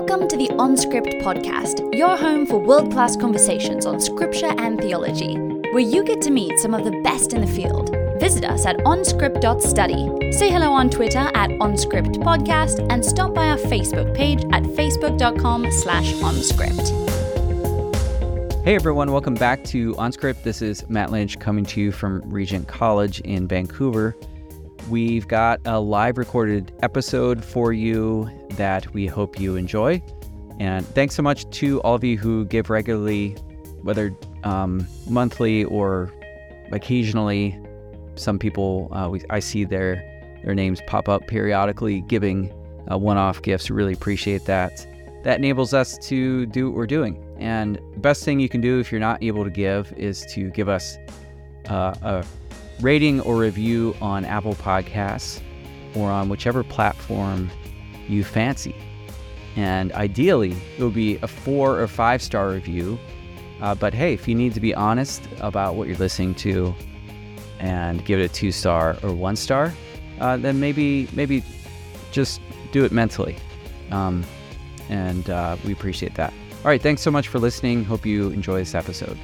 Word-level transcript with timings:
Welcome 0.00 0.28
to 0.28 0.36
the 0.38 0.48
OnScript 0.48 1.20
podcast, 1.20 1.94
your 1.94 2.16
home 2.16 2.46
for 2.46 2.58
world 2.58 2.90
class 2.90 3.16
conversations 3.16 3.84
on 3.84 4.00
scripture 4.00 4.54
and 4.56 4.80
theology, 4.80 5.34
where 5.34 5.80
you 5.80 6.02
get 6.04 6.22
to 6.22 6.30
meet 6.30 6.58
some 6.58 6.72
of 6.72 6.84
the 6.84 7.02
best 7.02 7.34
in 7.34 7.42
the 7.42 7.46
field. 7.46 7.94
Visit 8.18 8.46
us 8.46 8.64
at 8.64 8.78
onscript.study. 8.78 10.32
Say 10.32 10.50
hello 10.50 10.72
on 10.72 10.88
Twitter 10.88 11.30
at 11.34 11.50
onscriptpodcast 11.50 12.90
and 12.90 13.04
stop 13.04 13.34
by 13.34 13.50
our 13.50 13.58
Facebook 13.58 14.14
page 14.16 14.42
at 14.52 14.62
facebook.com 14.62 15.70
slash 15.70 16.14
onscript. 16.14 16.96
Hey 18.64 18.76
everyone, 18.76 19.12
welcome 19.12 19.34
back 19.34 19.62
to 19.64 19.94
OnScript. 19.96 20.42
This 20.44 20.62
is 20.62 20.88
Matt 20.88 21.12
Lynch 21.12 21.38
coming 21.40 21.66
to 21.66 21.78
you 21.78 21.92
from 21.92 22.22
Regent 22.24 22.68
College 22.68 23.20
in 23.20 23.46
Vancouver. 23.46 24.16
We've 24.90 25.28
got 25.28 25.60
a 25.66 25.78
live 25.78 26.18
recorded 26.18 26.72
episode 26.82 27.44
for 27.44 27.72
you 27.72 28.28
that 28.56 28.92
we 28.92 29.06
hope 29.06 29.38
you 29.38 29.54
enjoy. 29.54 30.02
And 30.58 30.84
thanks 30.84 31.14
so 31.14 31.22
much 31.22 31.48
to 31.50 31.80
all 31.82 31.94
of 31.94 32.02
you 32.02 32.18
who 32.18 32.44
give 32.44 32.70
regularly, 32.70 33.34
whether 33.82 34.12
um, 34.42 34.84
monthly 35.08 35.62
or 35.62 36.12
occasionally. 36.72 37.56
Some 38.16 38.36
people, 38.40 38.88
uh, 38.90 39.08
we, 39.10 39.22
I 39.30 39.38
see 39.38 39.64
their 39.64 40.04
their 40.42 40.56
names 40.56 40.80
pop 40.88 41.08
up 41.08 41.28
periodically, 41.28 42.00
giving 42.00 42.52
uh, 42.90 42.98
one-off 42.98 43.42
gifts. 43.42 43.70
Really 43.70 43.92
appreciate 43.92 44.44
that. 44.46 44.84
That 45.22 45.38
enables 45.38 45.72
us 45.72 45.98
to 46.08 46.46
do 46.46 46.68
what 46.68 46.76
we're 46.76 46.86
doing. 46.88 47.24
And 47.38 47.76
the 47.94 48.00
best 48.00 48.24
thing 48.24 48.40
you 48.40 48.48
can 48.48 48.60
do 48.60 48.80
if 48.80 48.90
you're 48.90 49.00
not 49.00 49.22
able 49.22 49.44
to 49.44 49.50
give 49.50 49.92
is 49.92 50.26
to 50.32 50.50
give 50.50 50.68
us 50.68 50.98
uh, 51.68 51.94
a 52.02 52.24
rating 52.80 53.20
or 53.20 53.36
review 53.36 53.94
on 54.00 54.24
Apple 54.24 54.54
Podcasts 54.54 55.40
or 55.94 56.10
on 56.10 56.28
whichever 56.28 56.62
platform 56.62 57.50
you 58.08 58.24
fancy. 58.24 58.74
And 59.56 59.92
ideally, 59.92 60.56
it 60.78 60.82
would 60.82 60.94
be 60.94 61.16
a 61.22 61.28
four 61.28 61.80
or 61.80 61.86
five 61.88 62.22
star 62.22 62.50
review. 62.50 62.98
Uh, 63.60 63.74
but 63.74 63.92
hey, 63.92 64.14
if 64.14 64.26
you 64.26 64.34
need 64.34 64.54
to 64.54 64.60
be 64.60 64.74
honest 64.74 65.22
about 65.40 65.74
what 65.74 65.88
you're 65.88 65.96
listening 65.96 66.34
to 66.36 66.74
and 67.58 68.04
give 68.04 68.18
it 68.18 68.24
a 68.24 68.28
two 68.28 68.52
star 68.52 68.96
or 69.02 69.12
one 69.12 69.36
star, 69.36 69.72
uh, 70.20 70.36
then 70.36 70.60
maybe 70.60 71.08
maybe 71.12 71.42
just 72.10 72.40
do 72.72 72.84
it 72.84 72.92
mentally. 72.92 73.36
Um, 73.90 74.24
and 74.88 75.28
uh, 75.28 75.56
we 75.64 75.72
appreciate 75.72 76.14
that. 76.14 76.32
All 76.58 76.66
right, 76.66 76.80
thanks 76.80 77.02
so 77.02 77.10
much 77.10 77.28
for 77.28 77.38
listening. 77.38 77.84
Hope 77.84 78.04
you 78.04 78.30
enjoy 78.30 78.58
this 78.58 78.74
episode. 78.74 79.18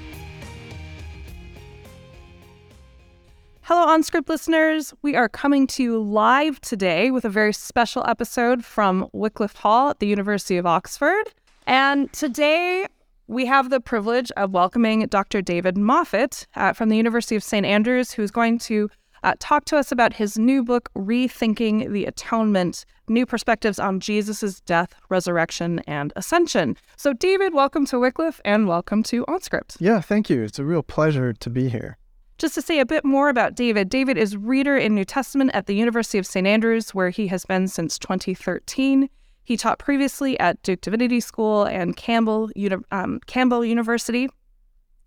Hello, 3.68 3.84
OnScript 3.88 4.28
listeners. 4.28 4.94
We 5.02 5.16
are 5.16 5.28
coming 5.28 5.66
to 5.66 5.82
you 5.82 6.00
live 6.00 6.60
today 6.60 7.10
with 7.10 7.24
a 7.24 7.28
very 7.28 7.52
special 7.52 8.04
episode 8.06 8.64
from 8.64 9.08
Wycliffe 9.12 9.56
Hall 9.56 9.90
at 9.90 9.98
the 9.98 10.06
University 10.06 10.56
of 10.56 10.66
Oxford. 10.66 11.24
And 11.66 12.12
today 12.12 12.86
we 13.26 13.44
have 13.46 13.70
the 13.70 13.80
privilege 13.80 14.30
of 14.36 14.52
welcoming 14.52 15.04
Dr. 15.08 15.42
David 15.42 15.76
Moffitt 15.76 16.46
uh, 16.54 16.74
from 16.74 16.90
the 16.90 16.96
University 16.96 17.34
of 17.34 17.42
St. 17.42 17.66
Andrews, 17.66 18.12
who's 18.12 18.30
going 18.30 18.58
to 18.60 18.88
uh, 19.24 19.34
talk 19.40 19.64
to 19.64 19.76
us 19.76 19.90
about 19.90 20.12
his 20.12 20.38
new 20.38 20.62
book, 20.62 20.88
Rethinking 20.94 21.90
the 21.90 22.04
Atonement 22.04 22.84
New 23.08 23.26
Perspectives 23.26 23.80
on 23.80 23.98
Jesus' 23.98 24.60
Death, 24.60 24.94
Resurrection, 25.08 25.80
and 25.88 26.12
Ascension. 26.14 26.76
So, 26.96 27.12
David, 27.12 27.52
welcome 27.52 27.84
to 27.86 27.98
Wycliffe 27.98 28.40
and 28.44 28.68
welcome 28.68 29.02
to 29.02 29.26
OnScript. 29.26 29.78
Yeah, 29.80 30.00
thank 30.00 30.30
you. 30.30 30.44
It's 30.44 30.60
a 30.60 30.64
real 30.64 30.84
pleasure 30.84 31.32
to 31.32 31.50
be 31.50 31.68
here. 31.68 31.98
Just 32.38 32.54
to 32.54 32.62
say 32.62 32.80
a 32.80 32.86
bit 32.86 33.02
more 33.02 33.30
about 33.30 33.54
David, 33.54 33.88
David 33.88 34.18
is 34.18 34.36
reader 34.36 34.76
in 34.76 34.94
New 34.94 35.06
Testament 35.06 35.52
at 35.54 35.66
the 35.66 35.74
University 35.74 36.18
of 36.18 36.26
St. 36.26 36.46
Andrews, 36.46 36.94
where 36.94 37.08
he 37.08 37.28
has 37.28 37.46
been 37.46 37.66
since 37.66 37.98
2013. 37.98 39.08
He 39.44 39.56
taught 39.56 39.78
previously 39.78 40.38
at 40.38 40.62
Duke 40.62 40.82
Divinity 40.82 41.20
School 41.20 41.64
and 41.64 41.96
Campbell, 41.96 42.50
um, 42.90 43.20
Campbell 43.26 43.64
University 43.64 44.28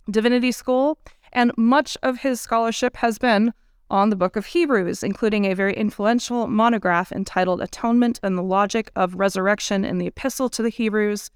Divinity 0.09 0.51
School, 0.51 0.97
and 1.31 1.51
much 1.55 1.95
of 2.01 2.17
his 2.17 2.41
scholarship 2.41 2.95
has 2.95 3.19
been 3.19 3.53
on 3.91 4.09
the 4.09 4.15
book 4.15 4.35
of 4.35 4.47
Hebrews, 4.47 5.03
including 5.03 5.45
a 5.45 5.53
very 5.53 5.75
influential 5.75 6.47
monograph 6.47 7.11
entitled 7.11 7.61
Atonement 7.61 8.19
and 8.23 8.37
the 8.37 8.43
Logic 8.43 8.89
of 8.95 9.15
Resurrection 9.15 9.85
in 9.85 9.99
the 9.99 10.07
Epistle 10.07 10.49
to 10.49 10.63
the 10.63 10.69
Hebrews, 10.69 11.29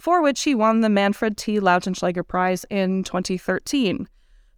for 0.00 0.22
which 0.22 0.42
he 0.42 0.54
won 0.54 0.80
the 0.80 0.88
Manfred 0.88 1.36
T. 1.36 1.58
Lautenschläger 1.58 2.26
Prize 2.26 2.64
in 2.70 3.02
2013. 3.02 4.08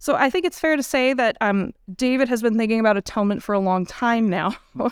So 0.03 0.15
I 0.15 0.29
think 0.29 0.43
it's 0.43 0.59
fair 0.59 0.75
to 0.75 0.83
say 0.83 1.13
that 1.13 1.37
um, 1.39 1.71
David 1.95 2.27
has 2.27 2.41
been 2.41 2.57
thinking 2.57 2.81
about 2.81 2.97
atonement 2.97 3.41
for 3.41 3.53
a 3.53 3.59
long 3.59 3.85
time 3.85 4.29
now. 4.29 4.53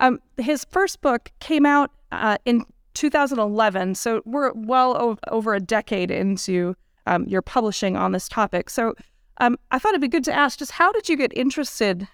um, 0.00 0.18
his 0.36 0.66
first 0.68 1.00
book 1.00 1.30
came 1.38 1.64
out 1.64 1.92
uh, 2.10 2.36
in 2.44 2.64
2011, 2.94 3.94
so 3.94 4.22
we're 4.24 4.50
well 4.54 4.96
o- 5.00 5.18
over 5.28 5.54
a 5.54 5.60
decade 5.60 6.10
into 6.10 6.74
um, 7.06 7.24
your 7.28 7.40
publishing 7.40 7.96
on 7.96 8.10
this 8.10 8.28
topic. 8.28 8.68
So 8.68 8.96
um, 9.38 9.56
I 9.70 9.78
thought 9.78 9.90
it'd 9.90 10.00
be 10.00 10.08
good 10.08 10.24
to 10.24 10.32
ask 10.32 10.58
just 10.58 10.72
how 10.72 10.90
did 10.90 11.08
you 11.08 11.16
get 11.16 11.32
interested 11.36 12.08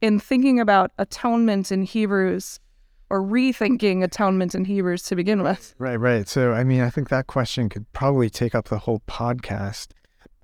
in 0.00 0.20
thinking 0.20 0.60
about 0.60 0.92
atonement 0.98 1.72
in 1.72 1.82
Hebrews? 1.82 2.60
Or 3.08 3.22
rethinking 3.22 4.02
atonement 4.02 4.54
in 4.56 4.64
Hebrews 4.64 5.02
to 5.04 5.14
begin 5.14 5.44
with. 5.44 5.76
Right, 5.78 5.94
right. 5.94 6.28
So, 6.28 6.52
I 6.52 6.64
mean, 6.64 6.80
I 6.80 6.90
think 6.90 7.08
that 7.08 7.28
question 7.28 7.68
could 7.68 7.86
probably 7.92 8.28
take 8.28 8.52
up 8.52 8.66
the 8.66 8.78
whole 8.78 9.00
podcast. 9.06 9.90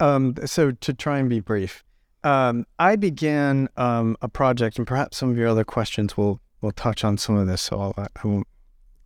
Um, 0.03 0.35
so 0.47 0.73
to 0.73 0.93
try 0.93 1.21
and 1.21 1.29
be 1.31 1.39
brief, 1.39 1.85
um, 2.25 2.67
I 2.77 2.97
began 2.97 3.69
um, 3.77 4.17
a 4.21 4.29
project, 4.29 4.77
and 4.77 4.85
perhaps 4.85 5.17
some 5.17 5.31
of 5.31 5.37
your 5.37 5.47
other 5.47 5.63
questions 5.63 6.17
will 6.17 6.41
will 6.61 6.73
touch 6.73 7.05
on 7.05 7.19
some 7.19 7.37
of 7.37 7.47
this. 7.47 7.63
So 7.63 7.81
I'll, 7.81 7.95
I 7.97 8.27
won't 8.27 8.49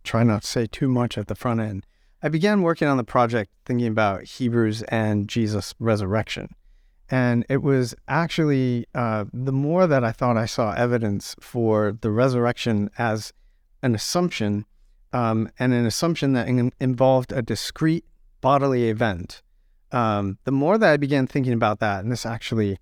try 0.03 0.23
not 0.23 0.41
to 0.41 0.47
say 0.47 0.65
too 0.65 0.87
much 0.87 1.15
at 1.15 1.27
the 1.27 1.35
front 1.35 1.59
end. 1.59 1.85
I 2.23 2.29
began 2.29 2.63
working 2.63 2.87
on 2.87 2.97
the 2.97 3.03
project 3.03 3.51
thinking 3.63 3.85
about 3.85 4.23
Hebrews 4.23 4.81
and 4.83 5.27
Jesus' 5.27 5.75
resurrection, 5.77 6.55
and 7.11 7.45
it 7.47 7.61
was 7.61 7.93
actually 8.07 8.87
uh, 8.95 9.25
the 9.31 9.53
more 9.53 9.85
that 9.85 10.03
I 10.03 10.11
thought 10.11 10.35
I 10.35 10.47
saw 10.47 10.73
evidence 10.73 11.35
for 11.39 11.95
the 12.01 12.09
resurrection 12.09 12.89
as 12.97 13.33
an 13.83 13.93
assumption, 13.93 14.65
um, 15.13 15.51
and 15.59 15.73
an 15.73 15.85
assumption 15.85 16.33
that 16.33 16.47
in- 16.47 16.73
involved 16.79 17.31
a 17.31 17.43
discrete 17.43 18.05
bodily 18.41 18.89
event 18.89 19.43
um, 19.91 20.37
the 20.43 20.51
more 20.51 20.77
that 20.77 20.91
I 20.91 20.97
began 20.97 21.27
thinking 21.27 21.53
about 21.53 21.79
that, 21.79 22.03
and 22.03 22.11
this 22.11 22.25
actually 22.25 22.77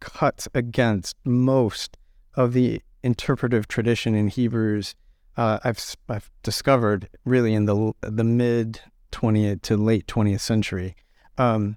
cuts 0.00 0.48
against 0.54 1.16
most 1.24 1.96
of 2.34 2.52
the 2.52 2.80
interpretive 3.02 3.68
tradition 3.68 4.14
in 4.14 4.28
Hebrews, 4.28 4.94
uh, 5.36 5.58
I've, 5.62 5.96
I've 6.08 6.30
discovered 6.42 7.08
really 7.24 7.54
in 7.54 7.66
the 7.66 7.92
the 8.00 8.24
mid 8.24 8.80
20th 9.12 9.62
to 9.62 9.76
late 9.76 10.06
20th 10.06 10.40
century. 10.40 10.96
Um, 11.36 11.76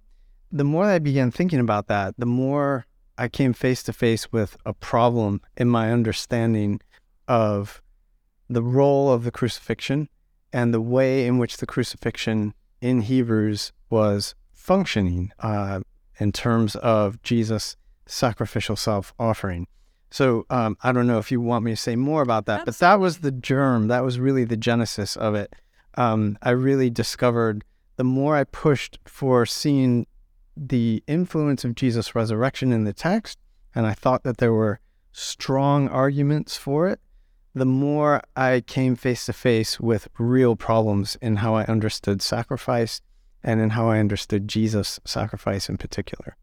the 0.52 0.64
more 0.64 0.86
I 0.86 1.00
began 1.00 1.32
thinking 1.32 1.60
about 1.60 1.88
that, 1.88 2.16
the 2.18 2.26
more 2.26 2.86
I 3.18 3.28
came 3.28 3.54
face 3.54 3.84
to 3.84 3.94
face 3.94 4.32
with 4.32 4.58
a 4.66 4.74
problem 4.74 5.42
in 5.56 5.70
my 5.70 5.92
understanding 5.92 6.82
of 7.28 7.82
the 8.50 8.64
role 8.64 9.12
of 9.12 9.24
the 9.24 9.32
crucifixion 9.32 10.10
and 10.52 10.74
the 10.74 10.82
way 10.82 11.26
in 11.26 11.38
which 11.38 11.58
the 11.58 11.66
crucifixion 11.66 12.54
in 12.82 13.02
Hebrews 13.02 13.72
was 13.90 14.36
functioning 14.62 15.32
uh, 15.40 15.82
in 16.20 16.32
terms 16.32 16.76
of 16.76 17.22
Jesus' 17.24 17.76
sacrificial 18.06 18.76
self 18.76 19.14
offering. 19.18 19.68
So 20.12 20.46
um, 20.50 20.78
I 20.84 20.92
don't 20.92 21.08
know 21.08 21.18
if 21.18 21.32
you 21.32 21.42
want 21.42 21.66
me 21.66 21.72
to 21.72 21.78
say 21.78 21.96
more 21.96 22.22
about 22.22 22.46
that, 22.46 22.68
Absolutely. 22.68 22.72
but 22.72 22.80
that 22.80 23.00
was 23.00 23.18
the 23.20 23.32
germ. 23.32 23.88
That 23.88 24.04
was 24.04 24.20
really 24.20 24.44
the 24.44 24.58
genesis 24.58 25.16
of 25.16 25.36
it. 25.36 25.54
Um, 25.96 26.38
I 26.42 26.52
really 26.52 26.90
discovered 26.90 27.64
the 27.96 28.04
more 28.04 28.36
I 28.36 28.44
pushed 28.44 29.00
for 29.06 29.46
seeing 29.46 30.06
the 30.56 31.04
influence 31.08 31.64
of 31.64 31.76
Jesus' 31.76 32.14
resurrection 32.14 32.72
in 32.72 32.84
the 32.84 32.94
text, 32.94 33.40
and 33.74 33.88
I 33.88 33.94
thought 33.94 34.24
that 34.24 34.38
there 34.38 34.54
were 34.54 34.80
strong 35.12 35.88
arguments 35.88 36.58
for 36.58 36.88
it, 36.88 37.00
the 37.54 37.66
more 37.66 38.22
I 38.36 38.62
came 38.62 38.96
face 38.96 39.26
to 39.26 39.34
face 39.34 39.80
with 39.80 40.08
real 40.20 40.56
problems 40.56 41.18
in 41.22 41.38
how 41.38 41.56
I 41.56 41.64
understood 41.66 42.22
sacrifice 42.22 43.02
and 43.44 43.60
in 43.62 43.72
how 43.72 43.90
I 43.90 44.00
understood 44.00 44.48
Jesus' 44.48 45.00
sacrifice 45.06 45.70
in 45.70 45.78
particular. 45.78 46.36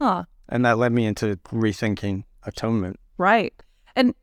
Huh. 0.00 0.24
And 0.48 0.64
that 0.64 0.78
led 0.78 0.92
me 0.92 1.06
into 1.06 1.36
rethinking 1.48 2.24
atonement. 2.44 2.98
Right. 3.18 3.54
And 3.96 4.14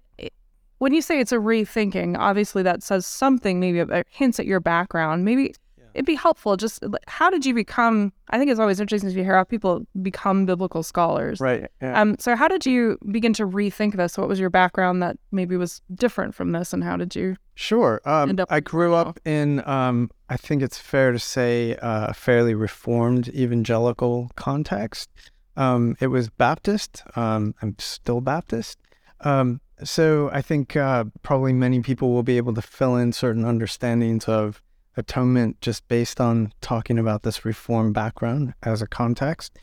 when 0.79 0.93
you 0.93 1.01
say 1.01 1.19
it's 1.19 1.31
a 1.31 1.37
rethinking, 1.37 2.17
obviously 2.17 2.63
that 2.63 2.83
says 2.83 3.05
something, 3.05 3.59
maybe 3.59 3.79
it 3.79 4.07
hints 4.09 4.39
at 4.39 4.45
your 4.45 4.59
background. 4.59 5.25
Maybe 5.25 5.53
it'd 5.95 6.05
be 6.05 6.15
helpful. 6.15 6.57
Just 6.57 6.83
how 7.07 7.29
did 7.29 7.45
you 7.45 7.53
become? 7.53 8.11
I 8.29 8.37
think 8.37 8.51
it's 8.51 8.59
always 8.59 8.79
interesting 8.79 9.09
to 9.11 9.23
hear 9.23 9.35
how 9.35 9.43
people 9.43 9.85
become 10.01 10.45
biblical 10.45 10.83
scholars. 10.83 11.39
Right. 11.39 11.69
Yeah. 11.81 11.99
Um. 11.99 12.15
So 12.19 12.35
how 12.35 12.47
did 12.47 12.65
you 12.65 12.97
begin 13.11 13.33
to 13.33 13.47
rethink 13.47 13.95
this? 13.95 14.17
What 14.17 14.27
was 14.27 14.39
your 14.39 14.49
background 14.49 15.01
that 15.01 15.17
maybe 15.31 15.57
was 15.57 15.81
different 15.95 16.35
from 16.35 16.51
this, 16.51 16.73
and 16.73 16.83
how 16.83 16.97
did 16.97 17.15
you? 17.15 17.37
Sure. 17.55 18.01
Um, 18.05 18.37
I 18.49 18.59
grew 18.59 18.93
up 18.93 19.19
in. 19.25 19.67
Um, 19.67 20.11
I 20.29 20.37
think 20.37 20.61
it's 20.61 20.77
fair 20.77 21.11
to 21.11 21.19
say 21.19 21.75
uh, 21.75 22.07
a 22.07 22.13
fairly 22.13 22.55
reformed 22.55 23.27
evangelical 23.29 24.31
context. 24.35 25.09
Um, 25.55 25.95
it 25.99 26.07
was 26.07 26.29
Baptist. 26.29 27.03
Um, 27.15 27.53
I'm 27.61 27.75
still 27.79 28.21
Baptist. 28.21 28.79
Um, 29.21 29.61
so 29.83 30.29
I 30.33 30.41
think 30.41 30.75
uh, 30.75 31.05
probably 31.21 31.53
many 31.53 31.81
people 31.81 32.11
will 32.11 32.23
be 32.23 32.37
able 32.37 32.53
to 32.55 32.61
fill 32.61 32.95
in 32.95 33.11
certain 33.11 33.45
understandings 33.45 34.25
of 34.25 34.61
atonement 34.97 35.59
just 35.61 35.87
based 35.87 36.21
on 36.21 36.51
talking 36.61 36.97
about 36.97 37.23
this 37.23 37.45
reform 37.45 37.93
background 37.93 38.53
as 38.63 38.81
a 38.81 38.87
context. 38.87 39.57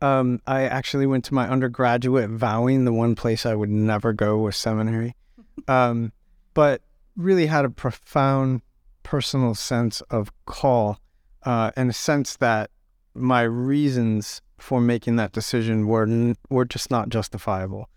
Um, 0.00 0.40
I 0.46 0.62
actually 0.62 1.06
went 1.06 1.24
to 1.26 1.34
my 1.34 1.48
undergraduate 1.48 2.30
vowing 2.30 2.84
the 2.84 2.92
one 2.92 3.14
place 3.14 3.46
I 3.46 3.54
would 3.54 3.70
never 3.70 4.12
go 4.12 4.38
was 4.38 4.56
seminary, 4.56 5.14
um, 5.68 6.12
but 6.54 6.82
really 7.16 7.46
had 7.46 7.64
a 7.64 7.70
profound 7.70 8.60
personal 9.06 9.54
sense 9.54 10.00
of 10.10 10.32
call 10.46 10.98
uh, 11.44 11.70
and 11.76 11.90
a 11.90 11.92
sense 11.92 12.34
that 12.38 12.70
my 13.14 13.42
reasons 13.42 14.42
for 14.58 14.80
making 14.80 15.14
that 15.14 15.30
decision 15.30 15.86
were 15.86 16.02
n- 16.02 16.34
were 16.50 16.64
just 16.64 16.90
not 16.90 17.08
justifiable. 17.08 17.88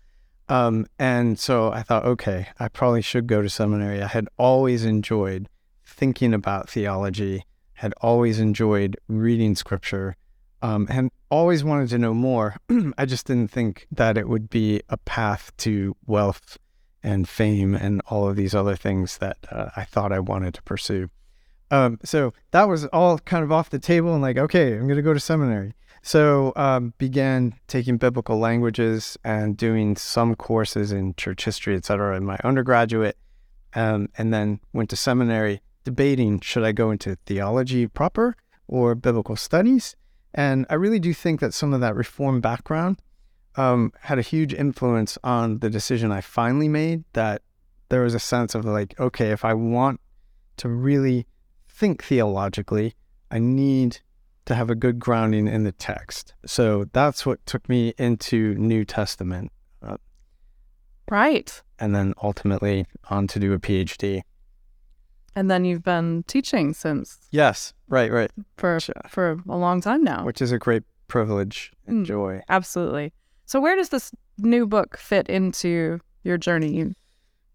Um, 0.48 0.86
and 1.00 1.36
so 1.36 1.72
I 1.72 1.82
thought, 1.82 2.04
okay, 2.04 2.46
I 2.60 2.68
probably 2.68 3.02
should 3.02 3.26
go 3.26 3.42
to 3.42 3.50
seminary. 3.50 4.00
I 4.00 4.06
had 4.06 4.28
always 4.38 4.84
enjoyed 4.84 5.48
thinking 5.84 6.32
about 6.32 6.70
theology, 6.70 7.44
had 7.74 7.92
always 8.00 8.38
enjoyed 8.38 8.96
reading 9.08 9.56
scripture, 9.56 10.14
um, 10.62 10.86
and 10.88 11.10
always 11.28 11.64
wanted 11.64 11.88
to 11.88 11.98
know 11.98 12.14
more. 12.14 12.56
I 12.98 13.04
just 13.04 13.26
didn't 13.26 13.50
think 13.50 13.88
that 13.90 14.16
it 14.16 14.28
would 14.28 14.48
be 14.48 14.82
a 14.88 14.96
path 14.96 15.50
to 15.58 15.96
wealth 16.06 16.56
and 17.02 17.28
fame 17.28 17.74
and 17.74 18.02
all 18.06 18.28
of 18.28 18.36
these 18.36 18.54
other 18.54 18.76
things 18.76 19.18
that 19.18 19.38
uh, 19.50 19.70
I 19.76 19.84
thought 19.84 20.12
I 20.12 20.20
wanted 20.20 20.54
to 20.54 20.62
pursue. 20.62 21.08
Um, 21.70 21.98
so 22.04 22.32
that 22.50 22.68
was 22.68 22.86
all 22.86 23.18
kind 23.18 23.44
of 23.44 23.52
off 23.52 23.70
the 23.70 23.78
table 23.78 24.12
and 24.12 24.22
like, 24.22 24.36
okay, 24.36 24.74
I'm 24.74 24.86
going 24.86 24.96
to 24.96 25.02
go 25.02 25.14
to 25.14 25.20
seminary. 25.20 25.74
So 26.02 26.52
um, 26.56 26.94
began 26.98 27.54
taking 27.68 27.98
biblical 27.98 28.38
languages 28.38 29.18
and 29.24 29.56
doing 29.56 29.96
some 29.96 30.34
courses 30.34 30.92
in 30.92 31.14
church 31.14 31.44
history, 31.44 31.76
et 31.76 31.84
cetera, 31.84 32.16
in 32.16 32.24
my 32.24 32.38
undergraduate, 32.42 33.16
um, 33.74 34.08
and 34.16 34.32
then 34.32 34.60
went 34.72 34.90
to 34.90 34.96
seminary 34.96 35.60
debating 35.84 36.40
should 36.40 36.64
I 36.64 36.72
go 36.72 36.90
into 36.90 37.16
theology 37.26 37.86
proper 37.86 38.34
or 38.66 38.94
biblical 38.94 39.36
studies. 39.36 39.94
And 40.34 40.66
I 40.70 40.74
really 40.74 41.00
do 41.00 41.12
think 41.12 41.40
that 41.40 41.54
some 41.54 41.72
of 41.72 41.80
that 41.80 41.96
reform 41.96 42.40
background 42.40 43.00
um, 43.56 43.92
had 44.00 44.18
a 44.18 44.22
huge 44.22 44.54
influence 44.54 45.18
on 45.24 45.58
the 45.58 45.70
decision 45.70 46.12
I 46.12 46.20
finally 46.20 46.68
made. 46.68 47.04
That 47.12 47.42
there 47.88 48.02
was 48.02 48.14
a 48.14 48.20
sense 48.20 48.54
of 48.54 48.64
like, 48.64 48.98
okay, 48.98 49.30
if 49.30 49.44
I 49.44 49.54
want 49.54 50.00
to 50.58 50.68
really 50.68 51.26
think 51.68 52.04
theologically, 52.04 52.94
I 53.30 53.38
need 53.38 53.98
to 54.46 54.54
have 54.54 54.70
a 54.70 54.74
good 54.74 54.98
grounding 54.98 55.46
in 55.46 55.64
the 55.64 55.72
text. 55.72 56.34
So 56.46 56.86
that's 56.92 57.24
what 57.24 57.44
took 57.46 57.68
me 57.68 57.94
into 57.98 58.54
New 58.54 58.84
Testament. 58.84 59.52
Uh, 59.82 59.96
right. 61.08 61.62
And 61.78 61.94
then 61.94 62.14
ultimately 62.22 62.86
on 63.08 63.26
to 63.28 63.38
do 63.38 63.52
a 63.52 63.58
PhD. 63.58 64.22
And 65.36 65.50
then 65.50 65.64
you've 65.64 65.84
been 65.84 66.24
teaching 66.26 66.74
since. 66.74 67.18
Yes, 67.30 67.72
right, 67.88 68.10
right. 68.10 68.30
For 68.56 68.80
for 69.08 69.40
a 69.48 69.56
long 69.56 69.80
time 69.80 70.02
now. 70.02 70.24
Which 70.24 70.42
is 70.42 70.50
a 70.50 70.58
great 70.58 70.82
privilege 71.06 71.72
and 71.86 72.04
mm, 72.04 72.08
joy. 72.08 72.42
Absolutely. 72.48 73.12
So 73.50 73.60
where 73.60 73.74
does 73.74 73.88
this 73.88 74.12
new 74.38 74.64
book 74.64 74.96
fit 74.96 75.28
into 75.28 75.98
your 76.22 76.38
journey? 76.38 76.94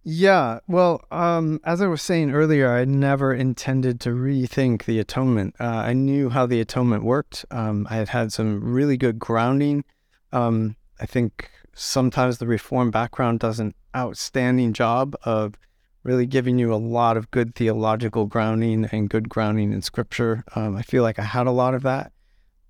Yeah, 0.03 0.59
well, 0.68 1.00
um, 1.09 1.62
as 1.63 1.81
I 1.81 1.88
was 1.88 2.01
saying 2.01 2.31
earlier, 2.31 2.69
I 2.69 2.83
never 2.83 3.33
intended 3.33 4.01
to 4.01 4.09
rethink 4.09 4.83
the 4.83 5.00
atonement. 5.00 5.56
Uh, 5.57 5.68
I 5.68 5.94
knew 5.94 6.30
how 6.30 6.47
the 6.47 6.59
atonement 6.59 7.06
worked. 7.06 7.45
Um, 7.50 7.88
I 7.89 7.95
had 7.95 8.09
had 8.09 8.33
some 8.33 8.62
really 8.62 8.97
good 8.97 9.19
grounding. 9.19 9.86
Um, 10.33 10.75
I 11.00 11.06
think 11.06 11.50
sometimes 11.74 12.39
the 12.39 12.47
reform 12.47 12.92
background 12.92 13.39
does 13.39 13.62
an 13.62 13.74
outstanding 13.95 14.74
job 14.74 15.15
of 15.24 15.57
really 16.03 16.25
giving 16.25 16.59
you 16.59 16.74
a 16.74 16.75
lot 16.75 17.15
of 17.15 17.31
good 17.31 17.56
theological 17.56 18.25
grounding 18.25 18.83
and 18.92 19.09
good 19.09 19.30
grounding 19.30 19.71
in 19.71 19.81
scripture. 19.81 20.44
Um, 20.56 20.75
I 20.75 20.81
feel 20.81 21.03
like 21.03 21.19
I 21.19 21.24
had 21.24 21.47
a 21.47 21.51
lot 21.51 21.74
of 21.74 21.83
that. 21.83 22.12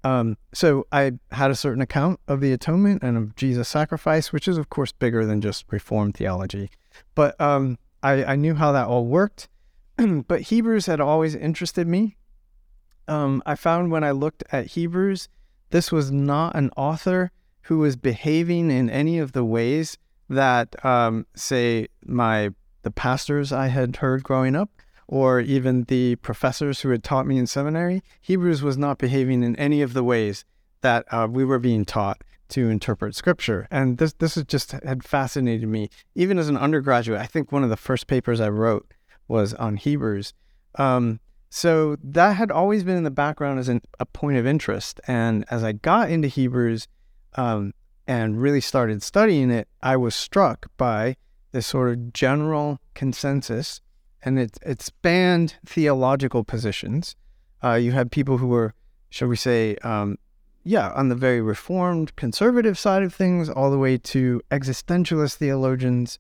Um, 0.05 0.37
so 0.53 0.85
I 0.91 1.13
had 1.31 1.49
a 1.49 1.55
certain 1.55 1.81
account 1.81 2.19
of 2.27 2.39
the 2.39 2.53
atonement 2.53 3.01
and 3.01 3.17
of 3.17 3.35
Jesus' 3.35 3.67
sacrifice, 3.67 4.31
which 4.31 4.47
is, 4.47 4.55
of 4.59 4.69
course, 4.69 4.91
bigger 4.91 5.25
than 5.25 5.41
just 5.41 5.65
reformed 5.71 6.15
theology. 6.15 6.69
But 7.15 7.39
um, 7.41 7.79
I, 8.03 8.23
I, 8.23 8.35
knew 8.35 8.53
how 8.53 8.71
that 8.71 8.85
all 8.87 9.07
worked. 9.07 9.49
but 10.27 10.41
Hebrews 10.41 10.85
had 10.85 11.01
always 11.01 11.33
interested 11.33 11.87
me. 11.87 12.17
Um, 13.07 13.41
I 13.47 13.55
found 13.55 13.91
when 13.91 14.03
I 14.03 14.11
looked 14.11 14.43
at 14.51 14.67
Hebrews, 14.67 15.27
this 15.71 15.91
was 15.91 16.11
not 16.11 16.55
an 16.55 16.69
author 16.77 17.31
who 17.61 17.79
was 17.79 17.95
behaving 17.95 18.69
in 18.69 18.91
any 18.91 19.17
of 19.17 19.31
the 19.31 19.43
ways 19.43 19.97
that, 20.29 20.85
um, 20.85 21.25
say, 21.35 21.87
my 22.05 22.51
the 22.83 22.91
pastors 22.91 23.51
I 23.51 23.69
had 23.69 23.95
heard 23.95 24.21
growing 24.21 24.55
up, 24.55 24.69
or 25.07 25.39
even 25.39 25.83
the 25.83 26.15
professors 26.17 26.81
who 26.81 26.89
had 26.89 27.03
taught 27.03 27.27
me 27.27 27.37
in 27.37 27.47
seminary. 27.47 28.01
Hebrews 28.21 28.63
was 28.63 28.77
not 28.77 28.97
behaving 28.97 29.43
in 29.43 29.55
any 29.57 29.81
of 29.81 29.93
the 29.93 30.03
ways 30.03 30.45
that 30.81 31.05
uh, 31.11 31.27
we 31.29 31.45
were 31.45 31.59
being 31.59 31.85
taught 31.85 32.21
to 32.49 32.69
interpret 32.69 33.15
scripture. 33.15 33.67
And 33.71 33.97
this 33.97 34.13
this 34.13 34.35
just 34.47 34.71
had 34.71 35.03
fascinated 35.03 35.67
me. 35.67 35.89
Even 36.13 36.37
as 36.37 36.49
an 36.49 36.57
undergraduate, 36.57 37.19
I 37.19 37.25
think 37.25 37.51
one 37.51 37.63
of 37.63 37.69
the 37.69 37.77
first 37.77 38.07
papers 38.07 38.39
I 38.39 38.49
wrote 38.49 38.93
was 39.27 39.53
on 39.55 39.77
Hebrews. 39.77 40.33
Um, 40.75 41.19
so 41.49 41.95
that 42.03 42.33
had 42.33 42.51
always 42.51 42.83
been 42.83 42.97
in 42.97 43.03
the 43.03 43.11
background 43.11 43.59
as 43.59 43.69
an, 43.69 43.81
a 43.99 44.05
point 44.05 44.37
of 44.37 44.45
interest. 44.45 44.99
And 45.07 45.45
as 45.49 45.63
I 45.63 45.71
got 45.71 46.11
into 46.11 46.27
Hebrews 46.27 46.87
um, 47.35 47.73
and 48.07 48.41
really 48.41 48.61
started 48.61 49.01
studying 49.01 49.49
it, 49.49 49.67
I 49.81 49.95
was 49.95 50.15
struck 50.15 50.69
by 50.77 51.15
this 51.51 51.65
sort 51.65 51.89
of 51.91 52.11
general 52.13 52.79
consensus, 52.93 53.79
and 54.25 54.39
it 54.39 54.57
it 54.65 54.81
spanned 54.81 55.55
theological 55.65 56.43
positions. 56.43 57.15
Uh, 57.63 57.75
you 57.75 57.91
had 57.93 58.11
people 58.11 58.39
who 58.39 58.47
were, 58.47 58.73
shall 59.09 59.27
we 59.27 59.35
say, 59.35 59.75
um, 59.77 60.17
yeah, 60.63 60.91
on 60.93 61.09
the 61.09 61.15
very 61.15 61.41
reformed 61.41 62.15
conservative 62.15 62.77
side 62.77 63.03
of 63.03 63.13
things, 63.13 63.47
all 63.49 63.71
the 63.71 63.77
way 63.77 63.97
to 63.97 64.41
existentialist 64.51 65.35
theologians 65.35 66.19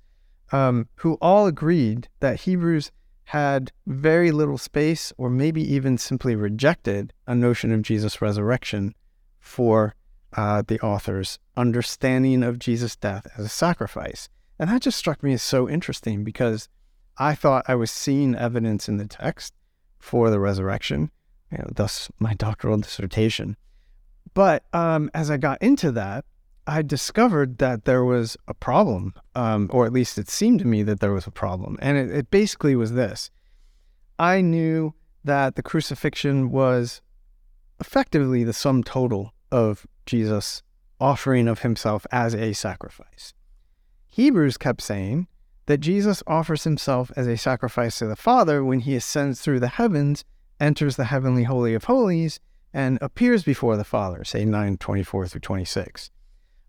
um, 0.51 0.87
who 0.97 1.15
all 1.15 1.47
agreed 1.47 2.07
that 2.19 2.41
Hebrews 2.41 2.91
had 3.25 3.71
very 3.87 4.31
little 4.31 4.59
space, 4.59 5.11
or 5.17 5.29
maybe 5.31 5.61
even 5.61 5.97
simply 5.97 6.35
rejected 6.35 7.11
a 7.25 7.33
notion 7.33 7.71
of 7.71 7.81
Jesus' 7.81 8.21
resurrection 8.21 8.93
for 9.39 9.95
uh, 10.33 10.61
the 10.67 10.79
author's 10.81 11.39
understanding 11.57 12.43
of 12.43 12.59
Jesus' 12.59 12.95
death 12.95 13.25
as 13.37 13.45
a 13.45 13.49
sacrifice. 13.49 14.29
And 14.59 14.69
that 14.69 14.83
just 14.83 14.99
struck 14.99 15.23
me 15.23 15.33
as 15.33 15.41
so 15.41 15.67
interesting 15.67 16.23
because 16.23 16.69
I 17.17 17.35
thought 17.35 17.65
I 17.67 17.75
was 17.75 17.91
seeing 17.91 18.35
evidence 18.35 18.89
in 18.89 18.97
the 18.97 19.07
text 19.07 19.53
for 19.99 20.29
the 20.29 20.39
resurrection, 20.39 21.11
you 21.51 21.59
know, 21.59 21.67
thus 21.73 22.11
my 22.19 22.33
doctoral 22.33 22.77
dissertation. 22.77 23.57
But 24.33 24.63
um, 24.73 25.09
as 25.13 25.31
I 25.31 25.37
got 25.37 25.61
into 25.61 25.91
that, 25.93 26.25
I 26.67 26.81
discovered 26.81 27.59
that 27.59 27.85
there 27.85 28.03
was 28.03 28.37
a 28.47 28.53
problem, 28.53 29.13
um, 29.35 29.69
or 29.71 29.85
at 29.85 29.93
least 29.93 30.17
it 30.17 30.29
seemed 30.29 30.59
to 30.59 30.65
me 30.65 30.83
that 30.83 30.99
there 30.99 31.13
was 31.13 31.27
a 31.27 31.31
problem. 31.31 31.77
And 31.81 31.97
it, 31.97 32.11
it 32.11 32.31
basically 32.31 32.75
was 32.75 32.93
this 32.93 33.29
I 34.17 34.41
knew 34.41 34.93
that 35.23 35.55
the 35.55 35.63
crucifixion 35.63 36.51
was 36.51 37.01
effectively 37.79 38.43
the 38.43 38.53
sum 38.53 38.83
total 38.83 39.33
of 39.51 39.85
Jesus' 40.05 40.63
offering 40.99 41.47
of 41.47 41.59
himself 41.59 42.05
as 42.11 42.33
a 42.33 42.53
sacrifice. 42.53 43.33
Hebrews 44.07 44.57
kept 44.57 44.81
saying 44.81 45.27
that 45.65 45.79
Jesus 45.79 46.21
offers 46.27 46.63
himself 46.63 47.11
as 47.15 47.27
a 47.27 47.37
sacrifice 47.37 47.99
to 47.99 48.07
the 48.07 48.15
Father 48.15 48.63
when 48.63 48.81
he 48.81 48.95
ascends 48.95 49.41
through 49.41 49.59
the 49.59 49.67
heavens, 49.67 50.23
enters 50.59 50.95
the 50.95 51.05
heavenly 51.05 51.43
holy 51.43 51.73
of 51.73 51.85
holies, 51.85 52.39
and 52.73 52.97
appears 53.01 53.43
before 53.43 53.77
the 53.77 53.83
Father, 53.83 54.23
say 54.23 54.45
9 54.45 54.77
24 54.77 55.27
through 55.27 55.41
26. 55.41 56.11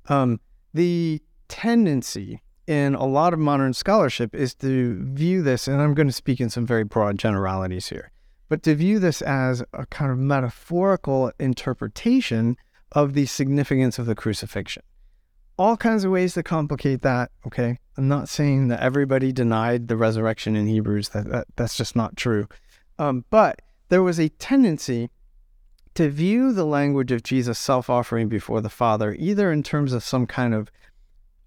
Um, 0.09 0.41
the 0.73 1.21
tendency 1.49 2.43
in 2.67 2.95
a 2.95 3.05
lot 3.05 3.33
of 3.33 3.39
modern 3.39 3.73
scholarship 3.73 4.35
is 4.35 4.55
to 4.55 5.03
view 5.05 5.43
this, 5.43 5.69
and 5.69 5.81
I'm 5.81 5.95
going 5.95 6.09
to 6.09 6.13
speak 6.13 6.41
in 6.41 6.51
some 6.51 6.67
very 6.67 6.85
broad 6.85 7.19
generalities 7.19 7.89
here, 7.89 8.11
but 8.49 8.63
to 8.65 8.75
view 8.75 8.99
this 8.99 9.23
as 9.23 9.63
a 9.73 9.87
kind 9.87 10.11
of 10.11 10.19
metaphorical 10.19 11.33
interpretation 11.39 12.57
of 12.93 13.15
the 13.15 13.27
significance 13.27 13.99
of 13.99 14.07
the 14.07 14.15
crucifixion. 14.15 14.83
All 15.59 15.77
kinds 15.77 16.05
of 16.05 16.13
ways 16.13 16.35
to 16.35 16.43
complicate 16.43 17.03
that, 17.03 17.31
okay? 17.47 17.79
I'm 17.97 18.09
not 18.09 18.29
saying 18.29 18.69
that 18.69 18.81
everybody 18.81 19.33
denied 19.33 19.89
the 19.89 19.97
resurrection 19.97 20.55
in 20.55 20.67
Hebrews, 20.67 21.11
that, 21.11 21.29
that 21.31 21.47
that's 21.57 21.77
just 21.77 21.97
not 21.97 22.17
true. 22.17 22.47
Um, 22.99 23.25
but 23.31 23.63
there 23.89 24.03
was 24.03 24.19
a 24.19 24.29
tendency 24.29 25.11
to 25.95 26.11
view 26.11 26.53
the 26.53 26.67
language 26.67 27.11
of 27.11 27.23
Jesus' 27.23 27.59
self 27.59 27.89
offering 27.89 28.29
before 28.29 28.61
the 28.61 28.69
Father, 28.69 29.17
either 29.19 29.51
in 29.51 29.63
terms 29.63 29.95
of 29.95 30.05
some 30.05 30.27
kind 30.27 30.55
of 30.55 30.71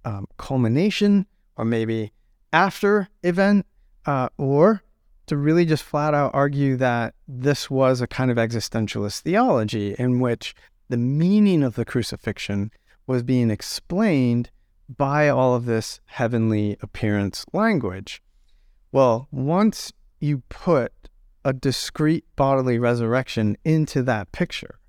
um, 0.03 0.27
culmination 0.37 1.27
or 1.55 1.65
maybe 1.65 2.11
after 2.51 3.09
event, 3.21 3.65
uh, 4.07 4.29
or 4.37 4.81
to 5.27 5.37
really 5.37 5.65
just 5.65 5.83
flat 5.83 6.15
out 6.15 6.31
argue 6.33 6.75
that 6.77 7.13
this 7.27 7.69
was 7.69 8.01
a 8.01 8.07
kind 8.07 8.31
of 8.31 8.37
existentialist 8.37 9.19
theology 9.21 9.95
in 9.99 10.19
which 10.19 10.55
the 10.87 10.97
meaning 10.97 11.61
of 11.61 11.75
the 11.75 11.85
crucifixion 11.85 12.71
was 13.09 13.23
being 13.23 13.49
explained 13.49 14.51
by 14.87 15.27
all 15.27 15.55
of 15.55 15.65
this 15.65 15.99
heavenly 16.05 16.77
appearance 16.79 17.43
language. 17.53 18.21
Well, 18.91 19.27
once 19.31 19.91
you 20.19 20.43
put 20.47 20.93
a 21.43 21.51
discrete 21.51 22.25
bodily 22.35 22.77
resurrection 22.77 23.57
into 23.65 24.03
that 24.03 24.31
picture, 24.31 24.79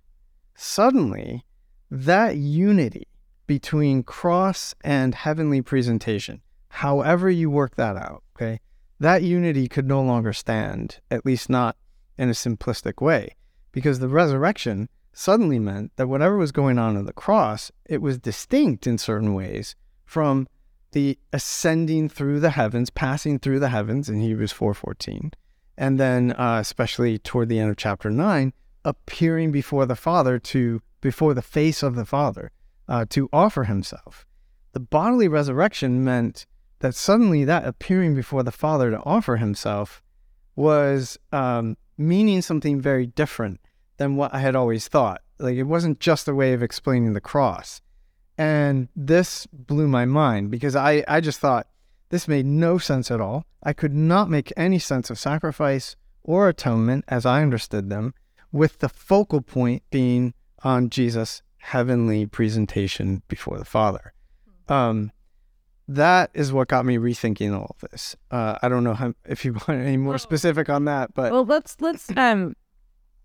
suddenly 0.55 1.47
that 1.91 2.37
unity 2.37 3.09
between 3.47 4.03
cross 4.03 4.75
and 4.85 5.15
heavenly 5.15 5.63
presentation, 5.63 6.43
however 6.69 7.31
you 7.31 7.49
work 7.49 7.77
that 7.77 7.97
out, 7.97 8.23
okay, 8.37 8.61
that 8.99 9.23
unity 9.23 9.67
could 9.67 9.89
no 9.89 10.03
longer 10.03 10.35
stand, 10.35 11.01
at 11.11 11.25
least 11.25 11.49
not 11.49 11.75
in 12.19 12.29
a 12.29 12.33
simplistic 12.33 13.01
way, 13.01 13.35
because 13.73 13.99
the 13.99 14.09
resurrection 14.09 14.91
suddenly 15.13 15.59
meant 15.59 15.93
that 15.97 16.09
whatever 16.09 16.37
was 16.37 16.53
going 16.53 16.79
on 16.79 16.97
in 16.97 17.07
the 17.07 17.13
cross, 17.13 17.71
it 17.87 18.01
was 18.01 18.19
distinct 18.19 18.87
in 18.87 18.99
certain 18.99 19.35
ways 19.35 19.75
from 20.05 20.47
the 20.93 21.19
ascending 21.33 22.09
through 22.09 22.41
the 22.41 22.51
heavens, 22.51 22.91
passing 22.91 23.39
through 23.39 23.61
the 23.61 23.69
heavens 23.69 24.09
in 24.09 24.21
Hebrews 24.21 24.53
4:14, 24.53 25.33
and 25.77 26.01
then 26.01 26.33
uh, 26.33 26.59
especially 26.61 27.19
toward 27.19 27.49
the 27.49 27.59
end 27.59 27.71
of 27.71 27.77
chapter 27.77 28.11
9, 28.11 28.53
appearing 28.85 29.53
before 29.53 29.87
the 29.87 29.97
Father 29.97 30.39
to 30.39 30.83
before 31.01 31.35
the 31.35 31.43
face 31.43 31.83
of 31.83 31.95
the 31.95 32.05
Father 32.05 32.51
uh, 32.89 33.05
to 33.11 33.29
offer 33.33 33.65
himself. 33.65 34.27
The 34.73 34.81
bodily 34.81 35.29
resurrection 35.29 36.05
meant 36.05 36.47
that 36.81 36.95
suddenly 36.95 37.45
that 37.45 37.67
appearing 37.67 38.15
before 38.15 38.43
the 38.43 38.53
Father 38.53 38.91
to 38.91 39.03
offer 39.05 39.37
himself 39.37 40.03
was 40.57 41.19
um, 41.33 41.77
meaning 41.97 42.43
something 42.43 42.81
very 42.81 43.07
different 43.07 43.61
than 44.01 44.17
what 44.17 44.33
I 44.33 44.39
had 44.39 44.57
always 44.57 44.89
thought. 44.89 45.21
Like 45.39 45.57
it 45.57 45.65
wasn't 45.65 46.01
just 46.01 46.27
a 46.27 46.35
way 46.35 46.55
of 46.55 46.63
explaining 46.63 47.13
the 47.13 47.21
cross. 47.21 47.83
And 48.39 48.89
this 48.97 49.47
blew 49.53 49.87
my 49.87 50.07
mind 50.07 50.51
because 50.51 50.75
I, 50.75 51.05
I 51.07 51.21
just 51.21 51.39
thought 51.39 51.67
this 52.09 52.27
made 52.27 52.47
no 52.47 52.79
sense 52.79 53.11
at 53.11 53.21
all. 53.21 53.45
I 53.63 53.75
could 53.75 53.95
not 53.95 54.31
make 54.31 54.55
any 54.57 54.79
sense 54.79 55.11
of 55.11 55.19
sacrifice 55.19 55.97
or 56.23 56.49
atonement 56.49 57.05
as 57.09 57.27
I 57.27 57.43
understood 57.43 57.91
them, 57.91 58.15
with 58.51 58.79
the 58.79 58.89
focal 58.89 59.43
point 59.43 59.83
being 59.91 60.33
on 60.65 60.89
Jesus' 60.89 61.43
heavenly 61.59 62.25
presentation 62.25 63.23
before 63.29 63.59
the 63.59 63.67
Father. 63.67 64.15
Um, 64.69 65.13
that 65.87 66.31
is 66.33 66.55
what 66.55 66.69
got 66.69 66.87
me 66.87 66.97
rethinking 66.97 67.55
all 67.55 67.77
of 67.79 67.91
this. 67.91 68.17
Uh, 68.31 68.57
I 68.63 68.71
don't 68.71 68.83
know 68.83 68.95
how, 68.95 69.13
if 69.27 69.45
you 69.45 69.53
want 69.69 69.83
any 69.83 69.99
more 69.99 70.17
specific 70.17 70.71
on 70.71 70.87
that, 70.87 71.13
but 71.13 71.33
well, 71.33 71.45
let's 71.45 71.77
let's 71.81 72.11
um 72.17 72.55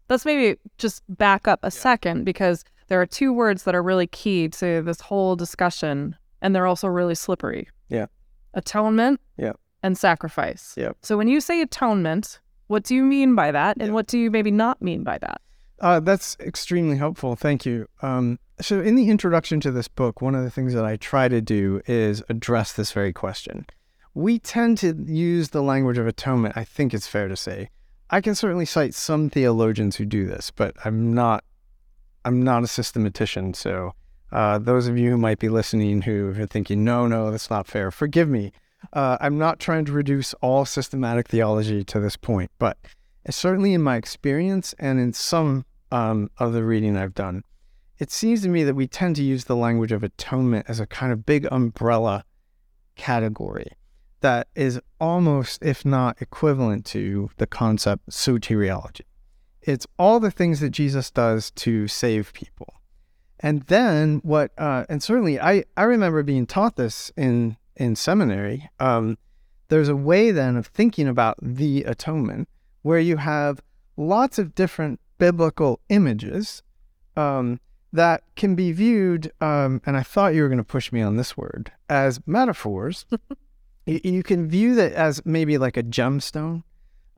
let's 0.09 0.25
maybe 0.25 0.59
just 0.77 1.03
back 1.09 1.47
up 1.47 1.59
a 1.63 1.67
yeah. 1.67 1.69
second 1.69 2.23
because 2.23 2.63
there 2.87 3.01
are 3.01 3.05
two 3.05 3.33
words 3.33 3.63
that 3.63 3.75
are 3.75 3.83
really 3.83 4.07
key 4.07 4.47
to 4.49 4.81
this 4.81 5.01
whole 5.01 5.35
discussion, 5.35 6.15
and 6.41 6.55
they're 6.55 6.67
also 6.67 6.87
really 6.87 7.15
slippery. 7.15 7.67
Yeah. 7.89 8.07
Atonement. 8.53 9.19
Yeah. 9.37 9.53
And 9.83 9.97
sacrifice. 9.97 10.73
Yeah. 10.77 10.91
So 11.01 11.17
when 11.17 11.27
you 11.27 11.39
say 11.39 11.61
atonement, 11.61 12.39
what 12.67 12.83
do 12.83 12.95
you 12.95 13.03
mean 13.03 13.35
by 13.35 13.51
that, 13.51 13.77
and 13.79 13.93
what 13.93 14.07
do 14.07 14.17
you 14.17 14.31
maybe 14.31 14.51
not 14.51 14.81
mean 14.81 15.03
by 15.03 15.17
that? 15.19 15.41
Uh, 15.79 15.99
that's 15.99 16.37
extremely 16.39 16.97
helpful. 16.97 17.35
Thank 17.35 17.65
you. 17.65 17.87
Um, 18.01 18.39
so, 18.61 18.79
in 18.79 18.95
the 18.95 19.09
introduction 19.09 19.59
to 19.61 19.71
this 19.71 19.87
book, 19.89 20.21
one 20.21 20.33
of 20.33 20.43
the 20.43 20.49
things 20.49 20.73
that 20.73 20.85
I 20.85 20.95
try 20.95 21.27
to 21.27 21.41
do 21.41 21.81
is 21.85 22.23
address 22.29 22.71
this 22.73 22.93
very 22.93 23.11
question. 23.11 23.65
We 24.13 24.39
tend 24.39 24.77
to 24.77 24.95
use 25.05 25.49
the 25.49 25.61
language 25.61 25.97
of 25.97 26.07
atonement, 26.07 26.55
I 26.55 26.63
think 26.63 26.93
it's 26.93 27.07
fair 27.07 27.27
to 27.27 27.35
say. 27.35 27.69
I 28.09 28.21
can 28.21 28.35
certainly 28.35 28.65
cite 28.65 28.93
some 28.93 29.29
theologians 29.29 29.95
who 29.95 30.05
do 30.05 30.27
this, 30.27 30.51
but 30.51 30.75
I'm 30.85 31.13
not 31.13 31.43
I'm 32.23 32.43
not 32.43 32.63
a 32.63 32.67
systematician, 32.67 33.53
so 33.53 33.93
uh, 34.31 34.57
those 34.57 34.87
of 34.87 34.97
you 34.97 35.11
who 35.11 35.17
might 35.17 35.37
be 35.37 35.49
listening 35.49 36.01
who 36.01 36.33
are 36.39 36.47
thinking, 36.47 36.83
no, 36.83 37.07
no, 37.07 37.29
that's 37.29 37.51
not 37.51 37.67
fair, 37.67 37.91
forgive 37.91 38.27
me. 38.27 38.51
Uh, 38.93 39.17
I'm 39.21 39.37
not 39.37 39.59
trying 39.59 39.85
to 39.85 39.91
reduce 39.91 40.33
all 40.35 40.65
systematic 40.65 41.27
theology 41.27 41.83
to 41.83 41.99
this 41.99 42.17
point, 42.17 42.49
but 42.57 42.77
certainly 43.29 43.73
in 43.73 43.81
my 43.81 43.95
experience 43.95 44.73
and 44.79 44.99
in 44.99 45.13
some 45.13 45.65
um, 45.91 46.31
of 46.39 46.53
the 46.53 46.63
reading 46.63 46.97
I've 46.97 47.13
done, 47.13 47.43
it 47.99 48.11
seems 48.11 48.41
to 48.41 48.49
me 48.49 48.63
that 48.63 48.75
we 48.75 48.87
tend 48.87 49.15
to 49.17 49.23
use 49.23 49.45
the 49.45 49.55
language 49.55 49.91
of 49.91 50.03
atonement 50.03 50.65
as 50.67 50.79
a 50.79 50.87
kind 50.87 51.11
of 51.13 51.25
big 51.25 51.47
umbrella 51.51 52.25
category 52.95 53.71
that 54.21 54.47
is 54.55 54.79
almost, 54.99 55.63
if 55.63 55.85
not 55.85 56.21
equivalent 56.21 56.85
to, 56.87 57.29
the 57.37 57.47
concept 57.47 58.09
soteriology. 58.09 59.01
It's 59.61 59.87
all 59.97 60.19
the 60.19 60.31
things 60.31 60.59
that 60.59 60.69
Jesus 60.69 61.11
does 61.11 61.51
to 61.51 61.87
save 61.87 62.33
people. 62.33 62.75
And 63.39 63.63
then 63.63 64.21
what, 64.23 64.51
uh, 64.57 64.85
and 64.89 65.01
certainly 65.03 65.39
I, 65.39 65.65
I 65.75 65.83
remember 65.83 66.23
being 66.23 66.45
taught 66.45 66.75
this 66.75 67.11
in, 67.17 67.57
in 67.75 67.95
seminary. 67.95 68.69
Um, 68.79 69.17
there's 69.67 69.89
a 69.89 69.95
way 69.95 70.31
then 70.31 70.55
of 70.55 70.67
thinking 70.67 71.07
about 71.07 71.37
the 71.41 71.83
atonement 71.83 72.47
where 72.83 72.99
you 72.99 73.17
have 73.17 73.61
lots 73.97 74.37
of 74.37 74.55
different 74.55 74.99
biblical 75.17 75.79
images 75.89 76.61
um, 77.17 77.59
that 77.93 78.23
can 78.35 78.55
be 78.55 78.71
viewed, 78.71 79.31
um, 79.41 79.81
and 79.85 79.95
I 79.97 80.03
thought 80.03 80.35
you 80.35 80.41
were 80.41 80.49
going 80.49 80.57
to 80.57 80.63
push 80.63 80.91
me 80.91 81.01
on 81.01 81.15
this 81.15 81.37
word, 81.37 81.71
as 81.89 82.19
metaphors. 82.27 83.05
you, 83.85 84.23
can 84.23 84.47
view 84.47 84.75
that 84.75 84.93
as 84.93 85.21
maybe 85.25 85.57
like 85.57 85.77
a 85.77 85.83
gemstone. 85.83 86.63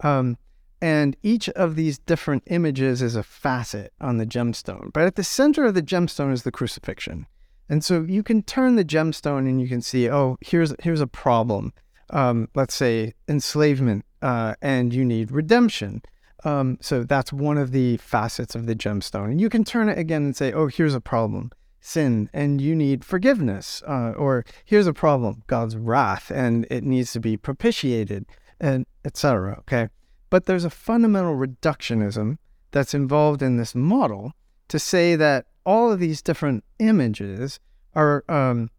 Um, 0.02 0.38
and 0.82 1.16
each 1.24 1.50
of 1.50 1.76
these 1.76 1.98
different 1.98 2.44
images 2.48 3.02
is 3.02 3.16
a 3.16 3.24
facet 3.24 3.94
on 4.00 4.18
the 4.18 4.26
gemstone. 4.26 4.92
But 4.94 5.04
at 5.04 5.16
the 5.16 5.24
center 5.24 5.66
of 5.66 5.74
the 5.74 5.82
gemstone 5.82 6.32
is 6.32 6.44
the 6.44 6.52
crucifixion. 6.52 7.26
And 7.70 7.84
so 7.84 8.06
you 8.08 8.24
can 8.24 8.44
turn 8.44 8.76
the 8.76 8.86
gemstone 8.86 9.40
and 9.40 9.60
you 9.60 9.68
can 9.68 9.82
see, 9.82 10.10
oh, 10.10 10.38
here's 10.42 10.74
here's 10.84 11.02
a 11.02 11.08
problem. 11.08 11.74
Um, 12.12 12.48
let's 12.56 12.76
say 12.76 13.14
enslavement, 13.28 14.06
uh, 14.22 14.56
and 14.62 14.94
you 14.94 15.04
need 15.04 15.32
redemption. 15.32 16.02
Um, 16.46 16.78
so 16.80 17.04
that's 17.04 17.34
one 17.34 17.58
of 17.58 17.72
the 17.72 17.98
facets 17.98 18.56
of 18.56 18.68
the 18.68 18.76
gemstone. 18.76 19.32
And 19.32 19.42
you 19.42 19.50
can 19.50 19.66
turn 19.66 19.90
it 19.90 19.98
again 19.98 20.24
and 20.24 20.36
say, 20.36 20.54
oh, 20.54 20.68
here's 20.68 20.94
a 20.94 21.02
problem, 21.02 21.52
sin, 21.88 22.30
and 22.34 22.62
you 22.62 22.76
need 22.76 23.06
forgiveness. 23.06 23.82
Uh, 23.88 24.12
or 24.18 24.46
here's 24.66 24.88
a 24.88 24.94
problem, 24.94 25.44
God's 25.48 25.78
wrath, 25.78 26.32
and 26.32 26.68
it 26.70 26.84
needs 26.84 27.14
to 27.14 27.20
be 27.20 27.38
propitiated, 27.38 28.26
and 28.60 28.86
etc. 29.06 29.58
Okay. 29.60 29.90
But 30.30 30.46
there's 30.46 30.66
a 30.66 30.70
fundamental 30.70 31.36
reductionism 31.36 32.38
that's 32.72 32.94
involved 32.94 33.42
in 33.42 33.58
this 33.58 33.74
model 33.74 34.34
to 34.68 34.78
say 34.78 35.16
that 35.16 35.46
all 35.66 35.92
of 35.92 36.00
these 36.00 36.22
different 36.22 36.64
images 36.80 37.60
are 37.96 38.24
um, 38.28 38.70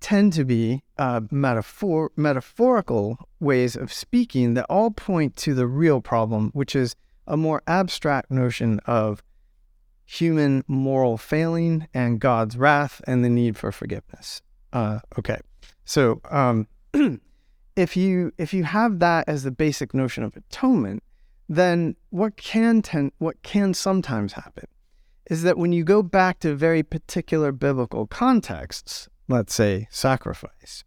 tend 0.00 0.32
to 0.34 0.44
be 0.44 0.82
uh, 0.98 1.20
metaphor 1.30 2.10
metaphorical 2.16 3.28
ways 3.40 3.76
of 3.76 3.92
speaking 3.92 4.54
that 4.54 4.66
all 4.68 4.90
point 4.90 5.36
to 5.36 5.54
the 5.54 5.66
real 5.66 6.00
problem, 6.00 6.50
which 6.52 6.76
is 6.76 6.94
a 7.26 7.36
more 7.36 7.62
abstract 7.66 8.30
notion 8.30 8.80
of 8.84 9.22
human 10.04 10.64
moral 10.66 11.16
failing 11.16 11.88
and 11.94 12.20
God's 12.20 12.56
wrath 12.56 13.00
and 13.06 13.24
the 13.24 13.30
need 13.30 13.56
for 13.56 13.72
forgiveness. 13.72 14.42
Uh, 14.72 15.00
okay, 15.18 15.38
so 15.84 16.20
um, 16.30 16.66
if 17.76 17.96
you 17.96 18.32
if 18.38 18.52
you 18.54 18.64
have 18.64 18.98
that 19.00 19.28
as 19.28 19.42
the 19.42 19.50
basic 19.50 19.94
notion 19.94 20.24
of 20.24 20.36
atonement, 20.36 21.02
then 21.48 21.96
what 22.10 22.36
can 22.36 22.82
ten, 22.82 23.12
what 23.18 23.42
can 23.42 23.74
sometimes 23.74 24.34
happen 24.34 24.66
is 25.26 25.42
that 25.42 25.56
when 25.56 25.72
you 25.72 25.84
go 25.84 26.02
back 26.02 26.40
to 26.40 26.54
very 26.54 26.82
particular 26.82 27.52
biblical 27.52 28.06
contexts, 28.06 29.08
let's 29.28 29.54
say 29.54 29.86
sacrifice, 29.90 30.84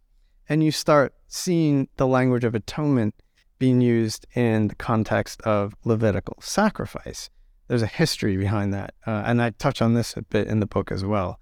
and 0.48 0.62
you 0.62 0.70
start 0.70 1.14
seeing 1.26 1.88
the 1.96 2.06
language 2.06 2.44
of 2.44 2.54
atonement 2.54 3.14
being 3.58 3.80
used 3.80 4.26
in 4.34 4.68
the 4.68 4.74
context 4.74 5.40
of 5.42 5.74
Levitical 5.84 6.36
sacrifice. 6.40 7.30
There's 7.68 7.82
a 7.82 7.86
history 7.86 8.36
behind 8.36 8.72
that, 8.74 8.94
uh, 9.06 9.22
and 9.26 9.42
I 9.42 9.50
touch 9.50 9.82
on 9.82 9.94
this 9.94 10.16
a 10.16 10.22
bit 10.22 10.46
in 10.46 10.60
the 10.60 10.66
book 10.66 10.92
as 10.92 11.04
well. 11.04 11.40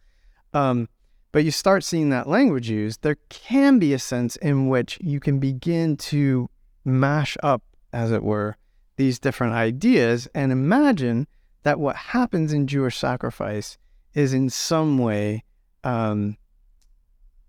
Um, 0.52 0.88
but 1.33 1.45
you 1.45 1.50
start 1.50 1.85
seeing 1.85 2.11
that 2.11 2.28
language 2.28 2.71
used, 2.71 3.02
there 3.02 3.19
can 3.28 3.78
be 3.78 3.93
a 3.93 3.99
sense 3.99 4.37
in 4.37 4.69
which 4.69 4.99
you 5.00 5.21
can 5.21 5.38
begin 5.38 5.97
to 5.97 6.49
mash 6.85 7.37
up, 7.43 7.62
as 7.93 8.12
it 8.12 8.23
were, 8.23 8.57
these 8.97 9.19
different 9.19 9.52
ideas 9.52 10.28
and 10.35 10.52
imagine 10.52 11.26
that 11.64 11.81
what 11.81 11.97
happens 11.97 12.52
in 12.52 12.66
Jewish 12.66 12.97
sacrifice 12.97 13.78
is 14.12 14.33
in 14.33 14.49
some 14.49 14.99
way 14.99 15.43
um, 15.83 16.37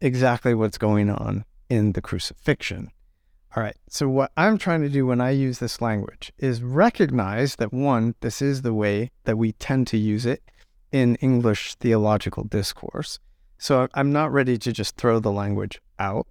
exactly 0.01 0.53
what's 0.53 0.77
going 0.77 1.09
on 1.09 1.45
in 1.69 1.91
the 1.91 2.01
crucifixion. 2.01 2.91
All 3.55 3.63
right, 3.63 3.77
so 3.87 4.09
what 4.09 4.33
I'm 4.35 4.57
trying 4.57 4.81
to 4.81 4.89
do 4.89 5.05
when 5.05 5.21
I 5.21 5.29
use 5.29 5.59
this 5.59 5.81
language 5.81 6.33
is 6.37 6.61
recognize 6.61 7.55
that 7.55 7.71
one, 7.71 8.15
this 8.19 8.41
is 8.41 8.63
the 8.63 8.73
way 8.73 9.11
that 9.23 9.37
we 9.37 9.53
tend 9.53 9.87
to 9.87 9.97
use 9.97 10.25
it 10.25 10.43
in 10.91 11.15
English 11.15 11.75
theological 11.75 12.43
discourse. 12.43 13.17
So 13.57 13.87
I'm 13.93 14.11
not 14.11 14.33
ready 14.33 14.57
to 14.57 14.73
just 14.73 14.97
throw 14.97 15.19
the 15.19 15.31
language 15.31 15.79
out. 15.99 16.27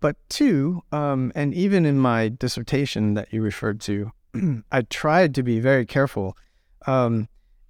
But 0.00 0.16
two, 0.28 0.82
um, 0.90 1.30
and 1.36 1.54
even 1.54 1.86
in 1.86 2.00
my 2.00 2.30
dissertation 2.30 3.14
that 3.14 3.32
you 3.32 3.42
referred 3.42 3.80
to, 3.82 4.10
I 4.72 4.82
tried 4.82 5.36
to 5.36 5.44
be 5.44 5.60
very 5.60 5.86
careful 5.86 6.36
um, 6.88 7.28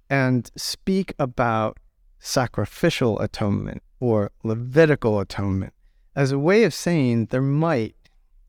and 0.09 0.49
speak 0.55 1.13
about 1.19 1.77
sacrificial 2.17 3.19
atonement 3.19 3.83
or 3.99 4.31
Levitical 4.43 5.19
atonement 5.19 5.73
as 6.17 6.31
a 6.31 6.39
way 6.39 6.63
of 6.63 6.73
saying 6.73 7.27
there 7.27 7.43
might, 7.43 7.95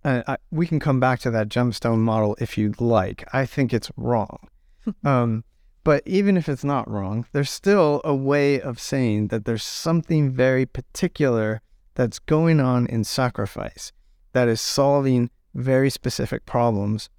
uh, 0.09 0.23
I, 0.27 0.37
we 0.51 0.67
can 0.67 0.81
come 0.81 1.01
back 1.01 1.21
to 1.21 1.31
that 1.31 1.49
gemstone 1.49 1.99
model 1.99 2.35
if 2.41 2.57
you'd 2.57 2.81
like. 2.81 3.29
I 3.35 3.45
think 3.45 3.75
it's 3.75 3.91
wrong. 3.97 4.49
um, 5.05 5.45
but 5.85 6.03
even 6.07 6.37
if 6.37 6.49
it's 6.49 6.65
not 6.65 6.91
wrong, 6.91 7.27
there's 7.33 7.51
still 7.51 8.01
a 8.05 8.15
way 8.15 8.61
of 8.61 8.81
saying 8.81 9.29
that 9.29 9.45
there's 9.45 9.63
something 9.63 10.31
very 10.33 10.65
particular 10.65 11.61
that's 11.95 12.19
going 12.19 12.59
on 12.59 12.87
in 12.87 13.05
sacrifice 13.05 13.93
that 14.33 14.49
is 14.49 14.61
solving 14.61 15.31
very 15.55 15.91
specific 15.91 16.47
problems, 16.47 17.11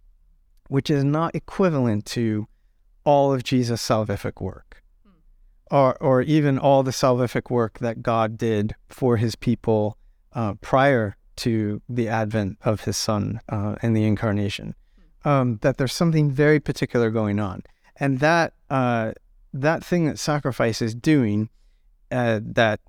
which 0.68 0.90
is 0.90 1.04
not 1.04 1.36
equivalent 1.36 2.06
to 2.08 2.48
all 3.04 3.34
of 3.34 3.44
Jesus' 3.44 3.88
salvific 3.88 4.42
work 4.42 4.82
or, 5.70 5.96
or 6.02 6.22
even 6.22 6.58
all 6.58 6.82
the 6.82 6.92
salvific 6.92 7.52
work 7.52 7.80
that 7.80 8.02
God 8.02 8.38
did 8.38 8.76
for 8.88 9.18
his 9.18 9.36
people 9.36 9.98
uh, 10.34 10.54
prior 10.62 11.16
to 11.40 11.82
the 11.90 12.08
advent 12.08 12.58
of 12.64 12.82
his 12.82 12.98
son 12.98 13.42
uh, 13.50 13.76
and 13.82 13.96
the 13.96 14.06
incarnation. 14.06 14.76
Um, 15.26 15.60
that 15.62 15.78
there's 15.78 15.94
something 15.94 16.32
very 16.32 16.60
particular 16.60 17.10
going 17.10 17.40
on. 17.40 17.64
And 17.98 18.20
that, 18.20 18.54
uh, 18.70 19.12
that 19.54 19.84
thing 19.84 20.06
that 20.06 20.18
sacrifice 20.18 20.82
is 20.82 20.96
doing, 20.96 21.50
uh, 22.12 22.40
that 22.42 22.80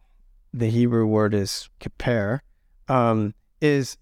the 0.52 0.70
Hebrew 0.70 1.06
word 1.06 1.34
is 1.34 1.68
kippur, 1.80 2.42
um, 2.88 3.34
is 3.60 3.96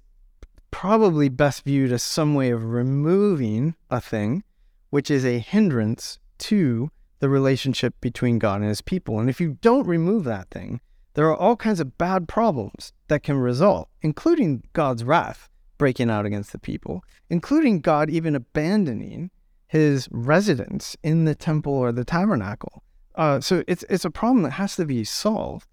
probably 0.71 1.29
best 1.29 1.65
viewed 1.65 1.93
as 1.93 2.03
some 2.03 2.35
way 2.35 2.51
of 2.51 2.65
removing 2.65 3.75
a 3.91 4.01
thing, 4.01 4.45
which 4.91 5.11
is 5.11 5.25
a 5.25 5.39
hindrance 5.39 6.19
to 6.39 6.91
the 7.21 7.29
relationship 7.29 7.95
between 8.01 8.39
God 8.39 8.61
and 8.61 8.69
his 8.69 8.81
people. 8.81 9.19
And 9.19 9.29
if 9.29 9.41
you 9.41 9.59
don't 9.61 9.87
remove 9.87 10.25
that 10.25 10.51
thing, 10.51 10.81
there 11.15 11.27
are 11.27 11.37
all 11.37 11.57
kinds 11.57 11.81
of 11.81 11.99
bad 11.99 12.29
problems 12.29 12.93
that 13.09 13.23
can 13.23 13.37
result, 13.37 13.89
including 14.03 14.63
God's 14.73 15.05
wrath 15.05 15.49
breaking 15.79 16.11
out 16.11 16.27
against 16.27 16.53
the 16.53 16.59
people, 16.59 17.05
including 17.31 17.81
God 17.81 18.11
even 18.11 18.35
abandoning 18.35 19.31
his 19.69 20.09
residence 20.11 20.97
in 21.03 21.25
the 21.25 21.35
temple 21.35 21.73
or 21.73 21.93
the 21.93 22.05
tabernacle. 22.05 22.83
Uh, 23.15 23.41
so 23.41 23.63
it's 23.67 23.85
it's 23.89 24.05
a 24.05 24.11
problem 24.11 24.43
that 24.43 24.53
has 24.53 24.77
to 24.77 24.85
be 24.85 25.05
solved. 25.05 25.69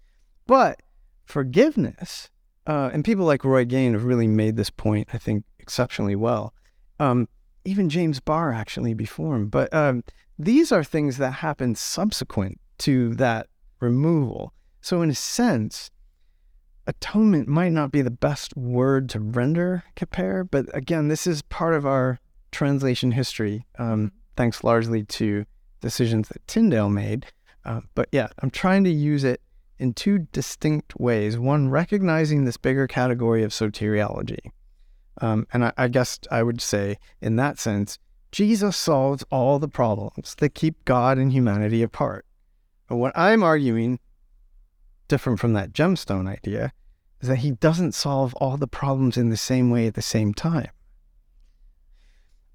But 0.46 0.82
forgiveness, 1.24 2.30
uh, 2.66 2.90
and 2.92 3.04
people 3.04 3.24
like 3.24 3.44
Roy 3.44 3.64
Gane 3.64 3.92
have 3.92 4.04
really 4.04 4.26
made 4.26 4.56
this 4.56 4.70
point, 4.70 5.08
I 5.12 5.18
think, 5.18 5.44
exceptionally 5.58 6.16
well. 6.16 6.54
Um, 6.98 7.28
even 7.64 7.88
James 7.88 8.20
Barr 8.20 8.52
actually 8.52 8.94
before 8.94 9.34
him. 9.34 9.48
But 9.48 9.72
um, 9.74 10.04
these 10.38 10.70
are 10.72 10.84
things 10.84 11.18
that 11.18 11.32
happen 11.32 11.74
subsequent 11.74 12.60
to 12.78 13.14
that 13.14 13.48
removal. 13.80 14.52
So, 14.80 15.02
in 15.02 15.10
a 15.10 15.14
sense, 15.14 15.90
atonement 16.86 17.48
might 17.48 17.72
not 17.72 17.92
be 17.92 18.02
the 18.02 18.10
best 18.10 18.56
word 18.56 19.08
to 19.10 19.20
render 19.20 19.84
kippur, 19.94 20.44
but 20.44 20.66
again, 20.74 21.08
this 21.08 21.26
is 21.26 21.42
part 21.42 21.74
of 21.74 21.86
our 21.86 22.20
translation 22.52 23.12
history, 23.12 23.66
um, 23.78 24.12
thanks 24.36 24.64
largely 24.64 25.04
to 25.04 25.44
decisions 25.80 26.28
that 26.28 26.46
Tyndale 26.46 26.88
made. 26.88 27.26
Uh, 27.64 27.80
but 27.94 28.08
yeah, 28.12 28.28
I'm 28.40 28.50
trying 28.50 28.84
to 28.84 28.90
use 28.90 29.24
it 29.24 29.40
in 29.78 29.92
two 29.92 30.20
distinct 30.32 30.98
ways. 30.98 31.38
One, 31.38 31.68
recognizing 31.68 32.44
this 32.44 32.56
bigger 32.56 32.86
category 32.86 33.42
of 33.42 33.50
soteriology. 33.50 34.50
Um, 35.20 35.46
and 35.52 35.64
I, 35.66 35.72
I 35.76 35.88
guess 35.88 36.18
I 36.30 36.42
would 36.42 36.60
say, 36.60 36.98
in 37.20 37.36
that 37.36 37.58
sense, 37.58 37.98
Jesus 38.32 38.76
solves 38.76 39.24
all 39.30 39.58
the 39.58 39.68
problems 39.68 40.34
that 40.38 40.54
keep 40.54 40.84
God 40.84 41.18
and 41.18 41.32
humanity 41.32 41.82
apart. 41.82 42.26
But 42.88 42.96
what 42.96 43.16
I'm 43.16 43.42
arguing, 43.42 43.98
different 45.08 45.40
from 45.40 45.52
that 45.54 45.72
gemstone 45.72 46.28
idea, 46.28 46.72
is 47.20 47.28
that 47.28 47.36
he 47.36 47.52
doesn't 47.52 47.92
solve 47.92 48.34
all 48.34 48.56
the 48.56 48.66
problems 48.66 49.16
in 49.16 49.30
the 49.30 49.36
same 49.36 49.70
way 49.70 49.86
at 49.86 49.94
the 49.94 50.02
same 50.02 50.34
time. 50.34 50.70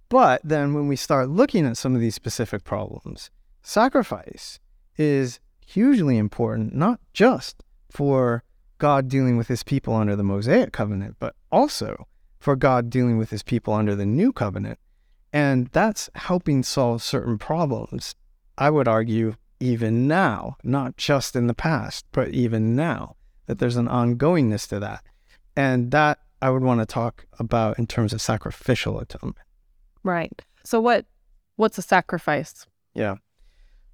But 0.10 0.42
then 0.44 0.74
when 0.74 0.88
we 0.88 0.96
start 0.96 1.30
looking 1.30 1.66
at 1.66 1.78
some 1.78 1.96
of 1.96 2.02
these 2.02 2.16
specific 2.16 2.64
problems, 2.64 3.32
sacrifice 3.62 4.60
is 4.98 5.40
hugely 5.66 6.18
important, 6.18 6.76
not 6.76 7.00
just 7.14 7.64
for 7.90 8.44
God 8.78 9.08
dealing 9.08 9.38
with 9.38 9.48
his 9.48 9.64
people 9.64 9.96
under 9.96 10.16
the 10.16 10.24
Mosaic 10.24 10.74
covenant, 10.74 11.16
but 11.20 11.36
also 11.52 12.08
for 12.40 12.56
God 12.56 12.90
dealing 12.90 13.18
with 13.18 13.30
his 13.30 13.44
people 13.44 13.74
under 13.74 13.96
the 13.96 14.06
new 14.06 14.34
covenant. 14.34 14.80
And 15.32 15.68
that's 15.68 16.10
helping 16.16 16.64
solve 16.64 17.02
certain 17.02 17.38
problems. 17.38 18.16
I 18.58 18.70
would 18.70 18.88
argue, 18.88 19.36
even 19.62 20.08
now, 20.08 20.58
not 20.64 20.98
just 20.98 21.36
in 21.36 21.48
the 21.48 21.54
past, 21.54 22.06
but 22.12 22.30
even 22.30 22.76
now, 22.76 23.16
that 23.46 23.60
there's 23.60 23.78
an 23.78 23.88
ongoingness 23.88 24.68
to 24.70 24.80
that. 24.80 25.04
And 25.56 25.92
that 25.92 26.20
I 26.42 26.50
would 26.50 26.64
want 26.64 26.80
to 26.80 26.86
talk 26.86 27.26
about 27.40 27.78
in 27.78 27.88
terms 27.88 28.14
of 28.14 28.22
sacrificial 28.22 29.00
atonement. 29.00 29.38
Right. 30.04 30.42
So 30.64 30.82
what 30.82 31.06
what's 31.56 31.78
a 31.78 31.82
sacrifice? 31.82 32.66
Yeah. 32.94 33.16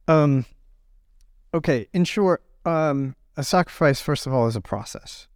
Um 0.08 0.45
okay, 1.53 1.88
in 1.93 2.06
short, 2.06 2.43
um 2.65 3.15
a 3.36 3.43
sacrifice 3.43 3.99
first 3.99 4.25
of 4.25 4.34
all 4.34 4.47
is 4.47 4.56
a 4.56 4.62
process. 4.62 5.27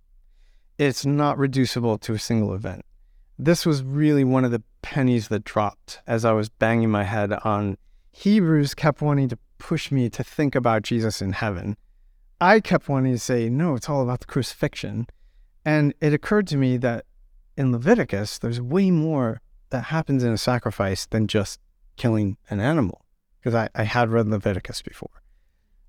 It's 0.77 1.05
not 1.05 1.37
reducible 1.37 1.97
to 1.99 2.13
a 2.13 2.19
single 2.19 2.53
event 2.53 2.85
this 3.41 3.65
was 3.65 3.81
really 3.81 4.23
one 4.23 4.45
of 4.45 4.51
the 4.51 4.61
pennies 4.83 5.29
that 5.29 5.43
dropped 5.43 5.99
as 6.05 6.23
I 6.23 6.31
was 6.31 6.47
banging 6.47 6.91
my 6.91 7.03
head 7.03 7.33
on 7.43 7.77
Hebrews 8.11 8.75
kept 8.75 9.01
wanting 9.01 9.29
to 9.29 9.37
push 9.61 9.91
me 9.91 10.09
to 10.09 10.23
think 10.23 10.55
about 10.55 10.81
Jesus 10.81 11.21
in 11.21 11.33
heaven. 11.33 11.77
I 12.41 12.59
kept 12.59 12.89
wanting 12.89 13.13
to 13.13 13.19
say, 13.19 13.47
no, 13.47 13.75
it's 13.75 13.87
all 13.87 14.01
about 14.01 14.21
the 14.21 14.25
crucifixion. 14.25 15.05
And 15.63 15.93
it 16.01 16.13
occurred 16.13 16.47
to 16.47 16.57
me 16.57 16.77
that 16.77 17.05
in 17.55 17.71
Leviticus, 17.71 18.39
there's 18.39 18.59
way 18.59 18.89
more 18.89 19.39
that 19.69 19.85
happens 19.85 20.23
in 20.23 20.33
a 20.33 20.37
sacrifice 20.37 21.05
than 21.05 21.27
just 21.27 21.59
killing 21.95 22.37
an 22.49 22.59
animal, 22.59 23.05
because 23.39 23.53
I, 23.53 23.69
I 23.75 23.83
had 23.83 24.09
read 24.09 24.27
Leviticus 24.27 24.81
before. 24.81 25.21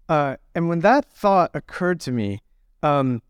Uh, 0.07 0.37
and 0.55 0.69
when 0.69 0.81
that 0.81 1.07
thought 1.07 1.51
occurred 1.55 2.01
to 2.01 2.13
me, 2.13 2.41
um, 2.83 3.23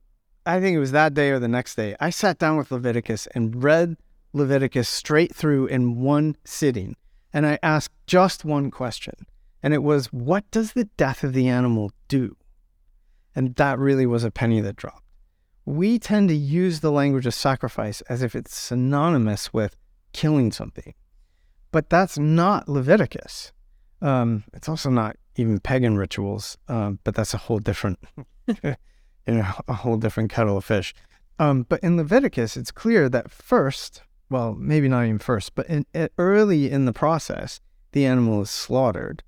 I 0.44 0.58
think 0.58 0.74
it 0.74 0.80
was 0.80 0.90
that 0.90 1.14
day 1.14 1.30
or 1.30 1.38
the 1.38 1.46
next 1.46 1.76
day, 1.76 1.94
I 2.00 2.10
sat 2.10 2.38
down 2.38 2.56
with 2.56 2.72
Leviticus 2.72 3.28
and 3.28 3.62
read 3.62 3.96
Leviticus 4.32 4.88
straight 4.88 5.32
through 5.32 5.66
in 5.66 6.00
one 6.00 6.36
sitting. 6.44 6.96
And 7.32 7.46
I 7.46 7.60
asked 7.62 7.94
just 8.06 8.44
one 8.44 8.70
question. 8.72 9.14
And 9.62 9.72
it 9.72 9.82
was, 9.82 10.06
what 10.12 10.50
does 10.50 10.72
the 10.72 10.84
death 10.96 11.22
of 11.22 11.32
the 11.32 11.48
animal 11.48 11.92
do? 12.08 12.36
And 13.34 13.54
that 13.56 13.78
really 13.78 14.06
was 14.06 14.24
a 14.24 14.30
penny 14.30 14.60
that 14.60 14.76
dropped. 14.76 15.04
We 15.64 15.98
tend 15.98 16.28
to 16.28 16.34
use 16.34 16.80
the 16.80 16.90
language 16.90 17.26
of 17.26 17.34
sacrifice 17.34 18.00
as 18.02 18.22
if 18.22 18.34
it's 18.34 18.54
synonymous 18.54 19.52
with 19.52 19.76
killing 20.12 20.50
something. 20.50 20.94
But 21.70 21.88
that's 21.88 22.18
not 22.18 22.68
Leviticus. 22.68 23.52
Um, 24.00 24.44
it's 24.52 24.68
also 24.68 24.90
not 24.90 25.16
even 25.36 25.60
pagan 25.60 25.96
rituals, 25.96 26.58
um, 26.68 26.98
but 27.04 27.14
that's 27.14 27.32
a 27.32 27.38
whole 27.38 27.60
different, 27.60 28.00
you 28.46 28.76
know, 29.26 29.46
a 29.68 29.72
whole 29.72 29.96
different 29.96 30.30
kettle 30.30 30.56
of 30.56 30.64
fish. 30.64 30.92
Um, 31.38 31.62
but 31.68 31.80
in 31.80 31.96
Leviticus, 31.96 32.56
it's 32.56 32.72
clear 32.72 33.08
that 33.08 33.30
first 33.30 34.02
well, 34.32 34.54
maybe 34.58 34.88
not 34.88 35.04
even 35.04 35.18
first, 35.18 35.54
but 35.54 35.66
in, 35.68 35.84
early 36.16 36.70
in 36.70 36.86
the 36.86 36.92
process, 36.92 37.60
the 37.92 38.06
animal 38.06 38.40
is 38.40 38.50
slaughtered. 38.50 39.22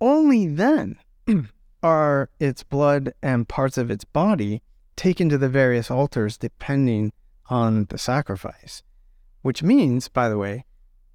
Only 0.00 0.46
then 0.46 0.98
are 1.82 2.30
its 2.38 2.62
blood 2.62 3.12
and 3.22 3.48
parts 3.48 3.78
of 3.78 3.90
its 3.90 4.04
body 4.04 4.62
taken 4.96 5.28
to 5.28 5.38
the 5.38 5.48
various 5.48 5.90
altars 5.90 6.36
depending 6.36 7.12
on 7.48 7.86
the 7.86 7.98
sacrifice. 7.98 8.82
Which 9.42 9.62
means, 9.62 10.08
by 10.08 10.28
the 10.28 10.38
way, 10.38 10.64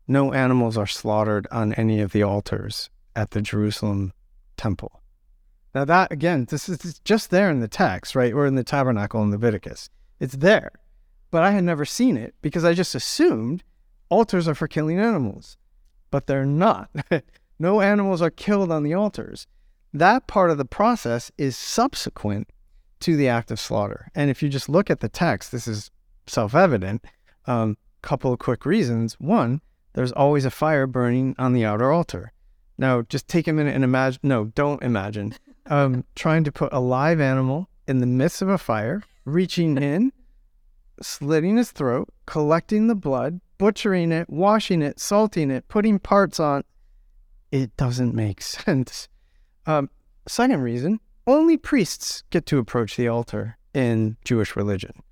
no 0.07 0.33
animals 0.33 0.77
are 0.77 0.87
slaughtered 0.87 1.47
on 1.51 1.73
any 1.73 2.01
of 2.01 2.11
the 2.11 2.23
altars 2.23 2.89
at 3.15 3.31
the 3.31 3.41
Jerusalem 3.41 4.13
temple. 4.57 5.01
Now, 5.75 5.85
that 5.85 6.11
again, 6.11 6.45
this 6.49 6.69
is 6.69 6.99
just 6.99 7.29
there 7.29 7.49
in 7.49 7.59
the 7.59 7.67
text, 7.67 8.15
right? 8.15 8.33
Or 8.33 8.45
in 8.45 8.55
the 8.55 8.63
tabernacle 8.63 9.21
in 9.23 9.31
Leviticus. 9.31 9.89
It's 10.19 10.35
there 10.35 10.71
but 11.33 11.41
I 11.41 11.49
had 11.49 11.63
never 11.63 11.83
seen 11.83 12.15
it 12.15 12.35
because 12.43 12.63
I 12.63 12.75
just 12.75 12.93
assumed 12.93 13.63
altars 14.07 14.47
are 14.47 14.53
for 14.53 14.67
killing 14.67 14.99
animals, 14.99 15.57
but 16.11 16.27
they're 16.27 16.45
not. 16.45 16.91
no 17.59 17.81
animals 17.81 18.21
are 18.21 18.29
killed 18.29 18.71
on 18.71 18.83
the 18.83 18.93
altars. 18.93 19.47
That 19.93 20.27
part 20.27 20.49
of 20.49 20.57
the 20.57 20.65
process 20.65 21.31
is 21.37 21.55
subsequent 21.55 22.49
to 23.01 23.15
the 23.15 23.27
act 23.27 23.51
of 23.51 23.59
slaughter. 23.59 24.09
And 24.15 24.29
if 24.29 24.41
you 24.41 24.49
just 24.49 24.69
look 24.69 24.89
at 24.89 25.01
the 25.01 25.09
text, 25.09 25.51
this 25.51 25.67
is 25.67 25.91
self 26.27 26.55
evident. 26.55 27.05
Um, 27.45 27.77
couple 28.01 28.33
of 28.33 28.39
quick 28.39 28.65
reasons. 28.65 29.13
One, 29.19 29.61
there's 29.93 30.11
always 30.11 30.45
a 30.45 30.51
fire 30.51 30.87
burning 30.87 31.35
on 31.37 31.53
the 31.53 31.65
outer 31.65 31.91
altar. 31.91 32.33
Now, 32.77 33.03
just 33.03 33.27
take 33.27 33.47
a 33.47 33.53
minute 33.53 33.75
and 33.75 33.83
imagine. 33.83 34.19
No, 34.23 34.45
don't 34.45 34.81
imagine. 34.83 35.35
Um, 35.67 36.05
trying 36.15 36.43
to 36.45 36.51
put 36.51 36.73
a 36.73 36.79
live 36.79 37.21
animal 37.21 37.69
in 37.87 37.99
the 37.99 38.07
midst 38.07 38.41
of 38.41 38.49
a 38.49 38.57
fire, 38.57 39.03
reaching 39.25 39.77
in 39.81 40.11
slitting 41.01 41.57
his 41.57 41.71
throat, 41.71 42.09
collecting 42.25 42.87
the 42.87 42.95
blood, 42.95 43.39
butchering 43.57 44.11
it, 44.11 44.29
washing 44.29 44.81
it, 44.81 44.99
salting 44.99 45.51
it, 45.51 45.67
putting 45.67 45.99
parts 45.99 46.39
on. 46.39 46.63
It 47.53 47.77
doesn't 47.77 48.15
make 48.15 48.41
sense. 48.57 49.07
Um, 49.67 49.91
second 50.27 50.61
reason 50.61 50.99
only 51.27 51.55
priests 51.55 52.23
get 52.31 52.45
to 52.47 52.57
approach 52.57 52.97
the 52.97 53.07
altar 53.07 53.57
in 53.73 54.17
Jewish 54.25 54.55
religion. 54.55 55.03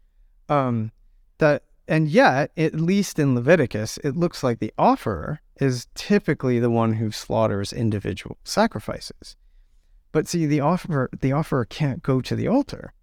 Um, 0.49 0.91
that 1.38 1.63
and 1.88 2.10
yet, 2.10 2.51
at 2.58 2.75
least 2.75 3.19
in 3.19 3.36
Leviticus, 3.36 3.97
it 4.04 4.17
looks 4.17 4.43
like 4.43 4.60
the 4.60 4.73
offerer 4.77 5.41
is 5.60 5.88
typically 5.93 6.60
the 6.60 6.69
one 6.69 6.93
who 6.93 7.12
slaughters 7.12 7.71
individual 7.71 8.38
sacrifices. 8.43 9.36
But 10.12 10.27
see, 10.27 10.45
the 10.45 10.62
offerer, 10.62 11.10
the 11.19 11.32
offerer 11.32 11.65
can't 11.65 12.01
go 12.01 12.21
to 12.21 12.36
the 12.36 12.47
altar. 12.47 12.93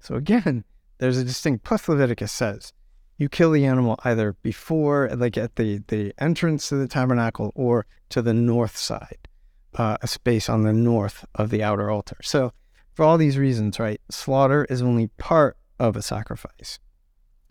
So 0.00 0.16
again, 0.16 0.64
there's 0.98 1.18
a 1.18 1.24
distinct. 1.24 1.64
Plus, 1.64 1.88
Leviticus 1.88 2.32
says 2.32 2.72
you 3.20 3.28
kill 3.28 3.50
the 3.50 3.66
animal 3.66 4.00
either 4.02 4.32
before, 4.42 5.10
like 5.14 5.36
at 5.36 5.56
the 5.56 5.82
the 5.88 6.14
entrance 6.18 6.70
to 6.70 6.76
the 6.76 6.88
tabernacle, 6.88 7.52
or 7.54 7.84
to 8.08 8.22
the 8.22 8.32
north 8.32 8.78
side, 8.78 9.28
uh, 9.74 9.98
a 10.00 10.06
space 10.06 10.48
on 10.48 10.62
the 10.62 10.72
north 10.72 11.26
of 11.34 11.50
the 11.50 11.62
outer 11.62 11.90
altar. 11.90 12.16
So, 12.22 12.54
for 12.94 13.04
all 13.04 13.18
these 13.18 13.36
reasons, 13.36 13.78
right, 13.78 14.00
slaughter 14.10 14.64
is 14.70 14.80
only 14.80 15.08
part 15.18 15.58
of 15.78 15.96
a 15.96 16.02
sacrifice. 16.02 16.78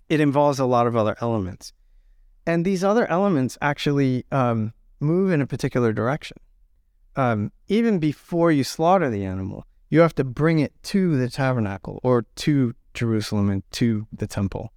It 0.09 0.19
involves 0.19 0.57
a 0.57 0.65
lot 0.65 0.87
of 0.87 0.95
other 0.95 1.15
elements, 1.21 1.71
and 2.47 2.65
these 2.65 2.83
other 2.83 3.05
elements 3.05 3.55
actually 3.61 4.25
um, 4.31 4.73
move 4.99 5.31
in 5.31 5.39
a 5.39 5.47
particular 5.47 5.93
direction. 5.93 6.37
Um, 7.15 7.51
even 7.67 7.99
before 7.99 8.51
you 8.51 8.63
slaughter 8.63 9.11
the 9.11 9.23
animal, 9.23 9.67
you 9.91 9.99
have 9.99 10.15
to 10.15 10.23
bring 10.23 10.57
it 10.57 10.73
to 10.85 11.15
the 11.15 11.29
tabernacle 11.29 11.99
or 12.01 12.25
to 12.37 12.73
Jerusalem 12.95 13.51
and 13.51 13.61
to 13.73 14.07
the 14.11 14.25
temple. 14.25 14.73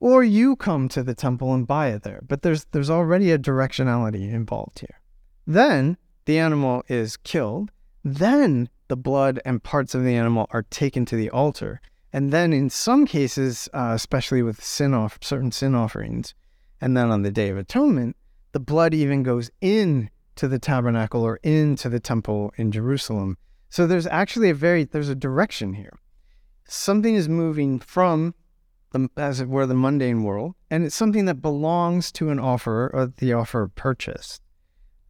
Or 0.00 0.24
you 0.24 0.56
come 0.56 0.88
to 0.88 1.02
the 1.02 1.14
temple 1.14 1.54
and 1.54 1.66
buy 1.66 1.88
it 1.88 2.02
there. 2.02 2.22
But 2.26 2.42
there's 2.42 2.64
there's 2.72 2.90
already 2.90 3.30
a 3.30 3.38
directionality 3.38 4.32
involved 4.32 4.80
here. 4.80 5.00
Then 5.46 5.98
the 6.24 6.38
animal 6.38 6.82
is 6.88 7.16
killed. 7.18 7.70
Then 8.02 8.68
the 8.88 8.96
blood 8.96 9.40
and 9.44 9.62
parts 9.62 9.94
of 9.94 10.02
the 10.02 10.14
animal 10.14 10.46
are 10.50 10.62
taken 10.62 11.04
to 11.06 11.16
the 11.16 11.30
altar. 11.30 11.80
And 12.12 12.32
then 12.32 12.52
in 12.52 12.70
some 12.70 13.06
cases, 13.06 13.68
uh, 13.72 13.92
especially 13.94 14.42
with 14.42 14.64
sin 14.64 14.94
off 14.94 15.18
certain 15.22 15.52
sin 15.52 15.74
offerings, 15.74 16.34
and 16.80 16.96
then 16.96 17.10
on 17.10 17.22
the 17.22 17.30
Day 17.30 17.50
of 17.50 17.58
Atonement, 17.58 18.16
the 18.52 18.58
blood 18.58 18.94
even 18.94 19.22
goes 19.22 19.50
in 19.60 20.10
to 20.36 20.48
the 20.48 20.58
tabernacle 20.58 21.22
or 21.22 21.38
into 21.42 21.88
the 21.88 22.00
temple 22.00 22.52
in 22.56 22.72
Jerusalem. 22.72 23.36
So 23.68 23.86
there's 23.86 24.06
actually 24.06 24.50
a 24.50 24.54
very 24.54 24.84
there's 24.84 25.10
a 25.10 25.14
direction 25.14 25.74
here 25.74 26.00
something 26.70 27.16
is 27.16 27.28
moving 27.28 27.80
from 27.80 28.34
the, 28.92 29.08
as 29.16 29.40
it 29.40 29.48
were, 29.48 29.66
the 29.66 29.74
mundane 29.74 30.22
world, 30.22 30.54
and 30.70 30.84
it's 30.84 30.96
something 30.96 31.24
that 31.26 31.42
belongs 31.42 32.10
to 32.12 32.30
an 32.30 32.38
offerer 32.38 32.90
or 32.92 33.06
the 33.06 33.32
offerer 33.32 33.68
purchased. 33.68 34.42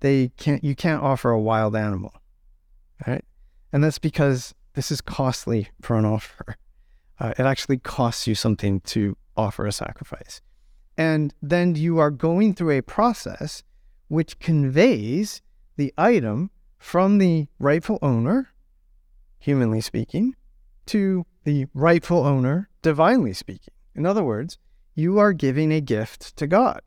They 0.01 0.29
can't, 0.37 0.63
you 0.65 0.75
can't 0.75 1.03
offer 1.03 1.31
a 1.31 1.41
wild 1.41 1.77
animal, 1.77 2.13
right? 3.07 3.25
And 3.73 3.85
that's 3.85 3.99
because 3.99 4.55
this 4.75 4.91
is 4.91 5.01
costly 5.01 5.69
for 5.81 5.97
an 5.97 6.05
offerer. 6.05 6.57
Uh, 7.19 7.35
it 7.39 7.43
actually 7.43 7.79
costs 7.79 8.27
you 8.27 8.35
something 8.35 8.81
to 8.81 9.17
offer 9.37 9.67
a 9.67 9.73
sacrifice. 9.73 10.41
And 10.97 11.35
then 11.43 11.75
you 11.75 11.99
are 11.99 12.11
going 12.11 12.55
through 12.55 12.71
a 12.71 12.83
process 12.83 13.63
which 14.09 14.39
conveys 14.39 15.43
the 15.77 15.93
item 15.97 16.51
from 16.79 17.19
the 17.19 17.47
rightful 17.59 17.99
owner, 18.03 18.51
humanly 19.39 19.81
speaking, 19.81 20.35
to 20.87 21.25
the 21.45 21.67
rightful 21.75 22.25
owner, 22.25 22.69
divinely 22.83 23.33
speaking. 23.33 23.75
In 23.95 24.07
other 24.07 24.23
words, 24.23 24.59
you 24.95 25.19
are 25.19 25.33
giving 25.33 25.73
a 25.73 25.81
gift 25.81 26.37
to 26.37 26.47
God. 26.47 26.81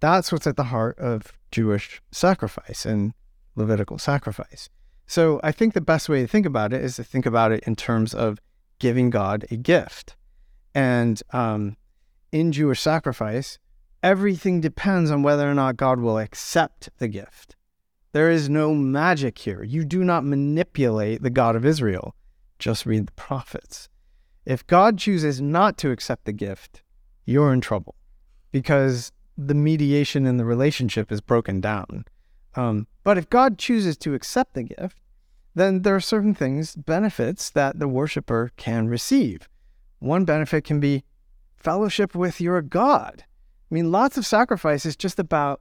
That's 0.00 0.30
what's 0.30 0.46
at 0.46 0.56
the 0.56 0.64
heart 0.64 0.98
of 0.98 1.32
Jewish 1.50 2.00
sacrifice 2.10 2.84
and 2.84 3.14
Levitical 3.54 3.98
sacrifice. 3.98 4.70
So 5.06 5.40
I 5.42 5.50
think 5.50 5.74
the 5.74 5.80
best 5.80 6.08
way 6.08 6.20
to 6.20 6.28
think 6.28 6.46
about 6.46 6.72
it 6.72 6.84
is 6.84 6.96
to 6.96 7.04
think 7.04 7.26
about 7.26 7.50
it 7.50 7.64
in 7.64 7.74
terms 7.74 8.14
of 8.14 8.38
giving 8.78 9.10
God 9.10 9.46
a 9.50 9.56
gift. 9.56 10.16
And 10.74 11.20
um, 11.32 11.76
in 12.30 12.52
Jewish 12.52 12.80
sacrifice, 12.80 13.58
everything 14.02 14.60
depends 14.60 15.10
on 15.10 15.22
whether 15.22 15.50
or 15.50 15.54
not 15.54 15.76
God 15.76 15.98
will 15.98 16.18
accept 16.18 16.90
the 16.98 17.08
gift. 17.08 17.56
There 18.12 18.30
is 18.30 18.48
no 18.48 18.74
magic 18.74 19.38
here. 19.38 19.62
You 19.62 19.84
do 19.84 20.04
not 20.04 20.24
manipulate 20.24 21.22
the 21.22 21.30
God 21.30 21.56
of 21.56 21.64
Israel. 21.64 22.14
Just 22.58 22.86
read 22.86 23.06
the 23.06 23.12
prophets. 23.12 23.88
If 24.44 24.66
God 24.66 24.98
chooses 24.98 25.40
not 25.40 25.76
to 25.78 25.90
accept 25.90 26.24
the 26.24 26.32
gift, 26.32 26.82
you're 27.24 27.52
in 27.52 27.60
trouble 27.60 27.94
because 28.50 29.12
the 29.36 29.54
mediation 29.54 30.26
in 30.26 30.36
the 30.36 30.44
relationship 30.44 31.12
is 31.12 31.20
broken 31.20 31.60
down. 31.60 32.04
Um, 32.54 32.86
but 33.04 33.18
if 33.18 33.28
God 33.30 33.58
chooses 33.58 33.96
to 33.98 34.14
accept 34.14 34.54
the 34.54 34.64
gift, 34.64 34.98
then 35.54 35.82
there 35.82 35.94
are 35.94 36.00
certain 36.00 36.34
things, 36.34 36.74
benefits 36.74 37.50
that 37.50 37.78
the 37.78 37.88
worshiper 37.88 38.52
can 38.56 38.88
receive. 38.88 39.48
One 39.98 40.24
benefit 40.24 40.64
can 40.64 40.80
be 40.80 41.04
fellowship 41.56 42.14
with 42.14 42.40
your 42.40 42.62
God. 42.62 43.24
I 43.70 43.74
mean, 43.74 43.92
lots 43.92 44.16
of 44.16 44.24
sacrifice 44.24 44.86
is 44.86 44.96
just 44.96 45.18
about 45.18 45.60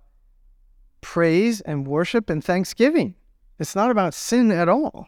praise 1.01 1.61
and 1.61 1.87
worship 1.87 2.29
and 2.29 2.43
thanksgiving. 2.43 3.15
It's 3.59 3.75
not 3.75 3.91
about 3.91 4.13
sin 4.13 4.51
at 4.51 4.69
all. 4.69 5.07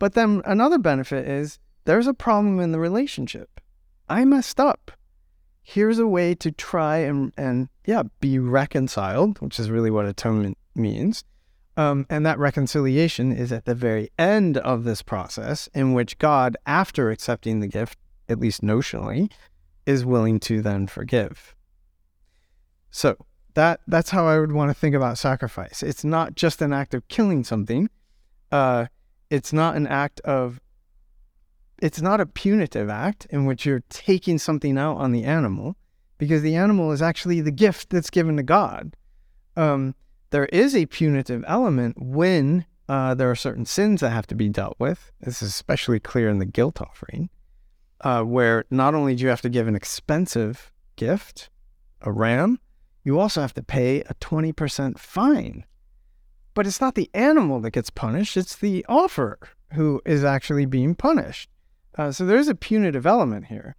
But 0.00 0.14
then 0.14 0.42
another 0.44 0.78
benefit 0.78 1.28
is 1.28 1.60
there's 1.84 2.08
a 2.08 2.14
problem 2.14 2.58
in 2.58 2.72
the 2.72 2.80
relationship. 2.80 3.60
I 4.08 4.24
messed 4.24 4.58
up. 4.58 4.90
Here's 5.62 6.00
a 6.00 6.06
way 6.06 6.34
to 6.36 6.50
try 6.50 6.96
and, 6.96 7.32
and 7.36 7.68
yeah, 7.84 8.04
be 8.18 8.40
reconciled, 8.40 9.40
which 9.40 9.60
is 9.60 9.70
really 9.70 9.90
what 9.90 10.06
atonement 10.06 10.58
means. 10.74 11.22
Um, 11.76 12.06
and 12.10 12.26
that 12.26 12.38
reconciliation 12.38 13.30
is 13.30 13.52
at 13.52 13.66
the 13.66 13.74
very 13.74 14.10
end 14.18 14.56
of 14.56 14.84
this 14.84 15.02
process, 15.02 15.68
in 15.74 15.92
which 15.92 16.18
God, 16.18 16.56
after 16.66 17.10
accepting 17.10 17.60
the 17.60 17.68
gift, 17.68 17.98
at 18.28 18.40
least 18.40 18.62
notionally, 18.62 19.30
is 19.86 20.04
willing 20.04 20.40
to 20.40 20.62
then 20.62 20.86
forgive. 20.86 21.54
So 22.90 23.16
that 23.54 23.80
that's 23.86 24.10
how 24.10 24.26
I 24.26 24.38
would 24.38 24.52
want 24.52 24.70
to 24.70 24.74
think 24.74 24.94
about 24.94 25.18
sacrifice. 25.18 25.82
It's 25.82 26.04
not 26.04 26.34
just 26.34 26.62
an 26.62 26.72
act 26.72 26.94
of 26.94 27.06
killing 27.08 27.44
something. 27.44 27.90
Uh, 28.50 28.86
it's 29.30 29.52
not 29.52 29.76
an 29.76 29.86
act 29.86 30.20
of 30.20 30.60
it's 31.80 32.02
not 32.02 32.20
a 32.20 32.26
punitive 32.26 32.90
act 32.90 33.26
in 33.30 33.46
which 33.46 33.64
you're 33.64 33.82
taking 33.88 34.36
something 34.38 34.76
out 34.76 34.98
on 34.98 35.12
the 35.12 35.24
animal 35.24 35.76
because 36.18 36.42
the 36.42 36.54
animal 36.54 36.92
is 36.92 37.00
actually 37.00 37.40
the 37.40 37.50
gift 37.50 37.88
that's 37.88 38.10
given 38.10 38.36
to 38.36 38.42
God. 38.42 38.94
Um, 39.56 39.94
there 40.28 40.44
is 40.46 40.76
a 40.76 40.84
punitive 40.86 41.42
element 41.46 41.96
when 41.98 42.66
uh, 42.88 43.14
there 43.14 43.30
are 43.30 43.36
certain 43.36 43.64
sins 43.64 44.02
that 44.02 44.10
have 44.10 44.26
to 44.26 44.34
be 44.34 44.50
dealt 44.50 44.76
with. 44.78 45.10
This 45.20 45.40
is 45.40 45.48
especially 45.48 46.00
clear 46.00 46.28
in 46.28 46.38
the 46.38 46.44
guilt 46.44 46.82
offering, 46.82 47.30
uh, 48.02 48.24
where 48.24 48.64
not 48.70 48.94
only 48.94 49.14
do 49.14 49.22
you 49.22 49.30
have 49.30 49.40
to 49.42 49.48
give 49.48 49.66
an 49.66 49.76
expensive 49.76 50.70
gift, 50.96 51.48
a 52.02 52.12
ram, 52.12 52.60
you 53.04 53.18
also 53.18 53.40
have 53.40 53.54
to 53.54 53.62
pay 53.62 54.00
a 54.02 54.14
20% 54.14 54.98
fine 54.98 55.64
but 56.60 56.66
it's 56.66 56.82
not 56.82 56.94
the 56.94 57.08
animal 57.14 57.58
that 57.58 57.70
gets 57.70 57.88
punished, 57.88 58.36
it's 58.36 58.54
the 58.54 58.84
offerer 58.86 59.38
who 59.72 59.98
is 60.04 60.22
actually 60.22 60.66
being 60.66 60.94
punished. 60.94 61.48
Uh, 61.96 62.12
so 62.12 62.26
there 62.26 62.36
is 62.36 62.48
a 62.48 62.54
punitive 62.54 63.06
element 63.06 63.46
here. 63.46 63.76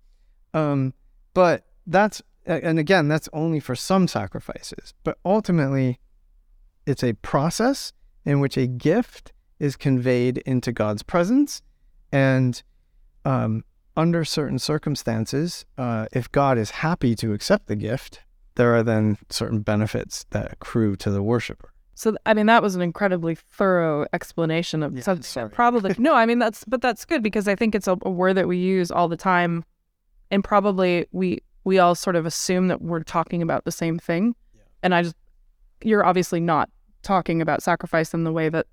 Um, 0.55 0.95
but 1.35 1.67
that's, 1.85 2.23
and 2.43 2.79
again, 2.79 3.07
that's 3.07 3.29
only 3.33 3.59
for 3.59 3.75
some 3.75 4.07
sacrifices. 4.07 4.95
But 5.03 5.19
ultimately, 5.23 5.99
it's 6.87 7.03
a 7.03 7.13
process 7.13 7.93
in 8.25 8.39
which 8.39 8.57
a 8.57 8.65
gift 8.65 9.31
is 9.59 9.75
conveyed 9.75 10.39
into 10.39 10.71
God's 10.71 11.03
presence. 11.03 11.61
And 12.11 12.63
um, 13.25 13.63
under 13.95 14.25
certain 14.25 14.57
circumstances, 14.57 15.65
uh, 15.77 16.07
if 16.13 16.31
God 16.31 16.57
is 16.57 16.71
happy 16.71 17.13
to 17.17 17.33
accept 17.33 17.67
the 17.67 17.75
gift, 17.75 18.21
there 18.55 18.73
are 18.73 18.81
then 18.81 19.19
certain 19.29 19.59
benefits 19.59 20.25
that 20.31 20.51
accrue 20.51 20.95
to 20.95 21.11
the 21.11 21.21
worshiper. 21.21 21.70
So 22.01 22.17
I 22.25 22.33
mean 22.33 22.47
that 22.47 22.63
was 22.63 22.73
an 22.75 22.81
incredibly 22.81 23.35
thorough 23.35 24.07
explanation 24.11 24.81
of 24.81 24.95
Yeah, 24.95 25.03
something 25.03 25.21
sorry. 25.21 25.51
probably 25.51 25.93
no, 25.99 26.15
I 26.15 26.25
mean 26.25 26.39
that's 26.39 26.65
but 26.65 26.81
that's 26.81 27.05
good 27.05 27.21
because 27.21 27.47
I 27.47 27.53
think 27.53 27.75
it's 27.75 27.87
a, 27.87 27.95
a 28.01 28.09
word 28.09 28.37
that 28.37 28.47
we 28.47 28.57
use 28.57 28.89
all 28.89 29.07
the 29.07 29.15
time 29.15 29.63
and 30.31 30.43
probably 30.43 31.05
we 31.11 31.43
we 31.63 31.77
all 31.77 31.93
sort 31.93 32.15
of 32.15 32.25
assume 32.25 32.69
that 32.69 32.81
we're 32.81 33.03
talking 33.03 33.43
about 33.43 33.65
the 33.65 33.71
same 33.71 33.99
thing. 33.99 34.33
And 34.81 34.95
I 34.95 35.03
just 35.03 35.15
you're 35.83 36.03
obviously 36.03 36.39
not 36.39 36.71
talking 37.03 37.39
about 37.39 37.61
sacrifice 37.61 38.15
in 38.15 38.23
the 38.23 38.31
way 38.31 38.49
that, 38.49 38.65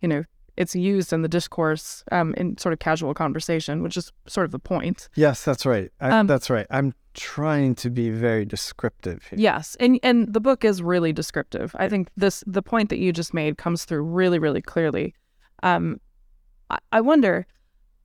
you 0.00 0.06
know, 0.06 0.22
it's 0.58 0.74
used 0.74 1.12
in 1.12 1.22
the 1.22 1.28
discourse 1.28 2.02
um, 2.10 2.34
in 2.34 2.58
sort 2.58 2.72
of 2.72 2.80
casual 2.80 3.14
conversation, 3.14 3.80
which 3.80 3.96
is 3.96 4.12
sort 4.26 4.44
of 4.44 4.50
the 4.50 4.58
point. 4.58 5.08
Yes, 5.14 5.44
that's 5.44 5.64
right. 5.64 5.90
I, 6.00 6.10
Um, 6.10 6.26
that's 6.26 6.50
right. 6.50 6.66
I'm 6.68 6.94
trying 7.14 7.76
to 7.76 7.90
be 7.90 8.10
very 8.10 8.44
descriptive 8.44 9.22
here. 9.30 9.38
Yes, 9.38 9.76
and 9.78 10.00
and 10.02 10.34
the 10.34 10.40
book 10.40 10.64
is 10.64 10.82
really 10.82 11.12
descriptive. 11.12 11.76
I 11.78 11.88
think 11.88 12.08
this 12.16 12.42
the 12.44 12.60
point 12.60 12.90
that 12.90 12.98
you 12.98 13.12
just 13.12 13.32
made 13.32 13.56
comes 13.56 13.84
through 13.84 14.02
really 14.02 14.40
really 14.40 14.60
clearly. 14.60 15.14
Um, 15.62 16.00
I, 16.70 16.78
I 16.90 17.00
wonder 17.02 17.46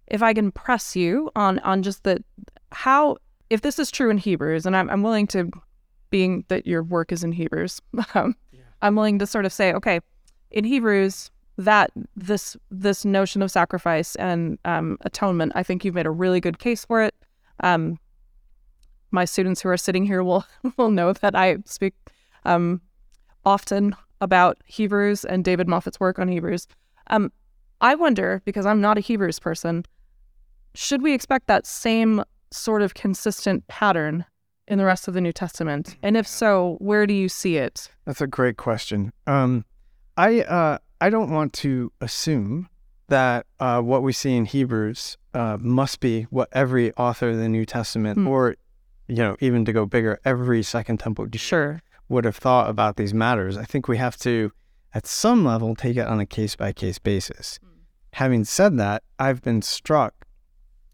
if 0.08 0.22
I 0.22 0.34
can 0.34 0.52
press 0.52 0.96
you 0.96 1.32
on 1.36 1.58
on 1.60 1.82
just 1.82 2.04
the 2.04 2.24
how 2.72 3.18
if 3.50 3.62
this 3.62 3.80
is 3.80 3.90
true 3.90 4.12
in 4.12 4.20
Hebrews, 4.20 4.68
and 4.68 4.78
I'm 4.78 4.92
I'm 4.92 5.02
willing 5.02 5.26
to, 5.28 5.50
being 6.12 6.46
that 6.50 6.68
your 6.68 6.84
work 6.84 7.12
is 7.12 7.24
in 7.24 7.32
Hebrews, 7.32 7.82
um, 8.14 8.36
I'm 8.84 8.96
willing 8.96 9.18
to 9.18 9.26
sort 9.26 9.46
of 9.46 9.52
say, 9.52 9.74
okay, 9.74 10.02
in 10.52 10.66
Hebrews 10.66 11.32
that 11.58 11.92
this 12.16 12.58
this 12.72 13.06
notion 13.06 13.42
of 13.42 13.52
sacrifice 13.52 14.16
and 14.16 14.58
um, 14.66 14.98
atonement, 15.02 15.52
I 15.56 15.64
think 15.64 15.86
you've 15.86 15.96
made 15.96 16.06
a 16.06 16.12
really 16.12 16.40
good 16.40 16.60
case 16.60 16.86
for 16.86 17.02
it. 17.02 17.14
Um, 17.62 18.00
my 19.12 19.26
students 19.26 19.62
who 19.62 19.70
are 19.70 19.78
sitting 19.78 20.06
here 20.06 20.24
will 20.24 20.46
will 20.78 20.92
know 20.92 21.14
that 21.14 21.36
I 21.36 21.58
speak 21.66 21.94
um, 22.46 22.82
often 23.46 23.96
about 24.22 24.58
Hebrews 24.66 25.26
and 25.26 25.44
David 25.44 25.68
Moffitt's 25.68 26.00
work 26.00 26.18
on 26.18 26.28
Hebrews. 26.28 26.68
Um, 27.08 27.32
I 27.82 27.96
wonder 27.96 28.42
because 28.46 28.66
I'm 28.66 28.82
not 28.82 28.98
a 28.98 29.02
Hebrews 29.02 29.40
person, 29.40 29.86
should 30.74 31.02
we 31.02 31.14
expect 31.14 31.48
that 31.48 31.68
same 31.68 32.24
sort 32.52 32.82
of 32.82 32.94
consistent 32.94 33.68
pattern 33.68 34.26
in 34.68 34.78
the 34.78 34.86
rest 34.86 35.08
of 35.08 35.14
the 35.14 35.22
New 35.22 35.34
Testament? 35.34 35.98
And 36.02 36.16
if 36.16 36.28
so, 36.28 36.78
where 36.80 37.06
do 37.06 37.14
you 37.14 37.28
see 37.28 37.58
it? 37.58 37.90
That's 38.06 38.22
a 38.22 38.28
great 38.28 38.58
question. 38.58 39.12
Um, 39.28 39.66
I 40.16 40.42
uh, 40.42 40.78
I 41.04 41.10
don't 41.10 41.32
want 41.32 41.52
to 41.66 41.92
assume 42.00 42.70
that 43.10 43.46
uh, 43.60 43.82
what 43.82 44.04
we 44.04 44.14
see 44.14 44.38
in 44.38 44.46
Hebrews 44.46 45.18
uh, 45.34 45.58
must 45.60 46.00
be 46.00 46.24
what 46.30 46.48
every 46.54 46.94
author 46.94 47.32
of 47.32 47.38
the 47.38 47.50
New 47.50 47.66
Testament, 47.66 48.18
Hmm. 48.20 48.28
or 48.30 48.56
you 49.10 49.18
know, 49.18 49.36
even 49.42 49.66
to 49.66 49.74
go 49.74 49.86
bigger, 49.86 50.18
every 50.24 50.64
Second 50.64 51.02
Temple 51.02 51.28
Sure. 51.36 51.82
would 52.08 52.24
have 52.24 52.38
thought 52.38 52.70
about 52.70 52.96
these 52.96 53.14
matters. 53.14 53.58
I 53.58 53.66
think 53.66 53.90
we 53.90 53.98
have 53.98 54.16
to, 54.20 54.54
at 54.94 55.06
some 55.06 55.44
level, 55.44 55.76
take 55.76 55.98
it 55.98 56.08
on 56.08 56.22
a 56.22 56.26
case 56.26 56.56
by 56.56 56.72
case 56.72 57.00
basis. 57.00 57.60
Having 58.14 58.46
said 58.46 58.78
that, 58.78 59.04
I've 59.20 59.42
been 59.42 59.62
struck 59.62 60.14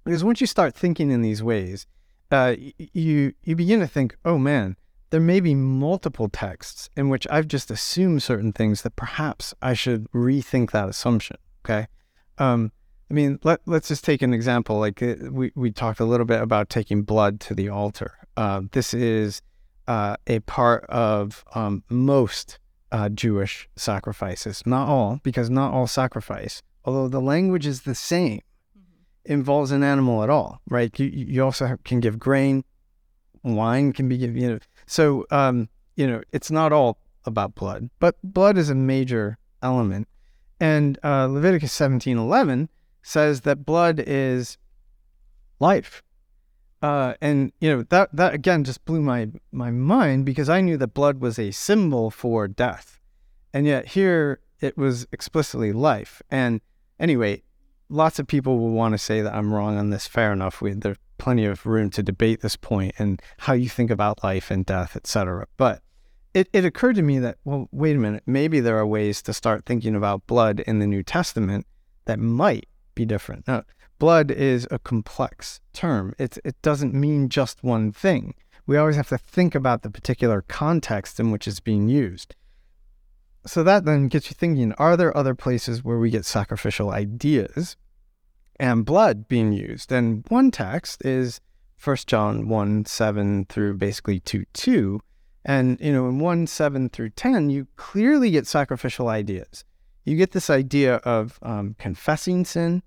because 0.04 0.24
once 0.24 0.41
you 0.41 0.48
start 0.48 0.74
thinking 0.74 1.12
in 1.12 1.22
these 1.22 1.43
ways, 1.43 1.86
uh, 2.32 2.56
y- 2.58 2.74
you 2.93 3.34
you 3.43 3.56
begin 3.56 3.80
to 3.80 3.88
think, 3.88 4.15
oh 4.26 4.39
man, 4.39 4.76
there 5.10 5.19
may 5.19 5.39
be 5.39 5.56
multiple 5.56 6.30
texts 6.30 6.89
in 6.95 7.10
which 7.10 7.26
I've 7.30 7.48
just 7.48 7.72
assumed 7.72 8.24
certain 8.24 8.54
things 8.54 8.84
that 8.84 8.95
perhaps 8.95 9.54
I 9.62 9.74
should 9.74 10.10
rethink 10.12 10.72
that 10.72 10.89
assumption. 10.89 11.38
Okay, 11.65 11.88
um, 12.38 12.72
I 13.10 13.13
mean, 13.13 13.39
let 13.43 13.62
let's 13.65 13.88
just 13.88 14.04
take 14.04 14.22
an 14.22 14.34
example. 14.34 14.80
Like 14.80 15.02
uh, 15.02 15.15
we 15.32 15.52
we 15.56 15.72
talked 15.72 16.00
a 16.00 16.06
little 16.06 16.26
bit 16.26 16.41
about 16.41 16.69
taking 16.69 17.04
blood 17.04 17.39
to 17.41 17.56
the 17.56 17.69
altar. 17.69 18.13
Uh, 18.38 18.62
this 18.72 18.93
is 18.93 19.41
uh, 19.88 20.15
a 20.28 20.39
part 20.41 20.86
of 20.86 21.43
um, 21.56 21.84
most 21.89 22.60
uh, 22.91 23.10
Jewish 23.10 23.67
sacrifices. 23.76 24.63
Not 24.65 24.88
all, 24.88 25.19
because 25.24 25.50
not 25.50 25.74
all 25.74 25.88
sacrifice, 25.88 26.62
although 26.86 27.08
the 27.08 27.22
language 27.22 27.65
is 27.65 27.82
the 27.82 27.95
same, 27.95 28.41
involves 29.26 29.72
an 29.72 29.84
animal 29.84 30.24
at 30.24 30.30
all, 30.30 30.62
right? 30.69 30.98
You, 31.00 31.08
you 31.08 31.43
also 31.43 31.65
have- 31.67 31.84
can 31.84 32.00
give 32.00 32.19
grain, 32.19 32.63
wine 33.43 33.93
can 33.93 34.08
be 34.08 34.17
given, 34.17 34.38
you 34.38 34.50
know. 34.52 34.60
So, 34.89 35.28
um, 35.30 35.69
you 35.95 36.08
know, 36.08 36.23
it's 36.32 36.49
not 36.49 36.73
all 36.73 36.97
about 37.23 37.54
blood, 37.54 37.91
but 37.99 38.15
blood 38.23 38.58
is 38.58 38.71
a 38.71 38.75
major 38.75 39.38
element. 39.62 40.08
And 40.60 40.97
uh, 41.04 41.28
Leviticus 41.28 41.78
17:11 41.78 42.69
says 43.04 43.41
that 43.41 43.67
blood 43.67 44.04
is 44.08 44.58
life. 45.60 46.02
Uh, 46.82 47.13
and 47.21 47.52
you 47.62 47.69
know 47.69 47.84
that 47.89 48.10
that 48.15 48.34
again 48.34 48.63
just 48.63 48.84
blew 48.86 49.02
my 49.02 49.28
my 49.52 49.69
mind 49.69 50.25
because 50.25 50.49
I 50.49 50.62
knew 50.62 50.78
that 50.78 50.95
blood 50.95 51.21
was 51.21 51.38
a 51.38 51.52
symbol 51.52 52.10
for 52.10 52.47
death, 52.47 52.99
and 53.54 53.67
yet 53.67 53.89
here 53.89 54.39
it 54.60 54.75
was 54.75 55.06
explicitly 55.12 55.71
life. 55.71 56.21
And 56.32 56.62
anyway, 56.99 57.43
lots 57.89 58.17
of 58.17 58.25
people 58.25 58.58
will 58.58 58.71
want 58.71 58.93
to 58.93 58.97
say 58.97 59.21
that 59.21 59.36
I'm 59.36 59.54
wrong 59.54 59.78
on 59.78 59.91
this. 59.91 60.08
Fair 60.08 60.34
enough. 60.34 60.62
We, 60.62 60.73
there's 60.73 60.97
plenty 61.19 61.45
of 61.45 61.65
room 61.65 61.91
to 61.91 62.01
debate 62.01 62.41
this 62.41 62.55
point 62.55 62.95
and 62.97 63.21
how 63.39 63.53
you 63.53 63.69
think 63.69 63.91
about 63.91 64.23
life 64.23 64.49
and 64.49 64.65
death, 64.65 64.95
etc. 64.95 65.45
But 65.58 65.82
it, 66.34 66.49
it 66.53 66.65
occurred 66.65 66.95
to 66.95 67.01
me 67.03 67.19
that 67.19 67.38
well, 67.43 67.67
wait 67.71 67.95
a 67.95 67.99
minute. 67.99 68.23
Maybe 68.25 68.60
there 68.60 68.79
are 68.79 68.88
ways 68.88 69.21
to 69.23 69.34
start 69.34 69.65
thinking 69.65 69.95
about 69.95 70.25
blood 70.25 70.62
in 70.62 70.79
the 70.79 70.88
New 70.88 71.03
Testament 71.03 71.67
that 72.05 72.19
might 72.19 72.67
be 72.95 73.05
different. 73.05 73.47
Now, 73.47 73.63
blood 73.99 74.32
is 74.32 74.67
a 74.71 74.79
complex 74.79 75.62
term. 75.73 76.15
It's, 76.17 76.39
it 76.43 76.60
doesn't 76.62 76.93
mean 76.93 77.29
just 77.29 77.63
one 77.63 77.91
thing. 77.91 78.34
We 78.65 78.77
always 78.77 78.95
have 78.95 79.10
to 79.10 79.17
think 79.17 79.55
about 79.55 79.82
the 79.82 79.89
particular 79.89 80.43
context 80.47 81.19
in 81.19 81.32
which 81.32 81.47
it's 81.47 81.60
being 81.60 81.88
used. 81.88 82.36
So 83.45 83.63
that 83.63 83.86
then 83.86 84.08
gets 84.08 84.29
you 84.29 84.36
thinking 84.36 84.73
are 84.73 84.97
there 84.97 85.15
other 85.15 85.34
places 85.34 85.84
where 85.84 85.97
we 85.97 86.10
get 86.10 86.25
sacrificial 86.25 86.91
ideas 86.91 87.77
and 88.60 88.86
blood 88.86 89.28
being 89.28 89.54
used? 89.54 89.91
And 89.91 90.24
one 90.30 90.52
text 90.52 91.06
is 91.06 91.41
1 91.84 91.98
John 92.08 92.48
1 92.48 92.86
7 92.86 93.45
through 93.45 93.78
basically 93.78 94.19
2 94.19 94.45
2. 94.54 95.00
And, 95.45 95.80
you 95.80 95.93
know, 95.93 96.08
in 96.10 96.19
1 96.19 96.48
7 96.48 96.89
through 96.89 97.12
10, 97.12 97.50
you 97.50 97.67
clearly 97.76 98.32
get 98.32 98.45
sacrificial 98.45 99.08
ideas. 99.08 99.63
You 100.04 100.17
get 100.17 100.32
this 100.32 100.50
idea 100.50 100.95
of 100.98 101.39
um, 101.41 101.76
confessing 101.78 102.45
sin, 102.45 102.82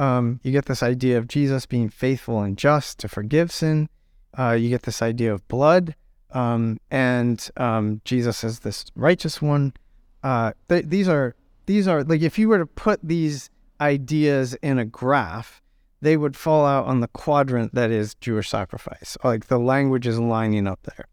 um, 0.00 0.40
you 0.42 0.50
get 0.50 0.64
this 0.64 0.82
idea 0.82 1.18
of 1.18 1.28
Jesus 1.28 1.66
being 1.66 1.90
faithful 1.90 2.40
and 2.40 2.56
just 2.56 2.98
to 3.00 3.08
forgive 3.08 3.52
sin. 3.52 3.88
Uh, 4.36 4.52
you 4.52 4.70
get 4.70 4.84
this 4.84 5.02
idea 5.02 5.32
of 5.32 5.46
blood, 5.46 5.94
um, 6.30 6.78
and 6.90 7.50
um, 7.58 8.00
Jesus 8.06 8.42
is 8.42 8.60
this 8.60 8.86
righteous 8.94 9.42
one. 9.42 9.74
Uh, 10.22 10.52
th- 10.70 10.86
these 10.86 11.06
are 11.06 11.34
these 11.66 11.86
are 11.86 12.02
like 12.02 12.22
if 12.22 12.38
you 12.38 12.48
were 12.48 12.58
to 12.58 12.66
put 12.66 13.00
these 13.02 13.50
ideas 13.80 14.54
in 14.62 14.78
a 14.78 14.84
graph, 14.84 15.62
they 16.00 16.16
would 16.16 16.36
fall 16.36 16.64
out 16.64 16.86
on 16.86 17.00
the 17.00 17.08
quadrant 17.08 17.74
that 17.74 17.90
is 17.90 18.14
Jewish 18.14 18.48
sacrifice. 18.48 19.16
Like 19.22 19.46
the 19.46 19.58
language 19.58 20.06
is 20.06 20.18
lining 20.18 20.66
up 20.66 20.80
there. 20.82 21.06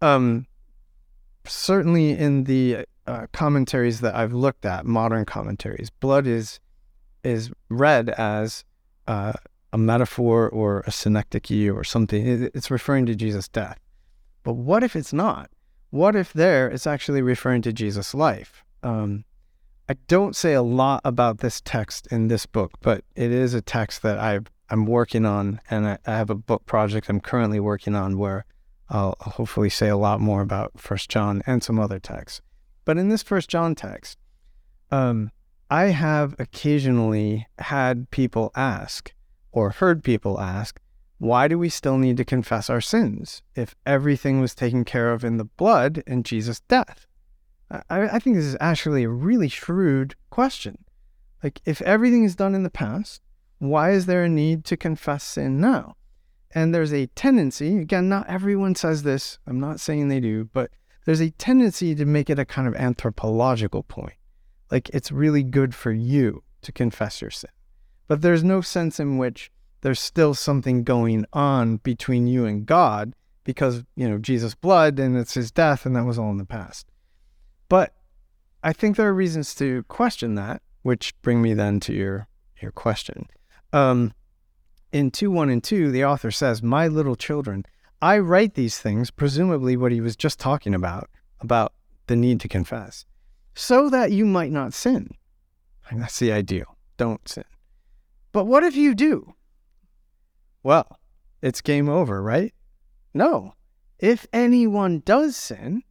Um, 0.00 0.46
certainly 1.44 2.10
in 2.10 2.44
the 2.44 2.86
uh, 3.06 3.26
commentaries 3.32 4.00
that 4.00 4.14
I've 4.14 4.32
looked 4.32 4.64
at, 4.64 4.86
modern 4.86 5.24
commentaries, 5.24 5.90
blood 5.90 6.26
is 6.26 6.60
is 7.24 7.50
read 7.68 8.08
as 8.10 8.64
uh, 9.06 9.32
a 9.72 9.78
metaphor 9.78 10.48
or 10.48 10.84
a 10.86 10.90
synecdoche 10.90 11.68
or 11.68 11.84
something. 11.84 12.50
It's 12.54 12.70
referring 12.70 13.06
to 13.06 13.14
Jesus' 13.14 13.48
death. 13.48 13.78
But 14.44 14.54
what 14.54 14.84
if 14.84 14.94
it's 14.94 15.12
not? 15.12 15.50
What 15.90 16.14
if 16.14 16.32
there 16.32 16.68
it's 16.68 16.86
actually 16.86 17.22
referring 17.22 17.62
to 17.62 17.72
Jesus' 17.72 18.14
life? 18.14 18.62
Um, 18.82 19.24
I 19.90 19.94
don't 20.06 20.36
say 20.36 20.52
a 20.52 20.62
lot 20.62 21.00
about 21.02 21.38
this 21.38 21.62
text 21.62 22.08
in 22.08 22.28
this 22.28 22.44
book, 22.44 22.72
but 22.82 23.04
it 23.16 23.32
is 23.32 23.54
a 23.54 23.62
text 23.62 24.02
that 24.02 24.18
I 24.18 24.40
I'm 24.70 24.84
working 24.84 25.24
on, 25.24 25.62
and 25.70 25.88
I, 25.88 25.98
I 26.06 26.10
have 26.12 26.28
a 26.28 26.34
book 26.34 26.66
project 26.66 27.08
I'm 27.08 27.20
currently 27.20 27.58
working 27.58 27.94
on 27.94 28.18
where 28.18 28.44
I'll 28.90 29.16
hopefully 29.18 29.70
say 29.70 29.88
a 29.88 29.96
lot 29.96 30.20
more 30.20 30.42
about 30.42 30.78
First 30.78 31.08
John 31.08 31.42
and 31.46 31.62
some 31.62 31.78
other 31.78 31.98
texts. 31.98 32.42
But 32.84 32.98
in 32.98 33.08
this 33.08 33.22
First 33.22 33.48
John 33.48 33.74
text, 33.74 34.18
um, 34.90 35.30
I 35.70 35.84
have 35.84 36.34
occasionally 36.38 37.46
had 37.58 38.10
people 38.10 38.50
ask 38.54 39.14
or 39.52 39.70
heard 39.70 40.04
people 40.04 40.38
ask, 40.38 40.78
why 41.16 41.48
do 41.48 41.58
we 41.58 41.70
still 41.70 41.96
need 41.96 42.18
to 42.18 42.26
confess 42.26 42.68
our 42.68 42.82
sins 42.82 43.42
if 43.54 43.74
everything 43.86 44.38
was 44.40 44.54
taken 44.54 44.84
care 44.84 45.12
of 45.12 45.24
in 45.24 45.38
the 45.38 45.44
blood 45.44 46.02
and 46.06 46.26
Jesus' 46.26 46.60
death? 46.60 47.06
I, 47.70 47.82
I 47.90 48.18
think 48.18 48.36
this 48.36 48.44
is 48.44 48.56
actually 48.60 49.04
a 49.04 49.08
really 49.08 49.48
shrewd 49.48 50.14
question. 50.30 50.84
Like, 51.42 51.60
if 51.64 51.80
everything 51.82 52.24
is 52.24 52.34
done 52.34 52.54
in 52.54 52.62
the 52.62 52.70
past, 52.70 53.22
why 53.58 53.90
is 53.92 54.06
there 54.06 54.24
a 54.24 54.28
need 54.28 54.64
to 54.66 54.76
confess 54.76 55.24
sin 55.24 55.60
now? 55.60 55.96
And 56.52 56.74
there's 56.74 56.94
a 56.94 57.06
tendency, 57.08 57.78
again, 57.78 58.08
not 58.08 58.28
everyone 58.28 58.74
says 58.74 59.02
this, 59.02 59.38
I'm 59.46 59.60
not 59.60 59.80
saying 59.80 60.08
they 60.08 60.20
do, 60.20 60.48
but 60.52 60.70
there's 61.04 61.20
a 61.20 61.30
tendency 61.30 61.94
to 61.94 62.04
make 62.04 62.30
it 62.30 62.38
a 62.38 62.44
kind 62.44 62.66
of 62.66 62.74
anthropological 62.74 63.82
point. 63.82 64.14
Like, 64.70 64.88
it's 64.90 65.12
really 65.12 65.42
good 65.42 65.74
for 65.74 65.92
you 65.92 66.42
to 66.62 66.72
confess 66.72 67.20
your 67.20 67.30
sin. 67.30 67.50
But 68.06 68.22
there's 68.22 68.42
no 68.42 68.60
sense 68.60 68.98
in 68.98 69.18
which 69.18 69.50
there's 69.82 70.00
still 70.00 70.34
something 70.34 70.82
going 70.82 71.26
on 71.32 71.76
between 71.78 72.26
you 72.26 72.46
and 72.46 72.66
God 72.66 73.14
because, 73.44 73.84
you 73.94 74.08
know, 74.08 74.18
Jesus' 74.18 74.54
blood 74.54 74.98
and 74.98 75.16
it's 75.16 75.34
his 75.34 75.50
death 75.50 75.86
and 75.86 75.94
that 75.94 76.04
was 76.04 76.18
all 76.18 76.30
in 76.30 76.38
the 76.38 76.44
past. 76.44 76.86
But 77.68 77.94
I 78.62 78.72
think 78.72 78.96
there 78.96 79.08
are 79.08 79.14
reasons 79.14 79.54
to 79.56 79.82
question 79.84 80.34
that, 80.34 80.62
which 80.82 81.14
bring 81.22 81.42
me 81.42 81.54
then 81.54 81.80
to 81.80 81.92
your 81.92 82.28
your 82.60 82.72
question. 82.72 83.28
Um, 83.72 84.12
in 84.92 85.10
2 85.10 85.30
1 85.30 85.50
and 85.50 85.62
2, 85.62 85.90
the 85.90 86.04
author 86.04 86.30
says, 86.30 86.62
My 86.62 86.88
little 86.88 87.16
children, 87.16 87.64
I 88.00 88.18
write 88.18 88.54
these 88.54 88.78
things, 88.78 89.10
presumably 89.10 89.76
what 89.76 89.92
he 89.92 90.00
was 90.00 90.16
just 90.16 90.38
talking 90.38 90.74
about, 90.74 91.10
about 91.40 91.72
the 92.06 92.16
need 92.16 92.40
to 92.40 92.48
confess, 92.48 93.04
so 93.54 93.90
that 93.90 94.12
you 94.12 94.24
might 94.24 94.50
not 94.50 94.72
sin. 94.72 95.10
And 95.90 96.00
that's 96.00 96.18
the 96.18 96.32
ideal. 96.32 96.76
Don't 96.96 97.28
sin. 97.28 97.44
But 98.32 98.46
what 98.46 98.64
if 98.64 98.76
you 98.76 98.94
do? 98.94 99.34
Well, 100.62 100.98
it's 101.42 101.60
game 101.60 101.88
over, 101.88 102.22
right? 102.22 102.52
No. 103.14 103.54
If 103.98 104.26
anyone 104.32 105.00
does 105.04 105.36
sin, 105.36 105.82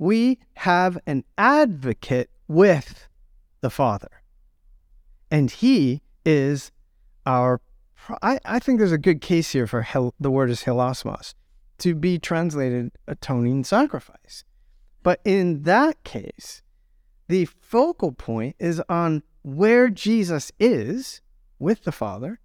we 0.00 0.38
have 0.54 0.96
an 1.06 1.22
advocate 1.36 2.30
with 2.48 3.06
the 3.60 3.68
Father. 3.68 4.22
And 5.30 5.50
he 5.50 6.00
is 6.24 6.72
our, 7.26 7.60
I, 8.22 8.40
I 8.46 8.58
think 8.60 8.78
there's 8.78 8.92
a 8.92 8.98
good 8.98 9.20
case 9.20 9.52
here 9.52 9.66
for 9.66 9.82
hel, 9.82 10.14
the 10.18 10.30
word 10.30 10.48
is 10.48 10.62
hilasmos, 10.62 11.34
to 11.78 11.94
be 11.94 12.18
translated 12.18 12.92
atoning 13.06 13.62
sacrifice. 13.64 14.42
But 15.02 15.20
in 15.22 15.64
that 15.64 16.02
case, 16.02 16.62
the 17.28 17.44
focal 17.44 18.12
point 18.12 18.56
is 18.58 18.82
on 18.88 19.22
where 19.42 19.90
Jesus 19.90 20.50
is 20.58 21.20
with 21.58 21.84
the 21.84 21.92
Father 21.92 22.40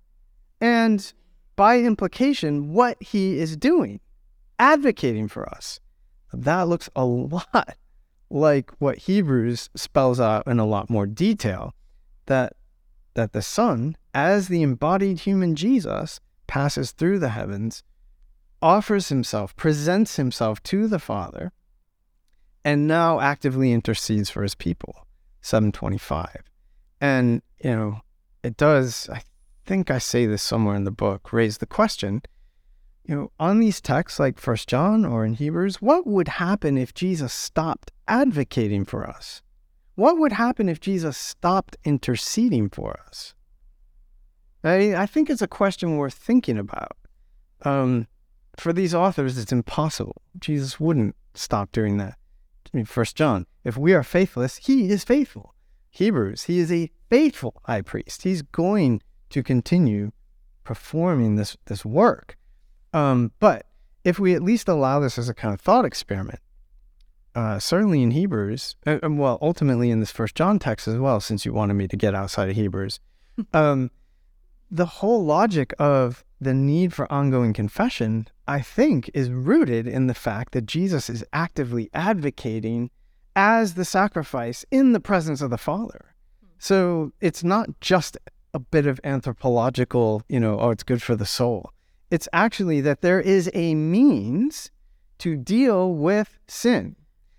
and 0.59 1.13
by 1.55 1.79
implication, 1.79 2.73
what 2.73 3.01
he 3.01 3.39
is 3.39 3.55
doing, 3.55 4.01
advocating 4.59 5.29
for 5.29 5.47
us. 5.47 5.79
That 6.41 6.67
looks 6.67 6.89
a 6.95 7.05
lot 7.05 7.77
like 8.29 8.71
what 8.79 8.99
Hebrews 8.99 9.69
spells 9.75 10.19
out 10.19 10.47
in 10.47 10.59
a 10.59 10.65
lot 10.65 10.89
more 10.89 11.05
detail 11.05 11.73
that 12.25 12.53
that 13.13 13.31
the 13.31 13.41
Son, 13.41 13.95
as 14.13 14.49
the 14.49 14.61
embodied 14.61 15.21
human 15.21 15.55
Jesus, 15.55 16.19
passes 16.47 16.91
through 16.91 17.19
the 17.19 17.29
heavens, 17.29 17.81
offers 18.61 19.09
himself, 19.09 19.55
presents 19.55 20.17
himself 20.17 20.61
to 20.63 20.87
the 20.87 20.99
Father, 20.99 21.53
and 22.63 22.87
now 22.87 23.19
actively 23.19 23.71
intercedes 23.71 24.29
for 24.29 24.43
his 24.43 24.55
people. 24.55 25.07
725. 25.41 26.43
And, 26.99 27.41
you 27.63 27.69
know, 27.69 28.01
it 28.43 28.57
does, 28.57 29.07
I 29.11 29.21
think 29.65 29.91
I 29.91 29.99
say 29.99 30.25
this 30.25 30.41
somewhere 30.41 30.75
in 30.75 30.83
the 30.83 30.91
book, 30.91 31.31
raise 31.31 31.59
the 31.59 31.67
question, 31.67 32.21
you 33.07 33.15
know, 33.15 33.31
on 33.39 33.59
these 33.59 33.81
texts 33.81 34.19
like 34.19 34.39
First 34.39 34.67
John 34.67 35.05
or 35.05 35.25
in 35.25 35.33
Hebrews, 35.33 35.81
what 35.81 36.07
would 36.07 36.27
happen 36.27 36.77
if 36.77 36.93
Jesus 36.93 37.33
stopped 37.33 37.91
advocating 38.07 38.85
for 38.85 39.07
us? 39.07 39.41
What 39.95 40.17
would 40.17 40.33
happen 40.33 40.67
if 40.67 40.79
Jesus 40.79 41.17
stopped 41.17 41.77
interceding 41.83 42.69
for 42.69 42.99
us? 43.07 43.33
I, 44.63 44.95
I 44.95 45.05
think 45.05 45.29
it's 45.29 45.41
a 45.41 45.47
question 45.47 45.97
worth 45.97 46.15
thinking 46.15 46.57
about. 46.57 46.97
Um, 47.61 48.07
for 48.57 48.73
these 48.73 48.95
authors, 48.95 49.37
it's 49.37 49.51
impossible. 49.51 50.21
Jesus 50.39 50.79
wouldn't 50.79 51.15
stop 51.35 51.71
doing 51.71 51.97
that. 51.97 52.17
I 52.73 52.77
mean, 52.77 52.85
First 52.85 53.15
John, 53.15 53.45
if 53.63 53.77
we 53.77 53.93
are 53.93 54.03
faithless, 54.03 54.57
he 54.57 54.89
is 54.89 55.03
faithful. 55.03 55.53
Hebrews, 55.91 56.43
he 56.43 56.59
is 56.59 56.71
a 56.71 56.91
faithful 57.09 57.61
high 57.65 57.81
priest. 57.81 58.23
He's 58.23 58.41
going 58.41 59.01
to 59.29 59.43
continue 59.43 60.11
performing 60.63 61.35
this 61.35 61.55
this 61.65 61.85
work. 61.85 62.37
Um, 62.95 63.33
but 63.41 63.65
if 64.05 64.19
we 64.19 64.33
at 64.35 64.41
least 64.41 64.69
allow 64.69 65.01
this 65.01 65.17
as 65.17 65.27
a 65.27 65.33
kind 65.33 65.53
of 65.53 65.59
thought 65.59 65.83
experiment, 65.83 66.39
uh, 67.35 67.59
certainly 67.59 68.01
in 68.01 68.11
Hebrews, 68.11 68.77
uh, 68.87 68.99
um, 69.03 69.17
well, 69.17 69.37
ultimately 69.41 69.91
in 69.91 69.99
this 69.99 70.11
First 70.11 70.33
John 70.33 70.59
text 70.59 70.87
as 70.87 70.97
well, 70.97 71.19
since 71.19 71.45
you 71.45 71.51
wanted 71.51 71.73
me 71.73 71.89
to 71.89 71.97
get 71.97 72.15
outside 72.15 72.49
of 72.49 72.55
Hebrews, 72.55 73.01
um, 73.53 73.91
the 74.71 74.85
whole 74.85 75.25
logic 75.25 75.73
of 75.77 76.23
the 76.39 76.53
need 76.53 76.93
for 76.93 77.11
ongoing 77.11 77.51
confession, 77.51 78.29
I 78.47 78.61
think, 78.61 79.11
is 79.13 79.29
rooted 79.29 79.87
in 79.87 80.07
the 80.07 80.13
fact 80.13 80.53
that 80.53 80.65
Jesus 80.65 81.09
is 81.09 81.25
actively 81.33 81.89
advocating 81.93 82.91
as 83.35 83.73
the 83.73 83.83
sacrifice 83.83 84.63
in 84.71 84.93
the 84.93 85.01
presence 85.01 85.41
of 85.41 85.49
the 85.49 85.57
Father. 85.57 86.15
So 86.59 87.11
it's 87.19 87.43
not 87.43 87.81
just 87.81 88.17
a 88.53 88.59
bit 88.59 88.87
of 88.87 89.01
anthropological, 89.03 90.23
you 90.29 90.39
know, 90.39 90.57
oh, 90.57 90.69
it's 90.69 90.83
good 90.83 91.03
for 91.03 91.17
the 91.17 91.25
soul. 91.25 91.73
It's 92.11 92.29
actually 92.33 92.81
that 92.81 93.01
there 93.01 93.21
is 93.21 93.49
a 93.53 93.75
means 93.75 94.71
to 95.19 95.35
deal 95.35 95.93
with 95.93 96.37
sin 96.47 96.95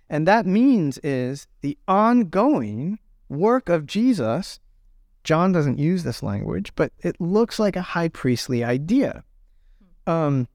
and 0.09 0.27
that 0.27 0.45
means 0.45 0.97
is 0.99 1.47
the 1.61 1.77
ongoing 1.87 2.99
work 3.29 3.69
of 3.69 3.85
Jesus. 3.85 4.59
John 5.23 5.51
doesn't 5.51 5.79
use 5.79 6.03
this 6.03 6.23
language, 6.23 6.71
but 6.75 6.93
it 6.99 7.19
looks 7.19 7.59
like 7.59 7.75
a 7.75 7.81
high 7.81 8.07
priestly 8.07 8.63
idea. 8.63 9.23
Um, 10.05 10.47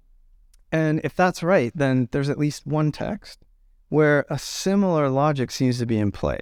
and 0.70 1.00
if 1.04 1.14
that's 1.14 1.42
right, 1.42 1.72
then 1.74 2.08
there's 2.12 2.30
at 2.30 2.38
least 2.38 2.66
one 2.66 2.92
text 2.92 3.40
where 3.90 4.24
a 4.30 4.38
similar 4.38 5.10
logic 5.10 5.50
seems 5.50 5.78
to 5.78 5.86
be 5.86 5.98
in 5.98 6.10
play. 6.10 6.40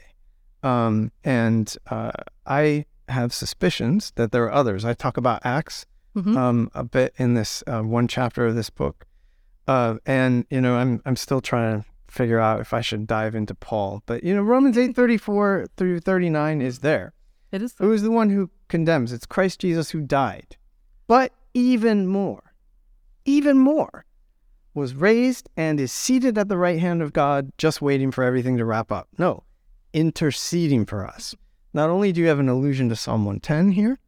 Um, 0.63 1.11
and 1.25 1.75
uh, 1.91 2.13
I 2.47 2.85
have 3.09 3.35
suspicions 3.35 4.13
that 4.15 4.31
there 4.31 4.45
are 4.45 4.53
others. 4.53 4.85
I 4.85 4.95
talk 4.95 5.17
about 5.17 5.43
Acts 5.45 5.87
mm-hmm. 6.17 6.37
um, 6.37 6.71
a 6.75 6.85
bit 6.85 7.15
in 7.19 7.35
this 7.35 7.63
uh, 7.67 7.83
one 7.83 8.09
chapter 8.09 8.47
of 8.47 8.55
this 8.55 8.71
book, 8.71 9.07
uh, 9.69 9.97
and 10.07 10.47
you 10.51 10.61
know, 10.61 10.77
I'm 10.77 11.01
I'm 11.05 11.17
still 11.17 11.41
trying 11.41 11.81
to 11.81 11.89
figure 12.09 12.41
out 12.41 12.61
if 12.61 12.75
I 12.75 12.81
should 12.81 13.07
dive 13.07 13.35
into 13.35 13.55
Paul. 13.55 14.03
But 14.07 14.25
you 14.25 14.35
know, 14.35 14.43
Romans 14.43 14.77
eight 14.77 14.97
thirty 14.97 15.17
four 15.17 15.67
through 15.77 16.01
thirty 16.01 16.31
nine 16.31 16.61
is 16.61 16.81
there. 16.81 17.13
It 17.53 17.63
is. 17.63 17.75
Who 17.79 17.93
is 17.93 18.03
the 18.03 18.11
one 18.11 18.31
who 18.31 18.51
condemns? 18.69 19.13
It's 19.13 19.27
Christ 19.27 19.61
Jesus 19.61 19.91
who 19.91 20.01
died, 20.01 20.57
but 21.07 21.33
even 21.55 22.07
more, 22.07 22.55
even 23.25 23.59
more, 23.59 24.05
was 24.75 24.95
raised 24.95 25.49
and 25.57 25.81
is 25.81 25.93
seated 25.93 26.39
at 26.39 26.49
the 26.49 26.57
right 26.57 26.79
hand 26.79 27.03
of 27.03 27.13
God, 27.13 27.51
just 27.59 27.83
waiting 27.83 28.11
for 28.11 28.25
everything 28.25 28.57
to 28.59 28.65
wrap 28.65 28.93
up. 28.93 29.09
No, 29.19 29.45
interceding 29.93 30.87
for 30.87 31.07
us. 31.07 31.35
Not 31.73 31.91
only 31.91 32.11
do 32.11 32.21
you 32.21 32.27
have 32.27 32.41
an 32.41 32.49
allusion 32.49 32.89
to 32.89 32.97
Psalm 32.97 33.25
one 33.25 33.41
ten 33.41 33.73
here, 33.73 33.99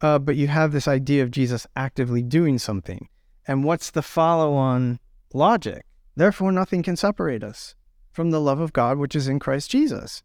uh, 0.00 0.18
but 0.18 0.36
you 0.36 0.48
have 0.48 0.72
this 0.72 0.88
idea 0.88 1.22
of 1.22 1.30
Jesus 1.30 1.66
actively 1.76 2.22
doing 2.22 2.58
something. 2.58 3.08
And 3.46 3.64
what's 3.64 3.90
the 3.90 4.02
follow 4.02 4.54
on 4.54 5.00
logic? 5.32 5.84
Therefore, 6.16 6.52
nothing 6.52 6.82
can 6.82 6.96
separate 6.96 7.42
us 7.42 7.74
from 8.12 8.30
the 8.30 8.40
love 8.40 8.60
of 8.60 8.72
God 8.72 8.98
which 8.98 9.14
is 9.14 9.28
in 9.28 9.38
Christ 9.38 9.70
Jesus. 9.70 10.22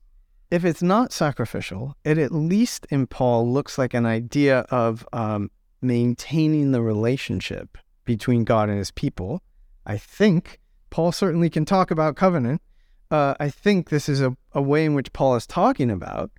If 0.51 0.63
it's 0.63 0.83
not 0.83 1.11
sacrificial, 1.11 1.95
it 2.03 2.17
at 2.17 2.31
least 2.31 2.85
in 2.89 3.07
Paul 3.07 3.51
looks 3.51 3.77
like 3.77 3.93
an 3.93 4.05
idea 4.05 4.59
of 4.69 5.07
um, 5.11 5.49
maintaining 5.81 6.71
the 6.71 6.81
relationship 6.81 7.77
between 8.05 8.43
God 8.43 8.69
and 8.69 8.77
his 8.77 8.91
people. 8.91 9.41
I 9.85 9.97
think 9.97 10.59
Paul 10.89 11.11
certainly 11.11 11.49
can 11.49 11.65
talk 11.65 11.91
about 11.91 12.15
covenant. 12.15 12.61
Uh, 13.09 13.35
I 13.39 13.49
think 13.49 13.89
this 13.89 14.07
is 14.07 14.21
a, 14.21 14.35
a 14.53 14.61
way 14.61 14.85
in 14.85 14.93
which 14.93 15.13
Paul 15.13 15.35
is 15.35 15.47
talking 15.47 15.91
about 15.91 16.31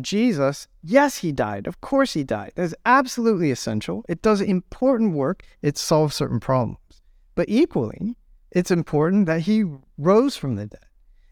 Jesus. 0.00 0.68
Yes, 0.82 1.18
he 1.18 1.32
died. 1.32 1.66
Of 1.66 1.80
course, 1.80 2.14
he 2.14 2.24
died. 2.24 2.52
That's 2.54 2.74
absolutely 2.84 3.50
essential. 3.50 4.04
It 4.08 4.22
does 4.22 4.40
important 4.40 5.14
work, 5.14 5.44
it 5.62 5.78
solves 5.78 6.14
certain 6.14 6.40
problems. 6.40 6.78
But 7.34 7.48
equally, 7.48 8.16
it's 8.50 8.70
important 8.70 9.26
that 9.26 9.40
he 9.40 9.64
rose 9.98 10.36
from 10.36 10.56
the 10.56 10.66
dead. 10.66 10.86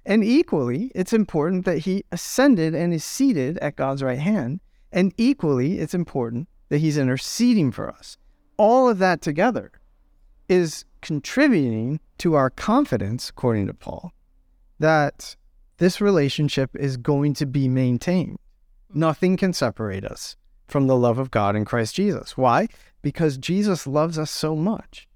And 0.05 0.25
equally, 0.25 0.91
it's 0.95 1.13
important 1.13 1.65
that 1.65 1.79
he 1.79 2.05
ascended 2.11 2.75
and 2.75 2.93
is 2.93 3.05
seated 3.05 3.59
at 3.59 3.77
God's 3.77 4.03
right 4.03 4.19
hand. 4.19 4.61
And 4.91 5.15
equally, 5.17 5.79
it's 5.79 5.95
important 5.95 6.49
that 6.69 6.79
he's 6.79 6.99
interceding 6.99 7.71
for 7.71 7.89
us. 7.89 8.17
All 8.57 8.89
of 8.89 8.99
that 8.99 9.23
together 9.23 9.71
is 10.49 10.85
contributing 11.01 12.01
to 12.19 12.35
our 12.35 12.51
confidence, 12.51 13.29
according 13.29 13.69
to 13.69 13.75
Paul, 13.75 14.13
that 14.79 15.37
this 15.79 16.01
relationship 16.01 16.71
is 16.75 16.97
going 16.97 17.35
to 17.35 17.47
be 17.47 17.69
maintained. 17.69 18.39
Nothing 18.95 19.37
can 19.37 19.53
separate 19.53 20.05
us 20.05 20.37
from 20.67 20.87
the 20.87 20.97
love 20.97 21.19
of 21.19 21.31
God 21.31 21.57
in 21.57 21.65
Christ 21.65 21.95
Jesus. 21.95 22.37
Why? 22.37 22.69
Because 23.03 23.37
Jesus 23.39 23.87
loves 23.87 24.19
us 24.19 24.31
so 24.31 24.55
much 24.57 25.09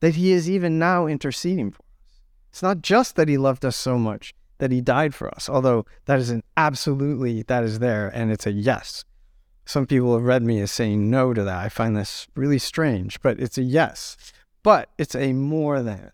that 0.00 0.14
he 0.14 0.32
is 0.32 0.48
even 0.48 0.78
now 0.78 1.06
interceding 1.06 1.70
for 1.70 1.82
us. 1.82 2.20
It's 2.50 2.62
not 2.62 2.82
just 2.82 3.16
that 3.16 3.28
he 3.28 3.38
loved 3.38 3.64
us 3.64 3.76
so 3.76 3.98
much 3.98 4.34
that 4.58 4.72
he 4.72 4.80
died 4.80 5.14
for 5.14 5.28
us, 5.34 5.48
although 5.48 5.86
that 6.04 6.18
is 6.18 6.30
an 6.30 6.42
absolutely, 6.56 7.42
that 7.42 7.64
is 7.64 7.78
there, 7.78 8.08
and 8.08 8.30
it's 8.30 8.46
a 8.46 8.52
yes. 8.52 9.04
Some 9.64 9.86
people 9.86 10.14
have 10.14 10.24
read 10.24 10.42
me 10.42 10.60
as 10.60 10.72
saying 10.72 11.10
no 11.10 11.32
to 11.32 11.44
that. 11.44 11.58
I 11.58 11.68
find 11.68 11.96
this 11.96 12.26
really 12.34 12.58
strange, 12.58 13.20
but 13.22 13.38
it's 13.38 13.58
a 13.58 13.62
yes. 13.62 14.16
But 14.62 14.90
it's 14.98 15.14
a 15.14 15.32
more 15.32 15.82
than. 15.82 16.10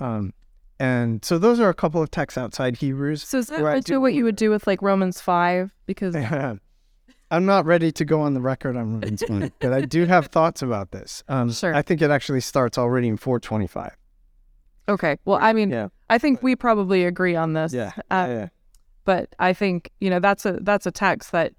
Um, 0.00 0.32
and 0.78 1.24
so 1.24 1.38
those 1.38 1.60
are 1.60 1.68
a 1.68 1.74
couple 1.74 2.02
of 2.02 2.10
texts 2.10 2.36
outside 2.36 2.76
Hebrews. 2.76 3.22
So 3.22 3.38
is 3.38 3.46
that 3.48 3.64
also 3.64 4.00
what 4.00 4.14
you 4.14 4.24
would 4.24 4.36
do 4.36 4.50
with 4.50 4.66
like 4.66 4.82
Romans 4.82 5.20
5? 5.20 5.70
Because 5.86 6.16
I'm 7.30 7.46
not 7.46 7.64
ready 7.64 7.92
to 7.92 8.04
go 8.04 8.20
on 8.20 8.34
the 8.34 8.40
record 8.40 8.76
on 8.76 9.00
Romans 9.00 9.22
1, 9.26 9.52
but 9.60 9.72
I 9.72 9.82
do 9.82 10.06
have 10.06 10.26
thoughts 10.26 10.62
about 10.62 10.90
this. 10.90 11.22
Um, 11.28 11.50
sure. 11.52 11.74
I 11.74 11.82
think 11.82 12.02
it 12.02 12.10
actually 12.10 12.40
starts 12.40 12.78
already 12.78 13.08
in 13.08 13.16
425. 13.16 13.96
Okay. 14.88 15.18
Well, 15.24 15.38
I 15.40 15.52
mean, 15.52 15.70
yeah. 15.70 15.88
I 16.10 16.18
think 16.18 16.42
we 16.42 16.54
probably 16.56 17.04
agree 17.04 17.36
on 17.36 17.54
this. 17.54 17.72
Yeah. 17.72 17.92
Uh, 18.10 18.26
yeah. 18.28 18.48
But 19.04 19.34
I 19.38 19.52
think 19.52 19.90
you 20.00 20.08
know 20.08 20.18
that's 20.18 20.46
a 20.46 20.52
that's 20.62 20.86
a 20.86 20.90
text 20.90 21.32
that 21.32 21.52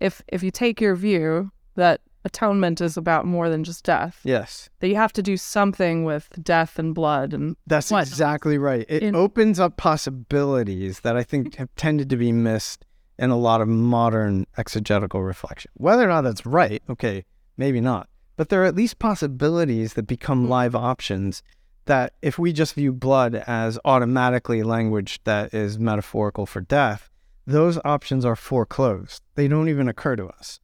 if 0.00 0.22
if 0.28 0.42
you 0.42 0.50
take 0.52 0.80
your 0.80 0.94
view 0.94 1.50
that 1.74 2.00
atonement 2.24 2.80
is 2.80 2.96
about 2.96 3.26
more 3.26 3.48
than 3.48 3.64
just 3.64 3.84
death. 3.84 4.20
Yes. 4.24 4.70
That 4.80 4.88
you 4.88 4.96
have 4.96 5.12
to 5.14 5.22
do 5.22 5.36
something 5.36 6.04
with 6.04 6.28
death 6.42 6.78
and 6.78 6.94
blood 6.94 7.32
and 7.32 7.56
That's 7.66 7.90
what? 7.90 8.06
exactly 8.06 8.58
right. 8.58 8.86
It 8.88 9.02
in, 9.02 9.14
opens 9.14 9.58
up 9.58 9.76
possibilities 9.76 11.00
that 11.00 11.16
I 11.16 11.22
think 11.22 11.56
have 11.56 11.74
tended 11.76 12.08
to 12.10 12.16
be 12.16 12.32
missed 12.32 12.84
in 13.18 13.30
a 13.30 13.36
lot 13.36 13.60
of 13.60 13.68
modern 13.68 14.46
exegetical 14.56 15.22
reflection. 15.22 15.70
Whether 15.74 16.04
or 16.04 16.08
not 16.08 16.22
that's 16.22 16.46
right, 16.46 16.82
okay, 16.88 17.24
maybe 17.56 17.80
not. 17.80 18.08
But 18.36 18.48
there 18.48 18.62
are 18.62 18.66
at 18.66 18.74
least 18.74 18.98
possibilities 18.98 19.94
that 19.94 20.04
become 20.04 20.44
hmm. 20.44 20.50
live 20.50 20.74
options 20.74 21.42
that 21.84 22.14
if 22.22 22.38
we 22.38 22.52
just 22.52 22.74
view 22.74 22.92
blood 22.92 23.34
as 23.46 23.78
automatically 23.84 24.62
language 24.62 25.20
that 25.24 25.52
is 25.52 25.78
metaphorical 25.78 26.46
for 26.46 26.60
death, 26.60 27.10
those 27.46 27.78
options 27.84 28.24
are 28.24 28.36
foreclosed. 28.36 29.22
They 29.34 29.48
don't 29.48 29.68
even 29.68 29.88
occur 29.88 30.16
to 30.16 30.26
us. 30.28 30.60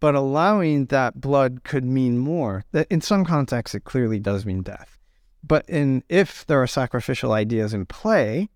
But 0.00 0.14
allowing 0.14 0.86
that 0.86 1.20
blood 1.20 1.62
could 1.62 1.84
mean 1.84 2.18
more. 2.18 2.64
That 2.72 2.86
in 2.90 3.00
some 3.00 3.24
contexts 3.24 3.74
it 3.74 3.84
clearly 3.84 4.18
does 4.18 4.46
mean 4.46 4.62
death. 4.62 4.98
But 5.42 5.68
in 5.68 6.02
if 6.08 6.46
there 6.46 6.62
are 6.62 6.66
sacrificial 6.66 7.32
ideas 7.32 7.72
in 7.72 7.86
play, 7.86 8.48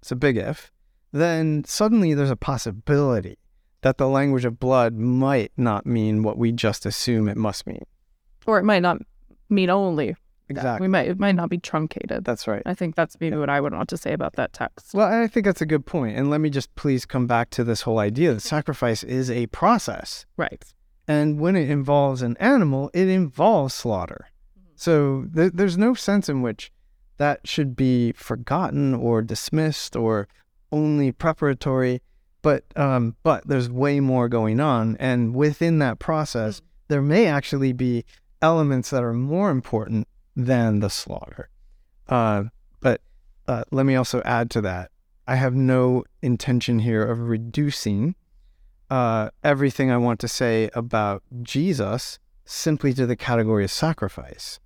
it's 0.00 0.12
a 0.12 0.16
big 0.16 0.36
if, 0.36 0.72
then 1.12 1.64
suddenly 1.64 2.14
there's 2.14 2.30
a 2.30 2.36
possibility 2.36 3.38
that 3.82 3.98
the 3.98 4.08
language 4.08 4.44
of 4.44 4.60
blood 4.60 4.94
might 4.94 5.52
not 5.56 5.86
mean 5.86 6.22
what 6.22 6.38
we 6.38 6.52
just 6.52 6.86
assume 6.86 7.28
it 7.28 7.36
must 7.36 7.66
mean. 7.66 7.84
Or 8.46 8.58
it 8.58 8.64
might 8.64 8.82
not 8.82 8.98
mean 9.48 9.70
only. 9.70 10.16
That. 10.48 10.56
Exactly. 10.56 10.84
We 10.84 10.88
might 10.88 11.08
it 11.08 11.18
might 11.18 11.34
not 11.34 11.48
be 11.48 11.58
truncated. 11.58 12.24
That's 12.24 12.46
right. 12.46 12.62
I 12.66 12.74
think 12.74 12.94
that's 12.94 13.18
maybe 13.20 13.36
what 13.36 13.50
I 13.50 13.60
would 13.60 13.72
want 13.72 13.88
to 13.90 13.96
say 13.96 14.12
about 14.12 14.34
that 14.34 14.52
text. 14.52 14.94
Well, 14.94 15.08
I 15.08 15.26
think 15.26 15.46
that's 15.46 15.62
a 15.62 15.66
good 15.66 15.86
point. 15.86 16.16
And 16.16 16.30
let 16.30 16.40
me 16.40 16.50
just 16.50 16.74
please 16.74 17.04
come 17.04 17.26
back 17.26 17.50
to 17.50 17.64
this 17.64 17.82
whole 17.82 17.98
idea 17.98 18.34
that 18.34 18.40
sacrifice 18.40 19.02
is 19.02 19.30
a 19.30 19.46
process. 19.48 20.26
Right. 20.36 20.64
And 21.08 21.40
when 21.40 21.56
it 21.56 21.68
involves 21.68 22.22
an 22.22 22.36
animal, 22.38 22.90
it 22.94 23.08
involves 23.08 23.74
slaughter. 23.74 24.28
So 24.76 25.26
th- 25.34 25.52
there's 25.54 25.78
no 25.78 25.94
sense 25.94 26.28
in 26.28 26.42
which 26.42 26.72
that 27.18 27.46
should 27.46 27.76
be 27.76 28.12
forgotten 28.12 28.94
or 28.94 29.22
dismissed 29.22 29.94
or 29.96 30.28
only 30.70 31.12
preparatory. 31.12 32.02
But 32.42 32.64
um, 32.74 33.14
but 33.22 33.46
there's 33.46 33.70
way 33.70 34.00
more 34.00 34.28
going 34.28 34.58
on, 34.58 34.96
and 34.98 35.32
within 35.32 35.78
that 35.78 36.00
process, 36.00 36.60
there 36.88 37.00
may 37.00 37.26
actually 37.26 37.72
be 37.72 38.04
elements 38.40 38.90
that 38.90 39.04
are 39.04 39.12
more 39.12 39.50
important 39.50 40.08
than 40.36 40.80
the 40.80 40.90
slaughter. 40.90 41.48
Uh, 42.08 42.44
but 42.80 43.00
uh, 43.46 43.64
let 43.70 43.86
me 43.86 43.94
also 43.94 44.22
add 44.24 44.50
to 44.50 44.60
that. 44.62 44.90
I 45.26 45.36
have 45.36 45.54
no 45.54 46.04
intention 46.20 46.80
here 46.80 47.04
of 47.06 47.20
reducing 47.28 48.14
uh, 48.90 49.30
everything 49.42 49.90
I 49.90 49.96
want 49.96 50.20
to 50.20 50.28
say 50.28 50.68
about 50.74 51.22
Jesus 51.42 52.18
simply 52.44 52.92
to 52.94 53.06
the 53.06 53.16
category 53.16 53.64
of 53.64 53.70
sacrifice. 53.70 54.58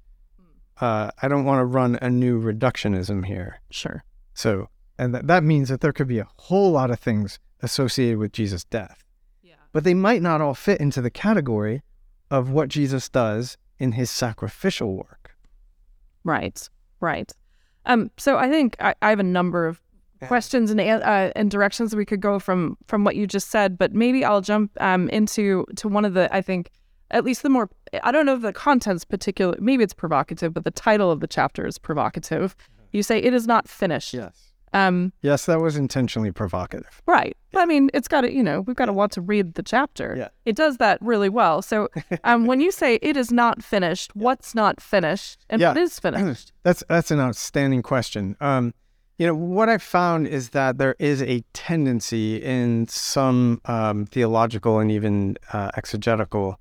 Uh, 0.81 1.11
I 1.23 1.29
don't 1.29 1.45
want 1.45 1.61
to 1.61 1.65
run 1.65 1.99
a 2.03 2.11
new 2.11 2.41
reductionism 2.41 3.27
here. 3.27 3.61
Sure. 3.71 4.05
So, 4.35 4.69
and 4.99 5.15
th- 5.15 5.25
that 5.27 5.45
means 5.45 5.69
that 5.69 5.81
there 5.81 5.93
could 5.93 6.09
be 6.09 6.19
a 6.19 6.29
whole 6.37 6.73
lot 6.73 6.91
of 6.91 6.99
things 6.99 7.39
associated 7.61 8.19
with 8.19 8.33
Jesus' 8.33 8.65
death, 8.65 9.03
Yeah. 9.43 9.55
but 9.73 9.85
they 9.85 9.95
might 9.95 10.21
not 10.21 10.41
all 10.41 10.55
fit 10.55 10.81
into 10.81 11.01
the 11.01 11.11
category 11.11 11.83
of 12.31 12.51
what 12.51 12.69
Jesus 12.69 13.09
does 13.09 13.57
in 13.79 13.93
his 13.93 14.11
sacrificial 14.11 14.97
work. 14.97 15.36
Right. 16.27 16.69
Right. 17.01 17.33
Um. 17.87 18.11
So 18.19 18.37
I 18.37 18.51
think 18.51 18.77
I, 18.81 18.95
I 19.01 19.11
have 19.11 19.21
a 19.21 19.23
number 19.25 19.67
of 19.67 19.81
questions 20.23 20.71
and 20.71 20.81
uh, 20.81 21.31
and 21.37 21.51
directions 21.51 21.95
we 21.95 22.05
could 22.05 22.21
go 22.21 22.39
from 22.39 22.77
from 22.87 23.05
what 23.05 23.17
you 23.17 23.27
just 23.27 23.51
said, 23.51 23.79
but 23.79 23.95
maybe 23.95 24.25
I'll 24.25 24.41
jump 24.41 24.73
um 24.81 25.09
into 25.11 25.65
to 25.77 25.89
one 25.89 26.05
of 26.05 26.15
the 26.15 26.35
I 26.35 26.43
think 26.43 26.71
at 27.11 27.25
least 27.25 27.43
the 27.43 27.49
more 27.49 27.71
I 28.03 28.11
don't 28.11 28.27
know 28.27 28.35
if 28.35 28.43
the 28.43 28.53
content's 28.53 29.05
particular 29.05 29.57
maybe 29.61 29.85
it's 29.85 29.95
provocative, 29.95 30.53
but 30.53 30.65
the 30.65 30.71
title 30.71 31.11
of 31.11 31.21
the 31.21 31.27
chapter 31.29 31.67
is 31.67 31.79
provocative. 31.79 32.57
You 32.93 33.03
say 33.03 33.19
it 33.19 33.33
is 33.33 33.47
not 33.47 33.69
finished. 33.69 34.15
Yes. 34.15 34.46
Um. 34.77 35.13
Yes, 35.23 35.47
that 35.47 35.61
was 35.61 35.77
intentionally 35.77 36.33
provocative. 36.33 37.03
Right. 37.07 37.37
But 37.53 37.61
I 37.61 37.65
mean, 37.67 37.91
it's 37.95 38.09
got 38.09 38.23
to, 38.23 38.33
you 38.33 38.43
know, 38.43 38.61
we've 38.61 38.77
got 38.77 38.87
to 38.87 38.93
want 38.93 39.13
to 39.13 39.21
read 39.21 39.55
the 39.55 39.63
chapter. 39.63 40.15
Yeah. 40.19 40.29
It 40.45 40.57
does 40.57 40.77
that 40.77 40.99
really 41.01 41.29
well. 41.31 41.63
So 41.63 41.89
um, 42.25 42.47
when 42.47 42.61
you 42.61 42.71
say 42.71 42.99
it 43.03 43.17
is 43.17 43.31
not 43.33 43.63
finished, 43.63 44.15
what's 44.15 44.55
not 44.55 44.81
finished 44.81 45.45
and 45.49 45.61
Yeah. 45.61 45.69
what 45.71 45.79
is 45.79 45.99
finished? 45.99 46.53
That's 46.63 46.83
that's 46.89 47.11
an 47.11 47.21
outstanding 47.21 47.83
question. 47.83 48.37
Um, 48.41 48.75
you 49.19 49.27
know 49.27 49.35
what 49.35 49.69
I've 49.71 49.83
found 49.83 50.27
is 50.29 50.51
that 50.51 50.77
there 50.77 50.95
is 50.99 51.23
a 51.23 51.43
tendency 51.55 52.37
in 52.37 52.87
some 52.89 53.63
um, 53.65 54.05
theological 54.05 54.79
and 54.79 54.91
even 54.91 55.39
uh, 55.55 55.71
exegetical 55.77 56.61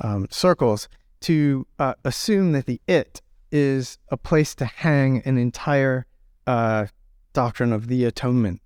um, 0.00 0.26
circles 0.30 0.88
to 1.20 1.66
uh, 1.78 1.94
assume 2.04 2.52
that 2.52 2.66
the 2.66 2.78
it 2.86 3.22
is 3.50 3.96
a 4.10 4.16
place 4.18 4.54
to 4.56 4.66
hang 4.66 5.22
an 5.24 5.38
entire 5.38 6.04
uh, 6.46 6.86
doctrine 7.34 7.72
of 7.72 7.88
the 7.88 8.06
atonement. 8.06 8.62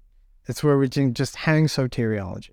It's 0.47 0.63
where 0.63 0.79
we 0.79 0.89
can 0.89 1.13
just 1.13 1.37
hang 1.37 1.67
soteriology. 1.67 2.51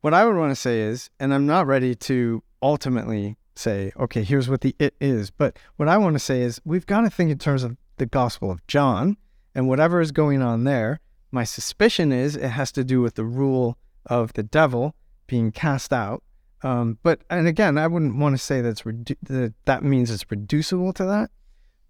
What 0.00 0.12
I 0.12 0.26
would 0.26 0.36
want 0.36 0.50
to 0.50 0.60
say 0.60 0.80
is, 0.80 1.08
and 1.20 1.32
I'm 1.32 1.46
not 1.46 1.66
ready 1.66 1.94
to 1.94 2.42
ultimately 2.62 3.36
say, 3.54 3.92
okay, 3.98 4.22
here's 4.22 4.48
what 4.48 4.60
the 4.60 4.74
it 4.78 4.94
is, 5.00 5.30
but 5.30 5.56
what 5.76 5.88
I 5.88 5.96
want 5.96 6.14
to 6.14 6.20
say 6.20 6.42
is 6.42 6.60
we've 6.64 6.86
got 6.86 7.02
to 7.02 7.10
think 7.10 7.30
in 7.30 7.38
terms 7.38 7.62
of 7.62 7.76
the 7.96 8.06
Gospel 8.06 8.50
of 8.50 8.66
John 8.66 9.16
and 9.54 9.68
whatever 9.68 10.00
is 10.00 10.12
going 10.12 10.42
on 10.42 10.64
there. 10.64 11.00
My 11.30 11.44
suspicion 11.44 12.12
is 12.12 12.36
it 12.36 12.48
has 12.48 12.70
to 12.72 12.84
do 12.84 13.00
with 13.00 13.14
the 13.14 13.24
rule 13.24 13.78
of 14.04 14.32
the 14.34 14.42
devil 14.42 14.94
being 15.26 15.50
cast 15.52 15.92
out. 15.92 16.22
Um, 16.62 16.98
but 17.02 17.22
and 17.30 17.46
again, 17.46 17.78
I 17.78 17.86
wouldn't 17.86 18.16
want 18.16 18.34
to 18.34 18.42
say 18.42 18.60
that's 18.60 18.82
redu- 18.82 19.16
that 19.22 19.54
that 19.64 19.82
means 19.82 20.10
it's 20.10 20.30
reducible 20.30 20.92
to 20.94 21.04
that. 21.04 21.30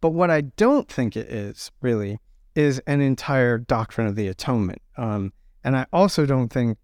But 0.01 0.11
what 0.11 0.30
I 0.30 0.42
don't 0.42 0.88
think 0.88 1.16
it 1.16 1.28
is 1.28 1.70
really 1.80 2.18
is 2.57 2.80
an 2.86 3.00
entire 3.00 3.59
doctrine 3.59 4.07
of 4.07 4.16
the 4.16 4.26
atonement. 4.26 4.80
Um, 4.96 5.32
and 5.62 5.76
I 5.76 5.86
also 5.92 6.26
don't 6.26 6.48
think 6.48 6.78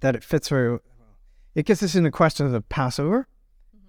that 0.00 0.14
it 0.16 0.24
fits 0.24 0.48
very. 0.48 0.70
Well. 0.70 0.80
It 1.54 1.66
gets 1.66 1.82
us 1.82 1.94
into 1.94 2.10
questions 2.10 2.46
of 2.46 2.52
the 2.52 2.60
Passover 2.62 3.26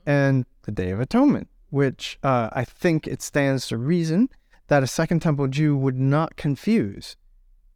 and 0.05 0.45
the 0.63 0.71
Day 0.71 0.89
of 0.89 0.99
Atonement, 0.99 1.47
which 1.69 2.17
uh, 2.23 2.49
I 2.51 2.65
think 2.65 3.07
it 3.07 3.21
stands 3.21 3.67
to 3.67 3.77
reason 3.77 4.29
that 4.67 4.83
a 4.83 4.87
Second 4.87 5.21
Temple 5.21 5.47
Jew 5.47 5.77
would 5.77 5.99
not 5.99 6.35
confuse 6.35 7.15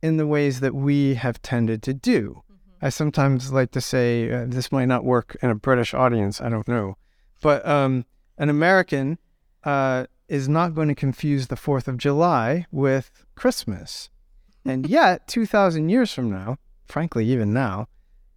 in 0.02 0.18
the 0.18 0.28
ways 0.28 0.60
that 0.60 0.74
we 0.74 1.16
have 1.16 1.42
tended 1.42 1.84
to 1.84 1.94
do. 1.94 2.42
I 2.82 2.90
sometimes 2.90 3.52
like 3.52 3.72
to 3.72 3.82
say 3.82 4.32
uh, 4.32 4.46
this 4.48 4.72
might 4.72 4.86
not 4.86 5.04
work 5.04 5.36
in 5.42 5.50
a 5.50 5.56
British 5.56 5.94
audience. 5.94 6.42
I 6.42 6.50
don't 6.50 6.68
know, 6.68 6.98
but 7.42 7.66
um, 7.68 8.06
an 8.38 8.50
American 8.50 9.18
uh, 9.64 10.06
is 10.28 10.50
not 10.50 10.76
going 10.76 10.88
to 10.88 10.96
confuse 10.96 11.48
the 11.48 11.56
Fourth 11.56 11.88
of 11.88 11.98
July 11.98 12.66
with 12.72 13.26
Christmas, 13.36 14.10
and 14.66 14.88
yet 14.90 15.28
two 15.28 15.46
thousand 15.46 15.90
years 15.90 16.14
from 16.14 16.30
now, 16.30 16.58
frankly, 16.86 17.26
even 17.26 17.54
now, 17.54 17.88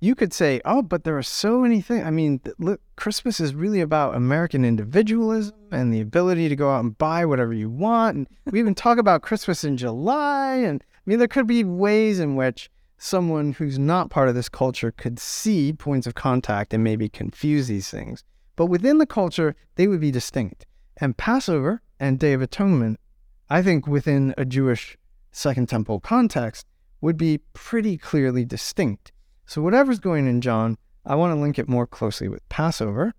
you 0.01 0.14
could 0.14 0.32
say, 0.32 0.61
"Oh, 0.64 0.82
but 0.82 1.05
there 1.05 1.18
are 1.18 1.22
so 1.22 1.61
many 1.61 1.80
things." 1.80 2.07
I 2.07 2.11
mean, 2.11 2.41
look, 2.59 2.80
Christmas 2.97 3.41
is 3.41 3.55
really 3.55 3.80
about 3.80 4.14
American 4.14 4.64
individualism 4.64 5.57
and 5.70 5.93
the 5.93 6.01
ability 6.01 6.49
to 6.49 6.57
go 6.57 6.70
out 6.70 6.84
and 6.84 6.97
buy 6.97 7.24
whatever 7.24 7.53
you 7.53 7.70
want. 7.70 8.16
And 8.16 8.28
we 8.47 8.59
even 8.61 8.74
talk 8.74 8.99
about 8.99 9.22
Christmas 9.22 9.64
in 9.64 9.76
July, 9.76 10.57
and 10.57 10.82
I 10.82 11.03
mean, 11.07 11.18
there 11.18 11.28
could 11.28 11.47
be 11.47 11.64
ways 11.64 12.20
in 12.20 12.36
which 12.36 12.70
someone 12.99 13.53
who's 13.53 13.78
not 13.78 14.11
part 14.11 14.28
of 14.28 14.34
this 14.34 14.49
culture 14.49 14.93
could 14.93 15.18
see 15.18 15.72
points 15.72 16.07
of 16.07 16.14
contact 16.14 16.74
and 16.74 16.84
maybe 16.84 17.09
confuse 17.09 17.66
these 17.66 17.88
things. 17.88 18.22
But 18.57 18.66
within 18.66 18.99
the 18.99 19.07
culture, 19.07 19.57
they 19.76 19.86
would 19.86 20.01
be 20.01 20.11
distinct. 20.11 20.66
And 21.01 21.16
Passover 21.16 21.80
and 21.98 22.18
Day 22.18 22.34
of 22.34 22.42
Atonement, 22.42 23.01
I 23.48 23.62
think 23.62 23.86
within 23.86 24.34
a 24.36 24.44
Jewish 24.44 24.98
Second 25.32 25.68
Temple 25.68 25.98
context, 26.01 26.66
would 27.01 27.16
be 27.16 27.38
pretty 27.55 27.96
clearly 27.96 28.44
distinct. 28.44 29.11
So 29.46 29.62
whatever's 29.62 29.98
going 29.98 30.26
in 30.26 30.42
John, 30.42 30.76
I 31.07 31.14
want 31.14 31.34
to 31.34 31.40
link 31.40 31.59
it 31.59 31.68
more 31.68 31.86
closely 31.86 32.28
with 32.28 32.46
Passover. 32.51 33.14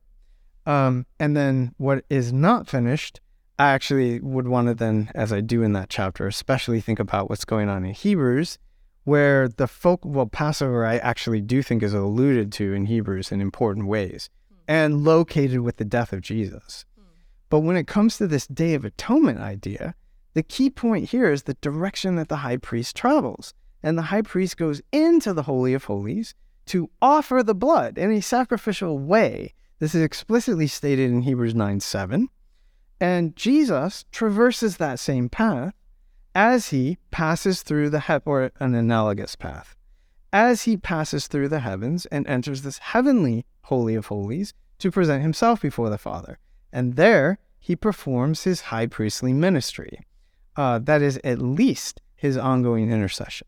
Um, 0.68 1.08
and 1.20 1.36
then 1.36 1.74
what 1.78 2.06
is 2.10 2.32
not 2.32 2.70
finished, 2.70 3.20
I 3.58 3.70
actually 3.70 4.20
would 4.20 4.48
want 4.48 4.68
to 4.68 4.76
then, 4.76 5.10
as 5.16 5.34
I 5.34 5.42
do 5.42 5.64
in 5.64 5.74
that 5.74 5.90
chapter, 5.90 6.28
especially 6.28 6.82
think 6.82 7.00
about 7.00 7.30
what's 7.30 7.46
going 7.46 7.68
on 7.68 7.84
in 7.84 7.94
Hebrews, 7.94 8.60
where 9.04 9.48
the 9.48 9.68
folk, 9.68 10.02
well, 10.04 10.28
Passover, 10.28 10.86
I 10.86 10.98
actually 10.98 11.42
do 11.42 11.64
think 11.64 11.82
is 11.82 11.96
alluded 11.96 12.52
to 12.54 12.74
in 12.74 12.86
Hebrews 12.86 13.32
in 13.32 13.42
important 13.42 13.88
ways 13.88 14.30
and 14.68 15.04
located 15.04 15.62
with 15.62 15.78
the 15.78 15.86
death 15.86 16.14
of 16.14 16.22
Jesus. 16.22 16.86
But 17.52 17.60
when 17.60 17.76
it 17.76 17.86
comes 17.86 18.18
to 18.18 18.28
this 18.28 18.48
Day 18.48 18.76
of 18.76 18.86
Atonement 18.86 19.40
idea, 19.40 19.94
the 20.34 20.42
key 20.42 20.70
point 20.70 21.10
here 21.10 21.30
is 21.30 21.44
the 21.44 21.56
direction 21.56 22.16
that 22.16 22.30
the 22.30 22.38
high 22.38 22.56
priest 22.56 22.96
travels. 22.96 23.54
And 23.84 23.98
the 23.98 24.04
high 24.04 24.22
priest 24.22 24.56
goes 24.56 24.82
into 24.94 25.34
the 25.34 25.44
Holy 25.44 25.74
of 25.74 25.84
Holies 25.84 26.34
to 26.68 26.90
offer 27.02 27.44
the 27.44 27.54
blood 27.54 27.98
in 27.98 28.10
a 28.10 28.22
sacrificial 28.22 28.98
way. 28.98 29.54
This 29.80 29.94
is 29.94 30.02
explicitly 30.02 30.66
stated 30.66 31.12
in 31.12 31.24
Hebrews 31.24 31.54
9 31.54 31.82
7. 31.82 32.30
And 33.02 33.36
Jesus 33.36 34.06
traverses 34.14 34.78
that 34.78 35.00
same 35.00 35.28
path 35.28 35.74
as 36.34 36.70
he 36.70 37.00
passes 37.10 37.64
through 37.64 37.90
the 37.90 38.00
he- 38.00 38.20
or 38.24 38.52
an 38.62 38.76
analogous 38.76 39.36
path, 39.36 39.76
as 40.32 40.62
he 40.62 40.78
passes 40.78 41.28
through 41.28 41.50
the 41.50 41.60
heavens 41.60 42.06
and 42.06 42.26
enters 42.28 42.62
this 42.62 42.78
heavenly 42.78 43.46
holy 43.64 43.96
of 43.96 44.06
holies 44.06 44.54
to 44.80 44.90
present 44.90 45.22
himself 45.22 45.62
before 45.62 45.90
the 45.90 45.98
Father, 45.98 46.40
and 46.72 46.96
there 46.96 47.40
he 47.60 47.76
performs 47.76 48.44
his 48.44 48.62
high 48.62 48.88
priestly 48.88 49.34
ministry. 49.34 50.00
Uh, 50.56 50.80
that 50.80 51.02
is 51.02 51.20
at 51.24 51.40
least 51.42 52.02
his 52.16 52.38
ongoing 52.38 52.92
intercession. 52.92 53.48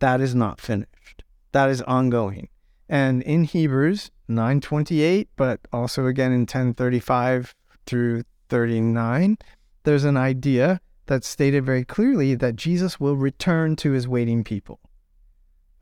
That 0.00 0.20
is 0.20 0.34
not 0.34 0.60
finished. 0.60 1.22
That 1.52 1.70
is 1.70 1.82
ongoing. 1.82 2.48
And 2.88 3.22
in 3.22 3.44
Hebrews 3.44 4.10
9:28, 4.28 5.28
but 5.36 5.60
also 5.72 6.06
again 6.06 6.32
in 6.32 6.40
1035 6.40 7.54
through 7.86 8.24
39, 8.48 9.38
there's 9.84 10.04
an 10.04 10.16
idea 10.16 10.80
that's 11.06 11.26
stated 11.26 11.64
very 11.64 11.84
clearly 11.84 12.34
that 12.34 12.56
Jesus 12.56 13.00
will 13.00 13.16
return 13.16 13.76
to 13.76 13.92
his 13.92 14.06
waiting 14.06 14.44
people. 14.44 14.80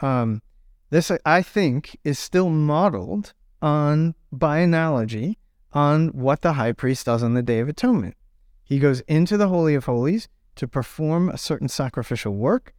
Um, 0.01 0.43
this, 0.91 1.11
I 1.25 1.43
think, 1.43 1.97
is 2.05 2.19
still 2.19 2.51
modeled 2.51 3.33
on, 3.63 4.15
by 4.33 4.59
analogy, 4.59 5.39
on 5.73 6.09
what 6.09 6.43
the 6.43 6.55
high 6.55 6.73
priest 6.73 7.07
does 7.07 7.23
on 7.23 7.35
the 7.35 7.43
Day 7.43 7.61
of 7.61 7.69
Atonement. 7.69 8.17
He 8.65 8.79
goes 8.79 9.01
into 9.03 9.37
the 9.37 9.49
Holy 9.49 9.75
of 9.75 9.85
Holies 9.85 10.29
to 10.57 10.69
perform 10.69 11.29
a 11.29 11.39
certain 11.39 11.69
sacrificial 11.69 12.35
work, 12.35 12.75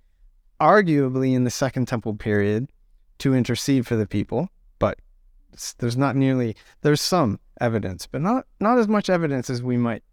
arguably 0.60 1.34
in 1.34 1.44
the 1.44 1.50
Second 1.50 1.88
Temple 1.88 2.16
period, 2.16 2.70
to 3.20 3.34
intercede 3.34 3.88
for 3.88 3.96
the 3.96 4.08
people, 4.08 4.50
but 4.80 5.00
there's 5.80 5.98
not 5.98 6.16
nearly, 6.16 6.56
there's 6.82 7.02
some 7.02 7.40
evidence, 7.60 8.08
but 8.08 8.22
not, 8.22 8.46
not 8.60 8.78
as 8.78 8.88
much 8.88 9.10
evidence 9.10 9.50
as 9.50 9.62
we 9.62 9.78
might 9.78 10.04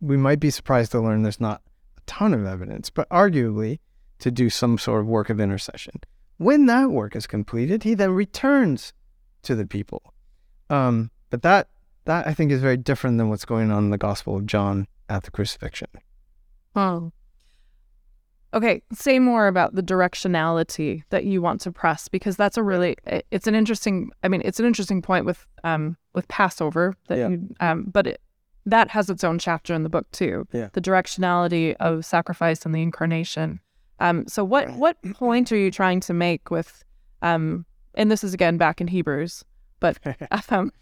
we 0.00 0.16
might 0.16 0.40
be 0.40 0.50
surprised 0.50 0.92
to 0.92 1.00
learn 1.00 1.22
there's 1.22 1.40
not 1.40 1.62
a 1.96 2.00
ton 2.06 2.34
of 2.34 2.44
evidence, 2.44 2.90
but 2.90 3.08
arguably 3.08 3.78
to 4.18 4.30
do 4.30 4.50
some 4.50 4.78
sort 4.78 5.00
of 5.00 5.06
work 5.06 5.30
of 5.30 5.40
intercession. 5.40 6.00
When 6.38 6.66
that 6.66 6.90
work 6.90 7.16
is 7.16 7.26
completed, 7.26 7.82
he 7.82 7.94
then 7.94 8.10
returns 8.10 8.92
to 9.42 9.54
the 9.54 9.66
people. 9.66 10.02
Um, 10.68 11.10
but 11.30 11.42
that 11.42 11.68
that 12.06 12.26
I 12.26 12.34
think 12.34 12.50
is 12.50 12.60
very 12.60 12.76
different 12.76 13.18
than 13.18 13.28
what's 13.28 13.44
going 13.44 13.70
on 13.70 13.84
in 13.84 13.90
the 13.90 13.98
Gospel 13.98 14.36
of 14.36 14.46
John 14.46 14.86
at 15.08 15.24
the 15.24 15.30
crucifixion. 15.30 15.88
Oh. 16.74 17.12
Okay, 18.54 18.80
say 18.92 19.18
more 19.18 19.48
about 19.48 19.74
the 19.74 19.82
directionality 19.82 21.02
that 21.10 21.24
you 21.24 21.42
want 21.42 21.60
to 21.62 21.72
press 21.72 22.08
because 22.08 22.36
that's 22.36 22.56
a 22.56 22.62
really 22.62 22.96
it's 23.30 23.46
an 23.46 23.54
interesting 23.54 24.10
I 24.22 24.28
mean 24.28 24.40
it's 24.44 24.58
an 24.60 24.66
interesting 24.66 25.02
point 25.02 25.26
with 25.26 25.46
um 25.64 25.96
with 26.14 26.26
Passover 26.28 26.94
that 27.08 27.18
Yeah. 27.18 27.28
you 27.28 27.54
um 27.60 27.84
but 27.92 28.06
it, 28.06 28.20
that 28.64 28.88
has 28.90 29.10
its 29.10 29.22
own 29.24 29.38
chapter 29.38 29.74
in 29.74 29.82
the 29.82 29.88
book 29.88 30.10
too. 30.12 30.46
Yeah. 30.52 30.68
The 30.72 30.80
directionality 30.80 31.74
of 31.80 32.04
sacrifice 32.04 32.64
and 32.64 32.74
the 32.74 32.82
incarnation. 32.82 33.60
Um 34.00 34.26
so 34.26 34.42
what 34.44 34.70
what 34.76 34.96
point 35.14 35.52
are 35.52 35.56
you 35.56 35.70
trying 35.70 36.00
to 36.00 36.14
make 36.14 36.50
with 36.50 36.84
um 37.22 37.66
and 37.94 38.10
this 38.10 38.24
is 38.24 38.32
again 38.32 38.56
back 38.58 38.80
in 38.80 38.86
Hebrews, 38.86 39.44
but 39.80 39.98
um 40.50 40.72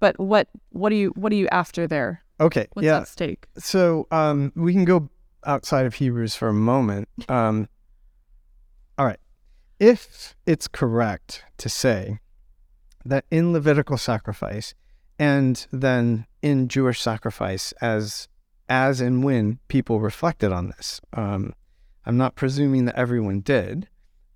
but 0.00 0.18
what 0.18 0.48
what 0.70 0.90
are 0.92 0.96
you 0.96 1.10
what 1.10 1.30
are 1.32 1.36
you 1.36 1.48
after 1.52 1.86
there? 1.86 2.22
Okay, 2.40 2.66
What's 2.72 2.86
yeah. 2.86 3.00
at 3.00 3.08
stake? 3.08 3.46
So 3.58 4.08
um, 4.10 4.52
we 4.56 4.72
can 4.72 4.86
go 4.86 5.10
outside 5.44 5.84
of 5.84 5.94
Hebrews 5.94 6.34
for 6.34 6.48
a 6.48 6.54
moment. 6.54 7.08
Um, 7.28 7.68
all 8.98 9.06
right. 9.06 9.20
If 9.78 10.34
it's 10.46 10.66
correct 10.66 11.44
to 11.58 11.68
say 11.68 12.20
that 13.04 13.24
in 13.30 13.52
Levitical 13.52 13.98
sacrifice 13.98 14.74
and 15.18 15.66
then 15.70 16.26
in 16.42 16.68
Jewish 16.68 17.00
sacrifice, 17.00 17.72
as 17.80 18.28
as 18.68 19.00
and 19.00 19.22
when 19.22 19.58
people 19.68 20.00
reflected 20.00 20.52
on 20.52 20.68
this, 20.68 21.00
um, 21.12 21.52
I'm 22.06 22.16
not 22.16 22.36
presuming 22.36 22.86
that 22.86 22.96
everyone 22.96 23.40
did, 23.40 23.88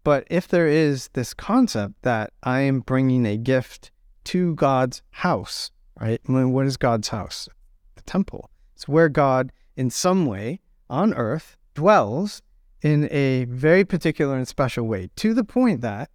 but 0.02 0.26
if 0.28 0.46
there 0.46 0.66
is 0.66 1.08
this 1.14 1.32
concept 1.32 1.94
that 2.02 2.32
I 2.42 2.60
am 2.60 2.80
bringing 2.80 3.24
a 3.24 3.38
gift 3.38 3.90
to 4.24 4.54
God's 4.54 5.02
house, 5.10 5.70
right? 6.00 6.20
I 6.28 6.32
mean, 6.32 6.52
what 6.52 6.66
is 6.66 6.76
God's 6.76 7.08
house? 7.08 7.48
The 7.96 8.02
temple. 8.02 8.50
It's 8.74 8.88
where 8.88 9.08
God, 9.08 9.52
in 9.76 9.90
some 9.90 10.26
way 10.26 10.60
on 10.90 11.14
earth, 11.14 11.56
dwells 11.74 12.42
in 12.82 13.08
a 13.10 13.44
very 13.46 13.84
particular 13.84 14.36
and 14.36 14.46
special 14.46 14.86
way, 14.86 15.08
to 15.16 15.32
the 15.32 15.44
point 15.44 15.80
that 15.80 16.10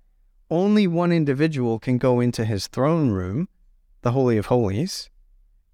only 0.51 0.87
one 0.87 1.11
individual 1.11 1.79
can 1.79 1.97
go 1.97 2.19
into 2.19 2.45
his 2.45 2.67
throne 2.67 3.09
room, 3.09 3.47
the 4.01 4.11
Holy 4.11 4.37
of 4.37 4.47
Holies, 4.47 5.09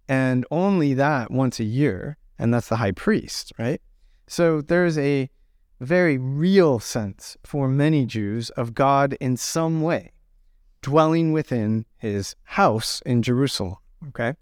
and 0.07 0.45
only 0.51 0.93
that 0.93 1.31
once 1.31 1.59
a 1.59 1.63
year, 1.63 2.17
and 2.39 2.53
that's 2.53 2.69
the 2.69 2.77
high 2.77 2.91
priest, 2.91 3.51
right? 3.57 3.81
So 4.27 4.61
there's 4.61 4.97
a 4.97 5.29
very 5.79 6.17
real 6.17 6.79
sense 6.79 7.35
for 7.43 7.67
many 7.67 8.05
Jews 8.05 8.49
of 8.51 8.73
God 8.73 9.17
in 9.19 9.35
some 9.37 9.81
way 9.81 10.13
dwelling 10.85 11.31
within 11.31 11.83
his 11.97 12.35
house 12.43 13.01
in 13.07 13.23
Jerusalem, 13.23 13.77
okay? 14.09 14.35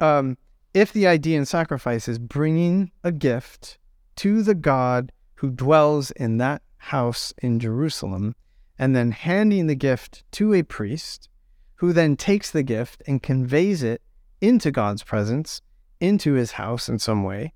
Um, 0.00 0.38
if 0.72 0.92
the 0.92 1.08
idea 1.08 1.36
in 1.36 1.44
sacrifice 1.44 2.06
is 2.06 2.20
bringing 2.20 2.92
a 3.02 3.10
gift 3.10 3.78
to 4.14 4.44
the 4.44 4.54
God 4.54 5.10
who 5.34 5.50
dwells 5.50 6.12
in 6.12 6.36
that 6.38 6.62
house 6.76 7.34
in 7.42 7.58
Jerusalem, 7.58 8.36
and 8.78 8.94
then 8.94 9.10
handing 9.10 9.66
the 9.66 9.74
gift 9.74 10.22
to 10.30 10.54
a 10.54 10.62
priest, 10.62 11.28
who 11.74 11.92
then 11.92 12.14
takes 12.16 12.52
the 12.52 12.62
gift 12.62 13.02
and 13.08 13.20
conveys 13.20 13.82
it 13.82 14.02
into 14.40 14.70
God's 14.70 15.02
presence, 15.02 15.62
into 16.00 16.34
his 16.34 16.52
house 16.52 16.88
in 16.88 17.00
some 17.00 17.24
way, 17.24 17.52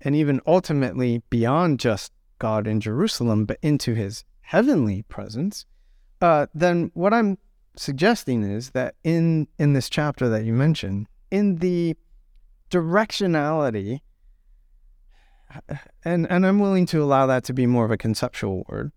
and 0.00 0.16
even 0.16 0.40
ultimately 0.46 1.22
beyond 1.28 1.78
just 1.78 2.10
God 2.38 2.66
in 2.66 2.80
Jerusalem, 2.80 3.44
but 3.44 3.58
into 3.60 3.92
his 3.92 4.24
heavenly 4.40 5.02
presence, 5.02 5.66
uh, 6.22 6.46
then 6.54 6.90
what 6.94 7.12
I'm 7.12 7.36
suggesting 7.76 8.42
is 8.42 8.70
that 8.70 8.94
in 9.04 9.48
in 9.58 9.72
this 9.72 9.88
chapter 9.88 10.28
that 10.28 10.44
you 10.44 10.52
mentioned, 10.52 11.06
in 11.30 11.56
the 11.56 11.96
directionality, 12.70 14.00
and 16.04 16.26
and 16.30 16.46
I'm 16.46 16.58
willing 16.58 16.86
to 16.86 17.02
allow 17.02 17.26
that 17.26 17.44
to 17.44 17.52
be 17.52 17.66
more 17.66 17.84
of 17.84 17.90
a 17.90 17.96
conceptual 17.96 18.64
word, 18.68 18.92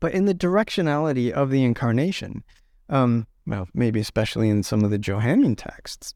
but 0.00 0.12
in 0.12 0.24
the 0.24 0.34
directionality 0.34 1.30
of 1.30 1.50
the 1.50 1.64
incarnation, 1.64 2.44
um, 2.88 3.26
well, 3.46 3.68
maybe 3.74 4.00
especially 4.00 4.48
in 4.48 4.62
some 4.62 4.84
of 4.84 4.90
the 4.90 4.98
Johannine 4.98 5.56
texts, 5.56 6.14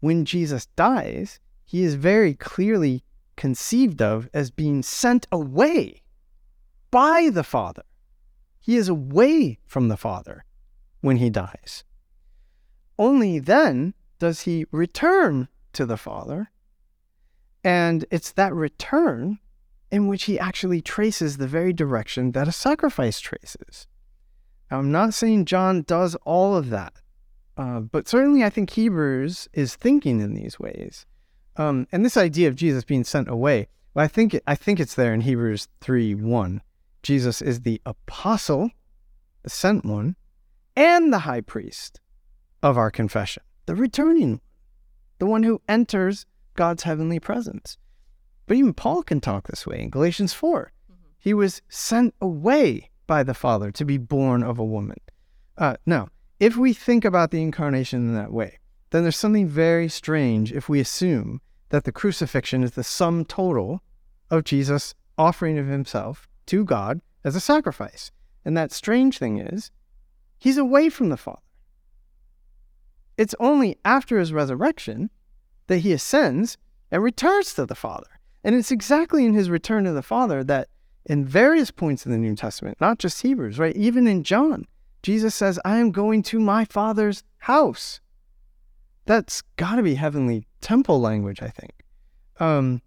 when 0.00 0.24
Jesus 0.24 0.66
dies, 0.76 1.40
he 1.64 1.82
is 1.82 1.94
very 1.94 2.34
clearly 2.34 3.04
conceived 3.36 4.02
of 4.02 4.28
as 4.34 4.50
being 4.50 4.82
sent 4.82 5.26
away 5.32 6.02
by 6.90 7.30
the 7.32 7.44
Father. 7.44 7.82
He 8.58 8.76
is 8.76 8.88
away 8.88 9.58
from 9.66 9.88
the 9.88 9.96
Father 9.96 10.44
when 11.00 11.16
he 11.16 11.30
dies. 11.30 11.84
Only 12.98 13.38
then 13.38 13.94
does 14.18 14.42
he 14.42 14.66
return 14.70 15.48
to 15.72 15.86
the 15.86 15.96
Father. 15.96 16.50
And 17.64 18.04
it's 18.10 18.32
that 18.32 18.54
return 18.54 19.38
in 19.90 20.06
which 20.06 20.24
he 20.24 20.38
actually 20.38 20.80
traces 20.80 21.36
the 21.36 21.46
very 21.46 21.72
direction 21.72 22.32
that 22.32 22.48
a 22.48 22.52
sacrifice 22.52 23.20
traces. 23.20 23.86
Now, 24.70 24.78
I'm 24.78 24.92
not 24.92 25.14
saying 25.14 25.46
John 25.46 25.82
does 25.82 26.14
all 26.24 26.56
of 26.56 26.70
that, 26.70 26.92
uh, 27.56 27.80
but 27.80 28.06
certainly 28.06 28.44
I 28.44 28.50
think 28.50 28.70
Hebrews 28.70 29.48
is 29.52 29.74
thinking 29.74 30.20
in 30.20 30.34
these 30.34 30.60
ways. 30.60 31.06
Um, 31.56 31.88
and 31.90 32.04
this 32.04 32.16
idea 32.16 32.48
of 32.48 32.54
Jesus 32.54 32.84
being 32.84 33.04
sent 33.04 33.28
away, 33.28 33.68
well, 33.92 34.04
I 34.04 34.08
think 34.08 34.40
I 34.46 34.54
think 34.54 34.78
it's 34.78 34.94
there 34.94 35.12
in 35.12 35.22
Hebrews 35.22 35.66
three 35.80 36.14
one. 36.14 36.62
Jesus 37.02 37.42
is 37.42 37.62
the 37.62 37.80
apostle, 37.84 38.70
the 39.42 39.50
sent 39.50 39.84
one, 39.84 40.14
and 40.76 41.12
the 41.12 41.20
high 41.20 41.40
priest 41.40 42.00
of 42.62 42.76
our 42.76 42.90
confession, 42.90 43.42
the 43.66 43.74
returning 43.74 44.40
the 45.20 45.26
one 45.26 45.42
who 45.44 45.62
enters 45.68 46.26
God's 46.56 46.82
heavenly 46.82 47.20
presence. 47.20 47.78
But 48.46 48.56
even 48.56 48.74
Paul 48.74 49.04
can 49.04 49.20
talk 49.20 49.46
this 49.46 49.66
way 49.66 49.80
in 49.80 49.90
Galatians 49.90 50.32
4. 50.32 50.72
He 51.18 51.34
was 51.34 51.62
sent 51.68 52.14
away 52.20 52.90
by 53.06 53.22
the 53.22 53.34
Father 53.34 53.70
to 53.70 53.84
be 53.84 53.98
born 53.98 54.42
of 54.42 54.58
a 54.58 54.64
woman. 54.64 54.96
Uh, 55.56 55.76
now, 55.86 56.08
if 56.40 56.56
we 56.56 56.72
think 56.72 57.04
about 57.04 57.30
the 57.30 57.42
incarnation 57.42 58.08
in 58.08 58.14
that 58.14 58.32
way, 58.32 58.58
then 58.90 59.02
there's 59.02 59.16
something 59.16 59.46
very 59.46 59.88
strange 59.88 60.52
if 60.52 60.68
we 60.68 60.80
assume 60.80 61.40
that 61.68 61.84
the 61.84 61.92
crucifixion 61.92 62.64
is 62.64 62.72
the 62.72 62.82
sum 62.82 63.24
total 63.24 63.82
of 64.30 64.44
Jesus' 64.44 64.94
offering 65.18 65.58
of 65.58 65.66
himself 65.66 66.26
to 66.46 66.64
God 66.64 67.00
as 67.24 67.36
a 67.36 67.40
sacrifice. 67.40 68.10
And 68.44 68.56
that 68.56 68.72
strange 68.72 69.18
thing 69.18 69.38
is, 69.38 69.70
he's 70.40 70.58
away 70.58 70.88
from 70.88 71.10
the 71.10 71.16
Father. 71.16 71.38
It's 73.16 73.34
only 73.38 73.78
after 73.84 74.18
his 74.18 74.32
resurrection 74.32 75.10
that 75.68 75.78
he 75.78 75.92
ascends 75.92 76.56
and 76.90 77.02
returns 77.02 77.54
to 77.54 77.66
the 77.66 77.74
Father. 77.76 78.18
And 78.42 78.54
it's 78.54 78.72
exactly 78.72 79.24
in 79.24 79.34
his 79.34 79.50
return 79.50 79.84
to 79.84 79.92
the 79.92 80.02
Father 80.02 80.42
that, 80.44 80.68
in 81.04 81.24
various 81.24 81.70
points 81.70 82.04
in 82.04 82.12
the 82.12 82.18
New 82.18 82.34
Testament, 82.34 82.78
not 82.80 82.98
just 82.98 83.22
Hebrews, 83.22 83.58
right? 83.58 83.76
Even 83.76 84.06
in 84.06 84.24
John, 84.24 84.66
Jesus 85.02 85.34
says, 85.34 85.60
I 85.64 85.78
am 85.78 85.92
going 85.92 86.22
to 86.24 86.40
my 86.40 86.64
Father's 86.64 87.22
house. 87.38 88.00
That's 89.06 89.42
got 89.56 89.76
to 89.76 89.82
be 89.82 89.94
heavenly 89.94 90.46
temple 90.60 91.00
language, 91.00 91.42
I 91.42 91.48
think. 91.48 91.72
Um, 92.38 92.82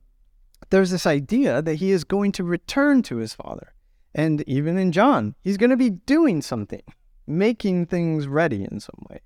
there's 0.69 0.91
this 0.91 1.05
idea 1.05 1.61
that 1.61 1.75
he 1.75 1.91
is 1.91 2.03
going 2.03 2.31
to 2.33 2.43
return 2.43 3.03
to 3.03 3.17
his 3.17 3.33
Father. 3.33 3.73
And 4.15 4.43
even 4.47 4.77
in 4.77 4.91
John, 4.91 5.35
he's 5.41 5.57
going 5.57 5.69
to 5.69 5.77
be 5.77 5.89
doing 5.89 6.41
something, 6.41 6.83
making 7.27 7.85
things 7.85 8.27
ready 8.27 8.63
in 8.69 8.79
some 8.79 9.05
way. 9.09 9.21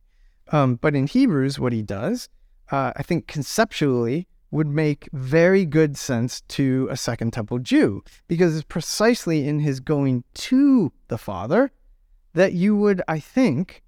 Um, 0.52 0.76
but 0.76 0.96
in 0.96 1.08
Hebrews, 1.08 1.60
what 1.60 1.74
he 1.74 1.82
does, 1.82 2.30
uh, 2.72 2.94
I 2.96 3.04
think 3.04 3.28
conceptually, 3.28 4.28
would 4.50 4.68
make 4.68 5.10
very 5.12 5.66
good 5.66 5.98
sense 5.98 6.42
to 6.48 6.88
a 6.90 6.96
Second 6.96 7.34
Temple 7.34 7.60
Jew, 7.60 8.02
because 8.28 8.56
it's 8.56 8.66
precisely 8.66 9.48
in 9.48 9.60
his 9.60 9.82
going 9.82 10.24
to 10.36 10.92
the 11.10 11.18
Father 11.18 11.72
that 12.34 12.54
you 12.54 12.76
would, 12.76 13.02
I 13.08 13.20
think, 13.20 13.84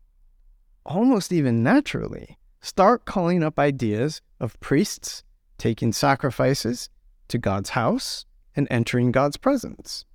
almost 0.86 1.32
even 1.32 1.64
naturally, 1.64 2.38
start 2.62 3.05
calling 3.05 3.41
up 3.41 3.57
ideas 3.57 4.22
of 4.39 4.60
priests 4.60 5.24
taking 5.57 5.93
sacrifices 5.93 6.89
to 7.30 7.38
God's 7.38 7.70
house 7.70 8.26
and 8.55 8.68
entering 8.70 9.12
God's 9.12 9.38
presence. 9.38 10.05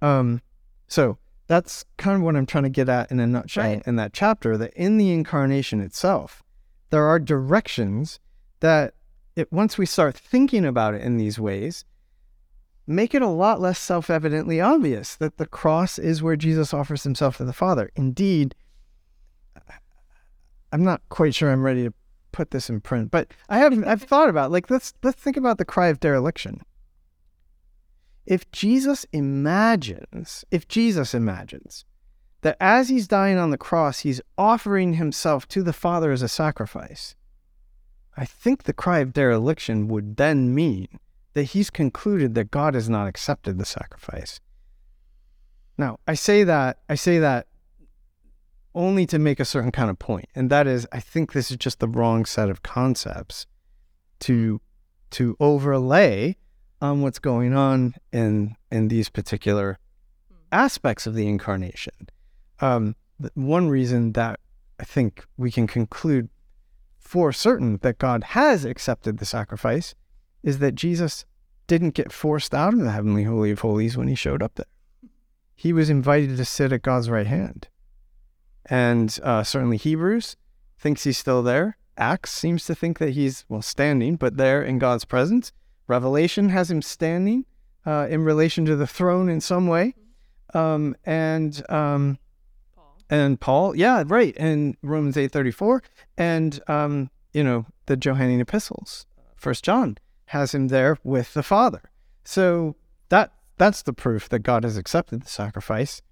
Um, 0.00 0.40
so 0.88 1.18
that's 1.46 1.84
kind 1.96 2.16
of 2.16 2.22
what 2.22 2.36
I'm 2.36 2.46
trying 2.46 2.64
to 2.64 2.70
get 2.70 2.88
at 2.88 3.10
in 3.10 3.20
a 3.20 3.26
nutshell 3.26 3.64
Right. 3.64 3.82
in 3.86 3.96
that 3.96 4.12
chapter. 4.12 4.56
That 4.56 4.72
in 4.74 4.98
the 4.98 5.12
incarnation 5.12 5.80
itself, 5.80 6.42
there 6.90 7.04
are 7.04 7.18
directions 7.18 8.18
that 8.60 8.94
it, 9.36 9.52
once 9.52 9.78
we 9.78 9.86
start 9.86 10.16
thinking 10.16 10.64
about 10.64 10.94
it 10.94 11.02
in 11.02 11.16
these 11.18 11.38
ways, 11.38 11.84
make 12.86 13.14
it 13.14 13.22
a 13.22 13.28
lot 13.28 13.60
less 13.60 13.78
self 13.78 14.10
evidently 14.10 14.60
obvious 14.60 15.14
that 15.16 15.36
the 15.36 15.46
cross 15.46 15.98
is 15.98 16.22
where 16.22 16.36
Jesus 16.36 16.72
offers 16.74 17.02
himself 17.04 17.36
to 17.36 17.44
the 17.44 17.52
Father. 17.52 17.90
Indeed, 17.96 18.54
I'm 20.72 20.84
not 20.84 21.02
quite 21.08 21.34
sure 21.34 21.50
I'm 21.50 21.62
ready 21.64 21.84
to 21.84 21.94
put 22.32 22.50
this 22.50 22.68
in 22.68 22.80
print, 22.80 23.10
but 23.10 23.28
I 23.48 23.58
have 23.58 23.86
I've 23.86 24.02
thought 24.02 24.28
about 24.28 24.50
like 24.50 24.68
let's 24.70 24.92
let's 25.02 25.20
think 25.20 25.36
about 25.36 25.58
the 25.58 25.64
cry 25.64 25.88
of 25.88 26.00
dereliction. 26.00 26.60
If 28.26 28.50
Jesus 28.50 29.06
imagines, 29.12 30.44
if 30.50 30.66
Jesus 30.66 31.14
imagines 31.14 31.84
that 32.42 32.56
as 32.60 32.88
he's 32.88 33.08
dying 33.08 33.38
on 33.38 33.50
the 33.50 33.58
cross, 33.58 34.00
he's 34.00 34.20
offering 34.36 34.94
himself 34.94 35.46
to 35.48 35.62
the 35.62 35.72
Father 35.72 36.10
as 36.10 36.22
a 36.22 36.28
sacrifice, 36.28 37.14
I 38.16 38.24
think 38.24 38.64
the 38.64 38.72
cry 38.72 38.98
of 38.98 39.12
dereliction 39.12 39.88
would 39.88 40.16
then 40.16 40.54
mean 40.54 40.88
that 41.34 41.44
he's 41.44 41.70
concluded 41.70 42.34
that 42.34 42.50
God 42.50 42.74
has 42.74 42.88
not 42.88 43.06
accepted 43.06 43.58
the 43.58 43.64
sacrifice. 43.64 44.40
Now, 45.78 46.00
I 46.06 46.14
say 46.14 46.42
that 46.44 46.78
I 46.88 46.94
say 46.94 47.18
that 47.18 47.46
only 48.74 49.06
to 49.06 49.18
make 49.18 49.38
a 49.38 49.44
certain 49.44 49.70
kind 49.70 49.90
of 49.90 49.98
point, 49.98 50.28
and 50.34 50.50
that 50.50 50.66
is 50.66 50.86
I 50.92 51.00
think 51.00 51.32
this 51.32 51.50
is 51.50 51.58
just 51.58 51.78
the 51.78 51.88
wrong 51.88 52.24
set 52.24 52.48
of 52.48 52.62
concepts 52.62 53.46
to 54.20 54.60
to 55.10 55.36
overlay 55.38 56.36
on 56.80 57.02
what's 57.02 57.18
going 57.18 57.54
on 57.54 57.94
in 58.12 58.56
in 58.70 58.88
these 58.88 59.08
particular 59.08 59.78
aspects 60.52 61.06
of 61.06 61.14
the 61.14 61.28
incarnation. 61.28 61.94
Um, 62.60 62.96
one 63.34 63.68
reason 63.68 64.12
that 64.12 64.40
I 64.78 64.84
think 64.84 65.24
we 65.36 65.50
can 65.50 65.66
conclude 65.66 66.28
for 66.98 67.32
certain 67.32 67.78
that 67.78 67.98
God 67.98 68.24
has 68.24 68.64
accepted 68.64 69.18
the 69.18 69.24
sacrifice 69.24 69.94
is 70.42 70.58
that 70.58 70.74
Jesus 70.74 71.24
didn't 71.66 71.94
get 71.94 72.12
forced 72.12 72.54
out 72.54 72.74
of 72.74 72.80
the 72.80 72.92
heavenly 72.92 73.24
holy 73.24 73.50
of 73.50 73.60
holies 73.60 73.96
when 73.96 74.08
he 74.08 74.14
showed 74.14 74.42
up 74.42 74.54
there. 74.54 74.66
He 75.54 75.72
was 75.72 75.88
invited 75.88 76.36
to 76.36 76.44
sit 76.44 76.72
at 76.72 76.82
God's 76.82 77.08
right 77.08 77.26
hand, 77.26 77.68
and 78.66 79.18
uh, 79.22 79.42
certainly 79.42 79.78
Hebrews 79.78 80.36
thinks 80.78 81.04
he's 81.04 81.18
still 81.18 81.42
there. 81.42 81.78
Acts 81.96 82.32
seems 82.32 82.66
to 82.66 82.74
think 82.74 82.98
that 82.98 83.10
he's 83.10 83.46
well 83.48 83.62
standing, 83.62 84.16
but 84.16 84.36
there 84.36 84.62
in 84.62 84.78
God's 84.78 85.06
presence. 85.06 85.52
Revelation 85.88 86.48
has 86.48 86.70
him 86.70 86.82
standing 86.82 87.44
uh, 87.84 88.06
in 88.10 88.24
relation 88.24 88.64
to 88.66 88.76
the 88.76 88.86
throne 88.86 89.28
in 89.28 89.40
some 89.40 89.68
way. 89.68 89.94
Um, 90.54 90.96
and 91.04 91.62
um, 91.70 92.18
Paul. 92.74 92.96
and 93.10 93.40
Paul, 93.40 93.76
yeah, 93.76 94.04
right, 94.06 94.34
and 94.38 94.76
Romans 94.82 95.16
eight 95.16 95.32
thirty 95.32 95.50
four, 95.50 95.82
and 96.16 96.60
um, 96.68 97.10
you 97.32 97.42
know 97.44 97.66
the 97.86 97.96
Johannine 97.96 98.40
epistles, 98.40 99.06
First 99.34 99.64
John 99.64 99.98
has 100.26 100.54
him 100.54 100.68
there 100.68 100.98
with 101.04 101.34
the 101.34 101.42
Father. 101.42 101.82
So 102.24 102.76
that 103.08 103.32
that's 103.58 103.82
the 103.82 103.92
proof 103.92 104.28
that 104.28 104.40
God 104.40 104.64
has 104.64 104.76
accepted 104.76 105.22
the 105.22 105.28
sacrifice, 105.28 106.02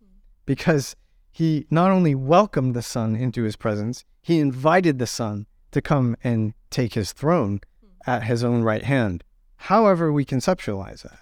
because 0.47 0.97
He 1.31 1.67
not 1.71 1.91
only 1.91 2.15
welcomed 2.15 2.75
the 2.75 2.83
Son 2.83 3.17
into 3.17 3.45
His 3.45 3.57
presence, 3.57 4.05
He 4.21 4.39
invited 4.39 4.99
the 4.99 5.07
Son 5.07 5.47
to 5.71 5.81
come 5.81 6.17
and 6.23 6.55
take 6.71 6.95
His 6.95 7.13
throne 7.13 7.61
at 8.07 8.25
His 8.25 8.45
own 8.45 8.63
right 8.63 8.85
hand 8.85 9.25
however 9.65 10.13
we 10.13 10.27
conceptualize 10.27 11.03
that. 11.03 11.19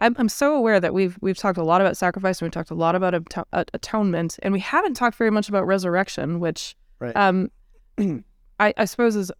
I'm, 0.00 0.16
I'm 0.18 0.30
so 0.30 0.54
aware 0.56 0.80
that 0.80 0.94
we've 0.94 1.18
we've 1.20 1.36
talked 1.36 1.58
a 1.58 1.62
lot 1.62 1.82
about 1.82 1.96
sacrifice 1.96 2.40
and 2.40 2.46
we've 2.46 2.52
talked 2.52 2.70
a 2.70 2.74
lot 2.74 2.94
about 2.94 3.14
ato- 3.14 3.44
atonement 3.52 4.38
and 4.42 4.54
we 4.54 4.60
haven't 4.60 4.94
talked 4.94 5.16
very 5.16 5.30
much 5.30 5.48
about 5.48 5.66
resurrection, 5.66 6.40
which 6.40 6.74
right. 7.00 7.14
um, 7.16 7.50
I, 8.60 8.72
I 8.76 8.84
suppose 8.86 9.14
is 9.14 9.30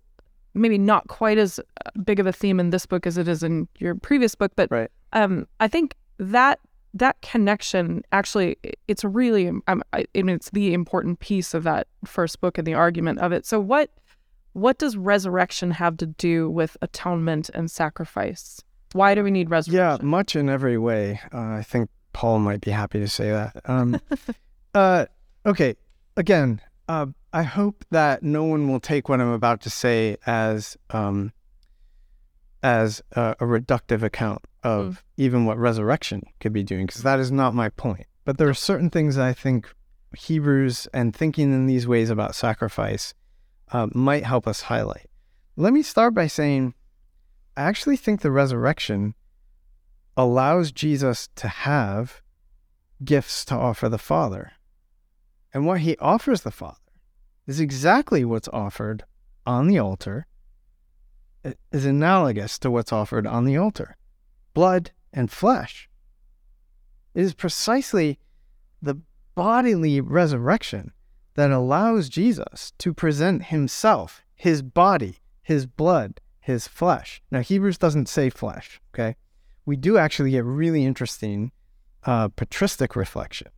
maybe 0.53 0.77
not 0.77 1.09
quite 1.09 1.39
as 1.39 1.61
big 2.05 2.21
of 2.21 2.27
a 2.27 2.33
theme 2.33 2.61
in 2.61 2.71
this 2.71 2.85
book 2.85 3.07
as 3.07 3.17
it 3.17 3.27
is 3.27 3.43
in 3.43 3.69
your 3.79 3.95
previous 3.95 4.35
book, 4.35 4.53
but 4.55 4.71
right. 4.71 4.91
um, 5.15 5.47
I 5.61 5.69
think 5.69 5.95
that 6.19 6.61
that 6.93 7.21
connection 7.23 8.03
actually 8.13 8.57
it's 8.87 9.05
really 9.05 9.49
um, 9.49 9.83
I, 9.95 10.05
I 10.15 10.23
mean, 10.23 10.37
it's 10.37 10.51
the 10.51 10.75
important 10.75 11.21
piece 11.21 11.55
of 11.55 11.63
that 11.63 11.87
first 12.05 12.43
book 12.43 12.59
and 12.59 12.67
the 12.67 12.75
argument 12.75 13.21
of 13.21 13.33
it. 13.33 13.47
So 13.47 13.59
what 13.59 13.91
what 14.59 14.79
does 14.79 14.97
resurrection 14.97 15.71
have 15.73 15.97
to 15.99 16.07
do 16.07 16.51
with 16.51 16.77
atonement 16.83 17.49
and 17.55 17.71
sacrifice? 17.71 18.61
Why 18.93 19.15
do 19.15 19.23
we 19.23 19.31
need 19.31 19.51
resurrection? 19.51 20.07
Yeah, 20.07 20.07
much 20.07 20.35
in 20.35 20.49
every 20.49 20.79
way. 20.79 21.21
Uh, 21.33 21.39
I 21.39 21.63
think 21.63 21.91
Paul 22.13 22.39
might 22.41 22.61
be 22.61 22.71
happy 22.71 22.99
to 23.01 23.09
say 23.09 23.31
that. 23.31 23.61
Um, 23.67 24.01
uh, 24.75 25.07
okay, 25.47 25.77
again, 26.17 26.61
uh, 26.89 27.07
I 27.33 27.43
hope 27.43 27.85
that 27.91 28.23
no 28.23 28.45
one 28.45 28.69
will 28.69 28.81
take 28.81 29.09
what 29.09 29.21
I'm 29.21 29.31
about 29.31 29.61
to 29.63 29.71
say 29.71 30.17
as 30.27 30.77
um, 30.91 31.33
as 32.63 33.03
a, 33.13 33.37
a, 33.39 33.45
reductive 33.45 34.03
account 34.03 34.43
of 34.65 35.05
mm. 35.19 35.23
even 35.23 35.45
what 35.45 35.59
resurrection 35.59 36.23
could 36.41 36.53
be 36.53 36.65
doing, 36.65 36.87
because 36.87 37.03
that 37.03 37.21
is 37.21 37.31
not 37.31 37.55
my 37.55 37.69
point. 37.69 38.07
But 38.25 38.39
there 38.39 38.49
are 38.49 38.55
certain 38.55 38.91
things 38.91 39.17
I 39.17 39.33
think 39.33 39.73
Hebrews 40.17 40.89
and 40.93 41.15
thinking 41.15 41.53
in 41.53 41.67
these 41.67 41.87
ways 41.87 42.11
about 42.11 42.35
sacrifice 42.35 43.15
uh, 43.73 43.89
might 43.93 44.25
help 44.25 44.47
us 44.47 44.63
highlight. 44.63 45.09
Let 45.57 45.73
me 45.73 45.83
start 45.83 46.15
by 46.15 46.27
saying 46.27 46.75
I 47.57 47.63
actually 47.63 47.97
think 47.97 48.21
the 48.21 48.31
resurrection 48.31 49.15
allows 50.17 50.73
Jesus 50.73 51.29
to 51.37 51.49
have 51.49 52.23
gifts 53.05 53.45
to 53.47 53.55
offer 53.55 53.89
the 53.89 53.99
Father. 53.99 54.53
And 55.53 55.67
what 55.67 55.81
he 55.81 55.97
offers 55.99 56.43
the 56.43 56.51
Father 56.51 56.77
is 57.47 57.61
exactly 57.61 58.25
what's 58.25 58.49
offered 58.49 59.05
on 59.47 59.69
the 59.69 59.79
altar, 59.79 60.27
it 61.43 61.59
is 61.73 61.85
analogous 61.85 62.59
to 62.59 62.71
what's 62.71 62.93
offered 62.93 63.27
on 63.27 63.45
the 63.45 63.57
altar 63.57 63.97
blood 64.55 64.91
and 65.13 65.31
flesh. 65.31 65.89
It 67.15 67.23
is 67.23 67.35
precisely 67.35 68.19
the 68.83 69.01
bodily 69.35 70.01
resurrection 70.01 70.93
that 71.39 71.53
allows 71.53 72.09
Jesus 72.09 72.73
to 72.79 72.93
present 72.93 73.45
himself, 73.45 74.25
his 74.35 74.61
body, 74.61 75.19
his 75.41 75.67
blood, 75.67 76.21
his 76.41 76.67
flesh. 76.67 77.23
Now, 77.31 77.43
Hebrews 77.43 77.79
doesn't 77.79 78.09
say 78.09 78.29
flesh, 78.29 78.81
okay? 78.93 79.15
We 79.65 79.77
do 79.77 79.99
actually 79.99 80.33
get 80.33 80.43
really 80.43 80.85
interesting 80.85 81.53
uh, 82.03 82.27
patristic 82.27 82.97
reflection 82.97 83.53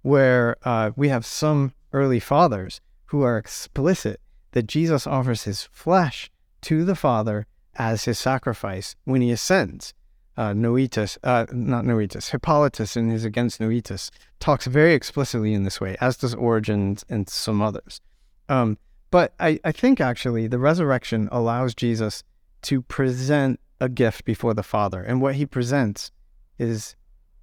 where 0.00 0.56
uh, 0.62 0.92
we 0.96 1.10
have 1.10 1.26
some 1.26 1.74
early 1.92 2.20
fathers 2.20 2.80
who 3.08 3.20
are 3.20 3.36
explicit 3.36 4.18
that 4.52 4.66
Jesus 4.66 5.06
offers 5.06 5.42
his 5.42 5.64
flesh 5.64 6.30
to 6.62 6.86
the 6.86 6.96
Father 6.96 7.46
as 7.74 8.06
his 8.06 8.18
sacrifice 8.18 8.96
when 9.04 9.20
he 9.20 9.30
ascends 9.30 9.92
uh, 10.36 10.52
Noetus, 10.52 11.18
uh, 11.24 11.46
not 11.52 11.84
Noetus, 11.84 12.30
Hippolytus 12.30 12.96
in 12.96 13.08
his 13.08 13.24
Against 13.24 13.60
Noetus 13.60 14.10
talks 14.38 14.66
very 14.66 14.92
explicitly 14.92 15.54
in 15.54 15.64
this 15.64 15.80
way, 15.80 15.96
as 16.00 16.16
does 16.16 16.34
Origen 16.34 16.96
and 17.08 17.28
some 17.28 17.62
others. 17.62 18.00
Um, 18.48 18.78
but 19.10 19.32
I, 19.40 19.58
I 19.64 19.72
think 19.72 20.00
actually 20.00 20.46
the 20.46 20.58
resurrection 20.58 21.28
allows 21.32 21.74
Jesus 21.74 22.22
to 22.62 22.82
present 22.82 23.60
a 23.80 23.88
gift 23.88 24.24
before 24.24 24.54
the 24.54 24.62
Father. 24.62 25.02
And 25.02 25.20
what 25.20 25.36
he 25.36 25.46
presents 25.46 26.10
is 26.58 26.96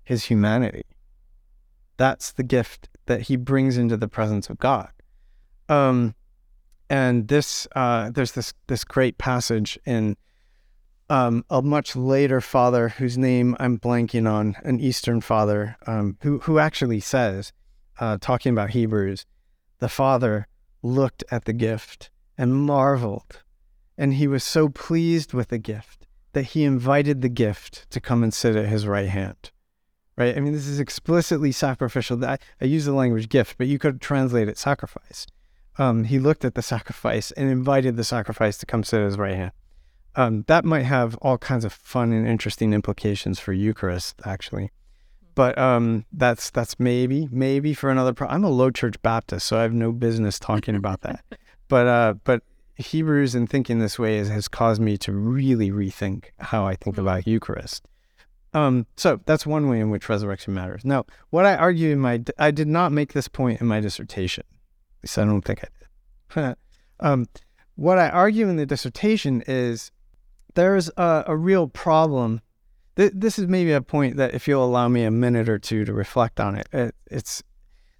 his 0.03 0.25
humanity. 0.25 0.83
That's 1.97 2.31
the 2.31 2.43
gift 2.43 2.89
that 3.05 3.21
he 3.21 3.35
brings 3.35 3.77
into 3.77 3.97
the 3.97 4.07
presence 4.07 4.49
of 4.49 4.59
God. 4.59 4.91
Um, 5.69 6.15
and 6.89 7.27
this, 7.27 7.67
uh, 7.75 8.09
there's 8.11 8.33
this 8.33 8.53
this 8.67 8.83
great 8.83 9.17
passage 9.17 9.79
in 9.85 10.17
um, 11.13 11.45
a 11.47 11.61
much 11.61 11.95
later 11.95 12.41
father 12.41 12.89
whose 12.89 13.19
name 13.19 13.55
I'm 13.59 13.77
blanking 13.77 14.27
on, 14.27 14.55
an 14.63 14.79
Eastern 14.79 15.21
father, 15.21 15.77
um, 15.85 16.17
who 16.23 16.39
who 16.39 16.57
actually 16.57 17.01
says, 17.01 17.53
uh, 17.99 18.17
talking 18.19 18.51
about 18.51 18.71
Hebrews, 18.71 19.27
the 19.77 19.89
father 19.89 20.47
looked 20.81 21.23
at 21.29 21.45
the 21.45 21.53
gift 21.53 22.09
and 22.35 22.55
marveled, 22.55 23.43
and 23.95 24.15
he 24.15 24.25
was 24.25 24.43
so 24.43 24.69
pleased 24.69 25.33
with 25.33 25.49
the 25.49 25.59
gift 25.59 26.07
that 26.31 26.45
he 26.45 26.63
invited 26.63 27.21
the 27.21 27.29
gift 27.29 27.87
to 27.91 28.01
come 28.01 28.23
and 28.23 28.33
sit 28.33 28.55
at 28.55 28.65
his 28.65 28.87
right 28.87 29.09
hand. 29.09 29.51
Right? 30.17 30.35
I 30.35 30.39
mean, 30.39 30.53
this 30.53 30.67
is 30.67 30.79
explicitly 30.79 31.51
sacrificial. 31.51 32.25
I, 32.25 32.39
I 32.59 32.65
use 32.65 32.85
the 32.85 32.91
language 32.91 33.29
gift, 33.29 33.59
but 33.59 33.67
you 33.67 33.77
could 33.77 34.01
translate 34.01 34.49
it 34.49 34.57
sacrifice. 34.57 35.27
Um, 35.77 36.05
he 36.05 36.17
looked 36.17 36.43
at 36.43 36.55
the 36.55 36.63
sacrifice 36.63 37.29
and 37.33 37.51
invited 37.51 37.97
the 37.97 38.03
sacrifice 38.03 38.57
to 38.57 38.65
come 38.65 38.83
sit 38.83 39.01
at 39.01 39.05
his 39.05 39.17
right 39.19 39.35
hand 39.35 39.51
um, 40.15 40.43
that 40.47 40.65
might 40.65 40.83
have 40.83 41.15
all 41.17 41.37
kinds 41.37 41.65
of 41.65 41.73
fun 41.73 42.11
and 42.11 42.27
interesting 42.27 42.73
implications 42.73 43.39
for 43.39 43.53
Eucharist, 43.53 44.15
actually. 44.25 44.71
But 45.35 45.57
um, 45.57 46.05
that's 46.11 46.51
that's 46.51 46.79
maybe 46.79 47.27
maybe 47.31 47.73
for 47.73 47.89
another. 47.89 48.13
Pro- 48.13 48.27
I'm 48.27 48.43
a 48.43 48.49
low 48.49 48.69
church 48.69 49.01
Baptist, 49.01 49.47
so 49.47 49.57
I 49.57 49.63
have 49.63 49.73
no 49.73 49.91
business 49.91 50.37
talking 50.39 50.75
about 50.75 51.01
that. 51.01 51.23
But 51.69 51.87
uh, 51.87 52.13
but 52.25 52.43
Hebrews 52.75 53.33
and 53.33 53.49
thinking 53.49 53.79
this 53.79 53.97
way 53.97 54.17
is, 54.17 54.29
has 54.29 54.47
caused 54.47 54.81
me 54.81 54.97
to 54.97 55.11
really 55.11 55.71
rethink 55.71 56.25
how 56.37 56.67
I 56.67 56.75
think 56.75 56.97
about 56.97 57.25
Eucharist. 57.25 57.87
Um, 58.53 58.85
so 58.95 59.19
that's 59.25 59.45
one 59.45 59.69
way 59.69 59.79
in 59.79 59.89
which 59.89 60.09
resurrection 60.09 60.53
matters. 60.53 60.85
Now, 60.85 61.05
what 61.29 61.45
I 61.45 61.55
argue 61.55 61.91
in 61.91 61.99
my, 61.99 62.21
I 62.37 62.51
did 62.51 62.67
not 62.67 62.91
make 62.91 63.13
this 63.13 63.27
point 63.27 63.61
in 63.61 63.67
my 63.67 63.79
dissertation. 63.79 64.43
At 64.99 65.03
least 65.03 65.17
I 65.17 65.25
don't 65.25 65.41
think 65.41 65.63
I 65.63 66.45
did. 66.45 66.55
um, 66.99 67.25
what 67.75 67.97
I 67.97 68.09
argue 68.09 68.47
in 68.49 68.57
the 68.57 68.65
dissertation 68.65 69.43
is 69.47 69.91
there's 70.53 70.89
a, 70.97 71.23
a 71.27 71.35
real 71.35 71.67
problem. 71.67 72.41
Th- 72.95 73.11
this 73.13 73.39
is 73.39 73.47
maybe 73.47 73.71
a 73.71 73.81
point 73.81 74.17
that, 74.17 74.33
if 74.33 74.47
you'll 74.47 74.65
allow 74.65 74.87
me 74.87 75.03
a 75.03 75.11
minute 75.11 75.49
or 75.49 75.59
two 75.59 75.85
to 75.85 75.93
reflect 75.93 76.39
on 76.39 76.55
it, 76.55 76.67
it, 76.71 76.95
it's 77.09 77.43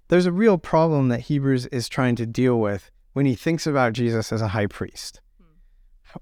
there's 0.08 0.26
a 0.26 0.32
real 0.32 0.58
problem 0.58 1.08
that 1.08 1.20
Hebrews 1.20 1.66
is 1.66 1.88
trying 1.88 2.16
to 2.16 2.26
deal 2.26 2.60
with 2.60 2.90
when 3.14 3.26
he 3.26 3.34
thinks 3.34 3.66
about 3.66 3.94
Jesus 3.94 4.32
as 4.32 4.42
a 4.42 4.48
high 4.48 4.66
priest. 4.66 5.20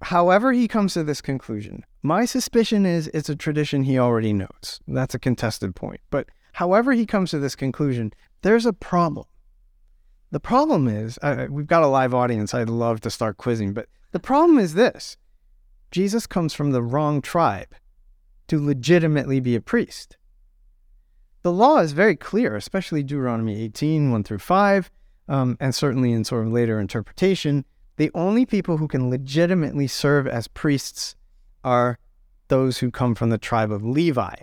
However, 0.01 0.53
he 0.53 0.69
comes 0.69 0.95
to 0.95 1.05
this 1.05 1.21
conclusion, 1.21 1.85
my 2.03 2.25
suspicion 2.25 2.87
is 2.87 3.09
it's 3.09 3.29
a 3.29 3.37
tradition 3.37 3.83
he 3.83 3.99
already 3.99 4.33
knows. 4.33 4.81
That's 4.89 5.15
a 5.15 5.19
contested 5.19 5.75
point. 5.75 6.01
But 6.11 6.29
however 6.55 6.93
he 6.93 7.05
comes 7.05 7.31
to 7.31 7.39
this 7.39 7.55
conclusion, 7.55 8.13
there's 8.41 8.65
a 8.65 8.73
problem. 8.73 9.27
The 10.31 10.41
problem 10.41 10.89
is, 10.89 11.19
uh, 11.21 11.47
we've 11.51 11.67
got 11.67 11.83
a 11.83 11.89
live 11.89 12.15
audience. 12.15 12.55
I'd 12.55 12.71
love 12.71 13.03
to 13.03 13.11
start 13.11 13.37
quizzing, 13.37 13.75
but 13.75 13.89
the 14.13 14.21
problem 14.21 14.59
is 14.59 14.75
this 14.75 15.19
Jesus 15.93 16.27
comes 16.27 16.55
from 16.55 16.73
the 16.73 16.83
wrong 16.83 17.21
tribe 17.21 17.75
to 18.49 18.59
legitimately 18.59 19.41
be 19.41 19.55
a 19.55 19.61
priest. 19.61 20.17
The 21.43 21.53
law 21.53 21.79
is 21.79 21.93
very 21.93 22.17
clear, 22.17 22.57
especially 22.57 23.03
Deuteronomy 23.03 23.63
18, 23.63 24.11
1 24.11 24.25
through 24.25 24.39
5, 24.39 24.91
um, 25.29 25.57
and 25.61 25.75
certainly 25.75 26.13
in 26.13 26.25
sort 26.25 26.47
of 26.47 26.53
later 26.53 26.81
interpretation. 26.81 27.65
The 27.97 28.11
only 28.15 28.47
people 28.47 28.79
who 28.79 28.89
can 28.89 29.11
legitimately 29.11 29.87
serve 29.87 30.27
as 30.27 30.49
priests 30.49 31.15
are 31.63 31.99
those 32.49 32.79
who 32.79 32.91
come 32.91 33.15
from 33.15 33.31
the 33.31 33.39
tribe 33.39 33.71
of 33.71 33.85
Levi. 33.85 34.35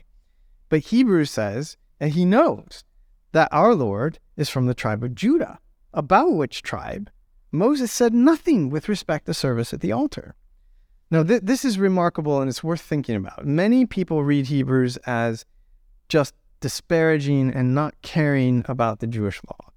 But 0.70 0.80
Hebrews 0.80 1.32
says, 1.32 1.78
and 2.00 2.12
he 2.12 2.26
knows, 2.26 2.84
that 3.32 3.50
our 3.52 3.74
Lord 3.74 4.20
is 4.38 4.50
from 4.50 4.68
the 4.68 4.74
tribe 4.74 5.04
of 5.04 5.16
Judah, 5.16 5.60
about 5.94 6.34
which 6.34 6.62
tribe 6.62 7.10
Moses 7.52 7.92
said 7.92 8.14
nothing 8.14 8.70
with 8.70 8.88
respect 8.88 9.26
to 9.26 9.34
service 9.34 9.74
at 9.74 9.82
the 9.82 9.92
altar. 9.92 10.36
Now, 11.12 11.24
th- 11.24 11.42
this 11.44 11.66
is 11.66 11.80
remarkable 11.80 12.40
and 12.40 12.50
it's 12.50 12.64
worth 12.64 12.82
thinking 12.82 13.16
about. 13.16 13.46
Many 13.46 13.86
people 13.86 14.24
read 14.24 14.48
Hebrews 14.48 14.98
as 15.06 15.46
just 16.08 16.36
disparaging 16.60 17.52
and 17.52 17.74
not 17.74 17.96
caring 18.02 18.64
about 18.68 19.00
the 19.00 19.08
Jewish 19.08 19.42
law. 19.48 19.72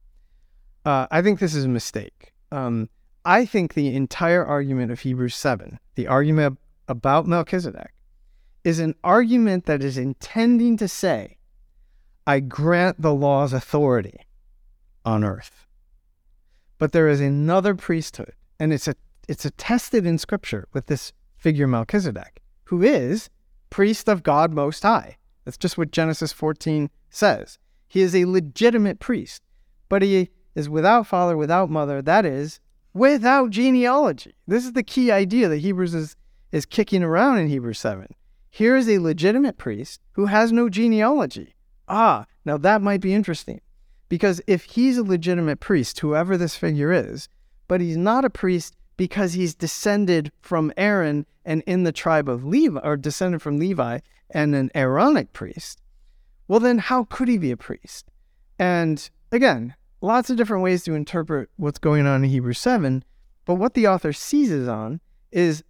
Uh, 0.84 1.06
I 1.10 1.22
think 1.22 1.38
this 1.38 1.54
is 1.54 1.64
a 1.64 1.68
mistake. 1.68 2.32
Um, 2.50 2.88
I 3.24 3.46
think 3.46 3.74
the 3.74 3.94
entire 3.94 4.44
argument 4.44 4.90
of 4.90 5.00
Hebrews 5.00 5.34
7, 5.34 5.78
the 5.94 6.08
argument 6.08 6.58
about 6.88 7.26
Melchizedek, 7.26 7.92
is 8.64 8.78
an 8.78 8.94
argument 9.04 9.66
that 9.66 9.82
is 9.82 9.96
intending 9.96 10.76
to 10.76 10.88
say, 10.88 11.38
I 12.26 12.40
grant 12.40 13.00
the 13.00 13.14
law's 13.14 13.52
authority 13.52 14.20
on 15.04 15.24
earth. 15.24 15.66
But 16.78 16.92
there 16.92 17.08
is 17.08 17.20
another 17.20 17.74
priesthood, 17.74 18.34
and 18.58 18.72
it's 18.72 18.88
a 18.88 18.94
it's 19.28 19.44
attested 19.44 20.04
in 20.04 20.18
scripture 20.18 20.66
with 20.72 20.86
this 20.86 21.12
figure 21.42 21.66
Melchizedek, 21.66 22.40
who 22.64 22.82
is 22.82 23.28
priest 23.68 24.08
of 24.08 24.22
God 24.22 24.52
most 24.52 24.84
high. 24.84 25.16
That's 25.44 25.58
just 25.58 25.76
what 25.76 25.90
Genesis 25.90 26.32
14 26.32 26.88
says. 27.10 27.58
He 27.88 28.00
is 28.00 28.14
a 28.14 28.26
legitimate 28.26 29.00
priest, 29.00 29.42
but 29.88 30.02
he 30.02 30.30
is 30.54 30.68
without 30.68 31.06
father, 31.06 31.36
without 31.36 31.68
mother, 31.68 32.00
that 32.00 32.24
is, 32.24 32.60
without 32.94 33.50
genealogy. 33.50 34.34
This 34.46 34.64
is 34.64 34.72
the 34.72 34.84
key 34.84 35.10
idea 35.10 35.48
that 35.48 35.58
Hebrews 35.58 35.94
is, 35.94 36.16
is 36.52 36.64
kicking 36.64 37.02
around 37.02 37.38
in 37.38 37.48
Hebrews 37.48 37.80
7. 37.80 38.06
Here 38.48 38.76
is 38.76 38.88
a 38.88 38.98
legitimate 38.98 39.58
priest 39.58 40.00
who 40.12 40.26
has 40.26 40.52
no 40.52 40.68
genealogy. 40.68 41.56
Ah, 41.88 42.26
now 42.44 42.56
that 42.58 42.82
might 42.82 43.00
be 43.00 43.14
interesting. 43.14 43.60
Because 44.08 44.40
if 44.46 44.62
he's 44.62 44.98
a 44.98 45.02
legitimate 45.02 45.58
priest, 45.58 45.98
whoever 45.98 46.36
this 46.36 46.54
figure 46.54 46.92
is, 46.92 47.28
but 47.66 47.80
he's 47.80 47.96
not 47.96 48.24
a 48.24 48.30
priest 48.30 48.76
because 48.96 49.32
he's 49.32 49.54
descended 49.54 50.32
from 50.40 50.72
Aaron 50.76 51.26
and 51.44 51.62
in 51.66 51.84
the 51.84 51.92
tribe 51.92 52.28
of 52.28 52.44
Levi, 52.44 52.80
or 52.82 52.96
descended 52.96 53.42
from 53.42 53.58
Levi 53.58 53.98
and 54.30 54.54
an 54.54 54.70
Aaronic 54.74 55.32
priest, 55.32 55.80
well, 56.48 56.60
then 56.60 56.78
how 56.78 57.04
could 57.04 57.28
he 57.28 57.38
be 57.38 57.50
a 57.50 57.56
priest? 57.56 58.06
And 58.58 59.08
again, 59.30 59.74
lots 60.00 60.30
of 60.30 60.36
different 60.36 60.62
ways 60.62 60.84
to 60.84 60.94
interpret 60.94 61.48
what's 61.56 61.78
going 61.78 62.06
on 62.06 62.24
in 62.24 62.30
Hebrews 62.30 62.58
7, 62.58 63.04
but 63.44 63.54
what 63.54 63.74
the 63.74 63.88
author 63.88 64.12
seizes 64.12 64.68
on 64.68 65.00
is, 65.30 65.64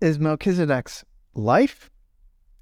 is 0.00 0.18
Melchizedek's 0.18 1.04
life 1.34 1.90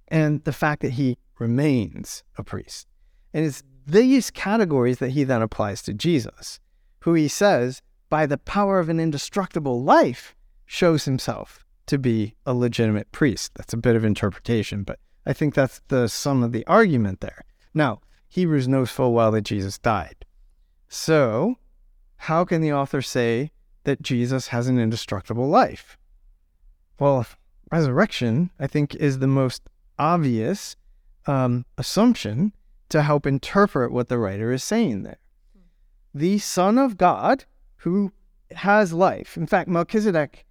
and 0.09 0.45
the 0.45 0.53
fact 0.53 0.83
that 0.83 0.93
he 0.93 1.19
remains 1.39 2.23
a 2.37 2.45
priest. 2.45 2.87
And 3.33 3.45
it's 3.45 3.63
these 3.87 4.31
categories 4.31 4.99
that 4.99 5.11
he 5.11 5.25
then 5.25 5.43
applies 5.43 5.83
to 5.83 5.95
Jesus, 5.95 6.61
who 7.01 7.15
he 7.15 7.29
says, 7.29 7.83
by 8.15 8.27
the 8.27 8.39
power 8.39 8.79
of 8.79 8.89
an 8.89 9.01
indestructible 9.01 9.83
life, 9.83 10.37
shows 10.67 11.05
himself 11.05 11.67
to 11.85 11.99
be 11.99 12.37
a 12.47 12.55
legitimate 12.55 13.11
priest. 13.11 13.51
That's 13.57 13.73
a 13.73 13.77
bit 13.77 13.97
of 13.97 14.05
interpretation, 14.05 14.85
but 14.85 15.01
I 15.27 15.33
think 15.33 15.53
that's 15.53 15.81
the 15.89 16.07
sum 16.07 16.45
of 16.45 16.53
the 16.53 16.65
argument 16.69 17.23
there. 17.23 17.45
Now, 17.75 18.03
Hebrews 18.29 18.69
knows 18.69 18.93
full 18.93 19.13
well 19.13 19.33
that 19.33 19.43
Jesus 19.43 19.79
died. 19.79 20.25
So, 20.89 21.57
how 22.15 22.45
can 22.45 22.61
the 22.61 22.73
author 22.73 23.03
say 23.03 23.51
that 23.83 24.01
Jesus 24.01 24.47
has 24.47 24.69
an 24.69 24.79
indestructible 24.79 25.49
life? 25.49 25.99
Well, 27.01 27.27
resurrection, 27.73 28.53
I 28.61 28.69
think, 28.69 28.95
is 28.95 29.19
the 29.19 29.27
most 29.27 29.69
obvious 29.99 30.77
um, 31.27 31.67
assumption 31.77 32.53
to 32.91 33.03
help 33.03 33.27
interpret 33.27 33.91
what 33.91 34.09
the 34.09 34.19
writer 34.19 34.53
is 34.53 34.63
saying 34.63 35.03
there. 35.03 35.19
The 36.15 36.39
Son 36.39 36.79
of 36.79 36.97
God, 36.97 37.47
who 37.85 38.11
has 38.53 38.95
life, 38.95 39.37
in 39.37 39.47
fact, 39.47 39.69
Melchizedek, 39.69 40.47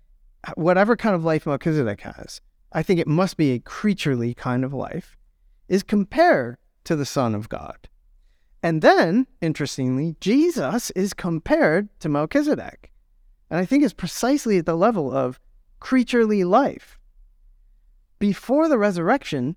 whatever 0.53 0.95
kind 0.95 1.15
of 1.15 1.23
life 1.23 1.47
Melchizedek 1.47 2.01
has, 2.01 2.41
I 2.71 2.83
think 2.83 2.99
it 2.99 3.07
must 3.07 3.37
be 3.37 3.53
a 3.53 3.59
creaturely 3.59 4.35
kind 4.35 4.63
of 4.63 4.71
life, 4.71 5.17
is 5.67 5.81
compared 5.81 6.57
to 6.83 6.95
the 6.95 7.07
Son 7.07 7.33
of 7.33 7.49
God. 7.49 7.89
And 8.61 8.83
then, 8.83 9.25
interestingly, 9.41 10.15
Jesus 10.21 10.91
is 10.91 11.15
compared 11.15 11.89
to 12.01 12.07
Melchizedek. 12.07 12.91
And 13.49 13.59
I 13.59 13.65
think 13.65 13.83
it's 13.83 13.93
precisely 13.93 14.59
at 14.59 14.67
the 14.67 14.77
level 14.77 15.11
of 15.11 15.39
creaturely 15.79 16.43
life. 16.43 16.99
Before 18.19 18.69
the 18.69 18.77
resurrection, 18.77 19.55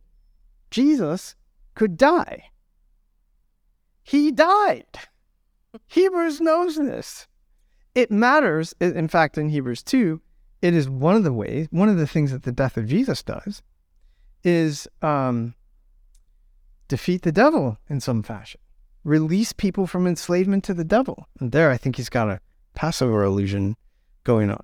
Jesus 0.71 1.37
could 1.75 1.99
die. 1.99 2.45
He 4.03 4.33
died. 4.33 4.99
Hebrews 5.89 6.41
knows 6.41 6.77
this. 6.77 7.29
It 7.97 8.13
matters, 8.13 8.75
in 8.79 9.09
fact, 9.09 9.39
in 9.39 9.49
Hebrews 9.49 9.83
2, 9.83 10.21
it 10.63 10.75
is 10.75 10.89
one 10.89 11.17
of 11.17 11.25
the 11.25 11.33
ways, 11.33 11.67
one 11.71 11.89
of 11.89 11.97
the 11.97 12.07
things 12.07 12.31
that 12.31 12.45
the 12.45 12.53
death 12.53 12.77
of 12.77 12.87
Jesus 12.87 13.23
does 13.23 13.63
is 14.45 14.87
um, 15.03 15.55
defeat 16.87 17.23
the 17.23 17.33
devil 17.33 17.79
in 17.89 18.01
some 18.01 18.23
fashion 18.23 18.61
release 19.07 19.53
people 19.53 19.87
from 19.87 20.07
enslavement 20.07 20.65
to 20.65 20.75
the 20.75 20.85
devil. 20.85 21.29
And 21.39 21.53
there, 21.53 21.71
I 21.71 21.77
think 21.77 21.97
he's 21.97 22.09
got 22.09 22.29
a 22.29 22.41
Passover 22.75 23.23
illusion 23.23 23.77
going 24.25 24.51
on. 24.51 24.63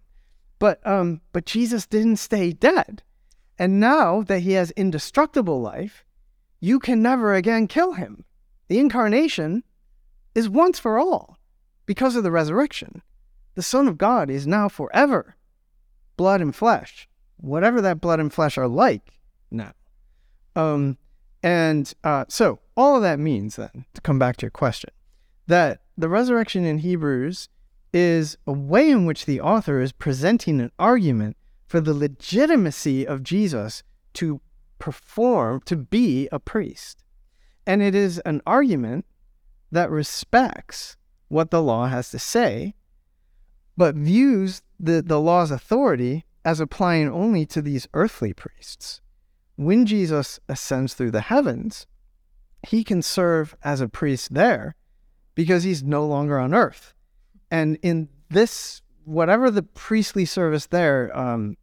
But 0.58 0.84
um, 0.86 1.20
but 1.32 1.46
Jesus 1.46 1.86
didn't 1.86 2.16
stay 2.16 2.52
dead, 2.52 3.02
and 3.58 3.80
now 3.80 4.22
that 4.22 4.40
he 4.40 4.52
has 4.52 4.70
indestructible 4.72 5.60
life, 5.60 6.04
you 6.60 6.78
can 6.78 7.02
never 7.02 7.34
again 7.34 7.66
kill 7.66 7.94
him. 7.94 8.24
The 8.68 8.78
incarnation 8.78 9.64
is 10.34 10.48
once 10.48 10.78
for 10.78 10.98
all 10.98 11.38
because 11.86 12.14
of 12.14 12.22
the 12.22 12.30
resurrection. 12.30 13.02
The 13.55 13.62
Son 13.62 13.88
of 13.88 13.98
God 13.98 14.30
is 14.30 14.46
now 14.46 14.68
forever 14.68 15.36
blood 16.16 16.40
and 16.40 16.55
flesh, 16.55 17.09
whatever 17.36 17.80
that 17.80 18.00
blood 18.00 18.20
and 18.20 18.32
flesh 18.32 18.57
are 18.57 18.68
like 18.68 19.18
now. 19.50 19.72
Um, 20.55 20.98
and 21.42 21.92
uh, 22.05 22.24
so 22.28 22.61
all 22.76 22.96
of 22.96 23.03
that 23.03 23.18
means 23.18 23.57
then, 23.57 23.84
to 23.94 24.00
come 24.00 24.18
back 24.18 24.36
to 24.38 24.44
your 24.44 24.50
question, 24.50 24.90
that 25.46 25.82
the 25.98 26.09
resurrection 26.09 26.64
in 26.64 26.78
Hebrews 26.78 27.48
is 27.92 28.38
a 28.46 28.53
way 28.53 28.90
in 28.90 29.05
which 29.05 29.26
the 29.26 29.40
author 29.40 29.80
is 29.80 29.92
presenting 29.92 30.61
an 30.61 30.72
argument 30.78 31.36
for 31.66 31.80
the 31.80 31.94
legitimacy 31.94 33.07
of 33.07 33.22
Jesus 33.22 33.82
to 34.14 34.40
perform, 34.78 35.61
to 35.66 35.76
be 35.76 36.28
a 36.32 36.38
priest. 36.38 37.05
And 37.66 37.82
it 37.82 37.94
is 37.94 38.18
an 38.20 38.42
argument 38.46 39.07
that 39.70 39.90
respects 39.90 40.96
what 41.28 41.50
the 41.50 41.62
law 41.62 41.86
has 41.86 42.11
to 42.11 42.18
say, 42.18 42.74
but 43.76 43.94
views 43.94 44.62
the, 44.78 45.02
the 45.02 45.20
law's 45.20 45.50
authority 45.50 46.24
as 46.44 46.60
applying 46.60 47.08
only 47.08 47.46
to 47.46 47.62
these 47.62 47.88
earthly 47.94 48.32
priests. 48.32 49.00
When 49.56 49.86
Jesus 49.86 50.40
ascends 50.48 50.94
through 50.94 51.12
the 51.12 51.20
heavens, 51.20 51.86
he 52.66 52.84
can 52.84 53.02
serve 53.02 53.56
as 53.62 53.80
a 53.80 53.88
priest 53.88 54.34
there 54.34 54.74
because 55.34 55.62
he's 55.62 55.82
no 55.82 56.06
longer 56.06 56.38
on 56.38 56.54
earth. 56.54 56.94
And 57.50 57.78
in 57.82 58.08
this, 58.28 58.82
whatever 59.04 59.50
the 59.50 59.62
priestly 59.62 60.24
service 60.24 60.66
there, 60.66 61.16
um, 61.16 61.56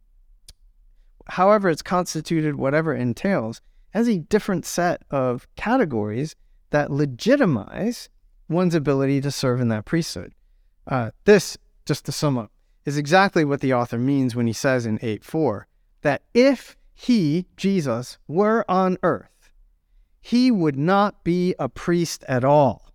however 1.26 1.68
it's 1.68 1.82
constituted, 1.82 2.56
whatever 2.56 2.94
it 2.94 3.00
entails, 3.00 3.60
has 3.90 4.08
a 4.08 4.18
different 4.18 4.64
set 4.64 5.02
of 5.10 5.48
categories 5.56 6.36
that 6.70 6.90
legitimize 6.90 8.08
one's 8.48 8.74
ability 8.74 9.20
to 9.20 9.30
serve 9.30 9.60
in 9.60 9.68
that 9.68 9.84
priesthood. 9.84 10.32
Uh, 10.86 11.10
this, 11.24 11.56
just 11.90 12.06
to 12.06 12.12
sum 12.12 12.38
up, 12.38 12.52
is 12.84 12.96
exactly 12.96 13.44
what 13.44 13.60
the 13.60 13.74
author 13.74 13.98
means 13.98 14.36
when 14.36 14.46
he 14.46 14.52
says 14.52 14.86
in 14.86 14.96
8 15.02 15.24
4 15.24 15.66
that 16.02 16.22
if 16.32 16.76
he, 16.94 17.46
Jesus, 17.56 18.16
were 18.28 18.64
on 18.70 18.96
earth, 19.02 19.50
he 20.20 20.52
would 20.52 20.78
not 20.78 21.24
be 21.24 21.52
a 21.58 21.68
priest 21.68 22.24
at 22.28 22.44
all. 22.44 22.92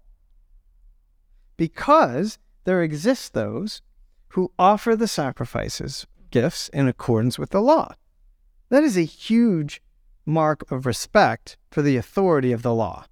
Because 1.57 2.39
there 2.63 2.81
exist 2.81 3.33
those 3.33 3.81
who 4.29 4.53
offer 4.57 4.95
the 4.95 5.09
sacrifices, 5.09 6.07
gifts 6.31 6.69
in 6.69 6.87
accordance 6.87 7.37
with 7.37 7.49
the 7.49 7.61
law. 7.61 7.95
That 8.69 8.83
is 8.85 8.95
a 8.95 9.01
huge 9.01 9.81
mark 10.25 10.71
of 10.71 10.85
respect 10.85 11.57
for 11.69 11.81
the 11.81 11.97
authority 11.97 12.53
of 12.53 12.61
the 12.61 12.73
law. 12.73 13.07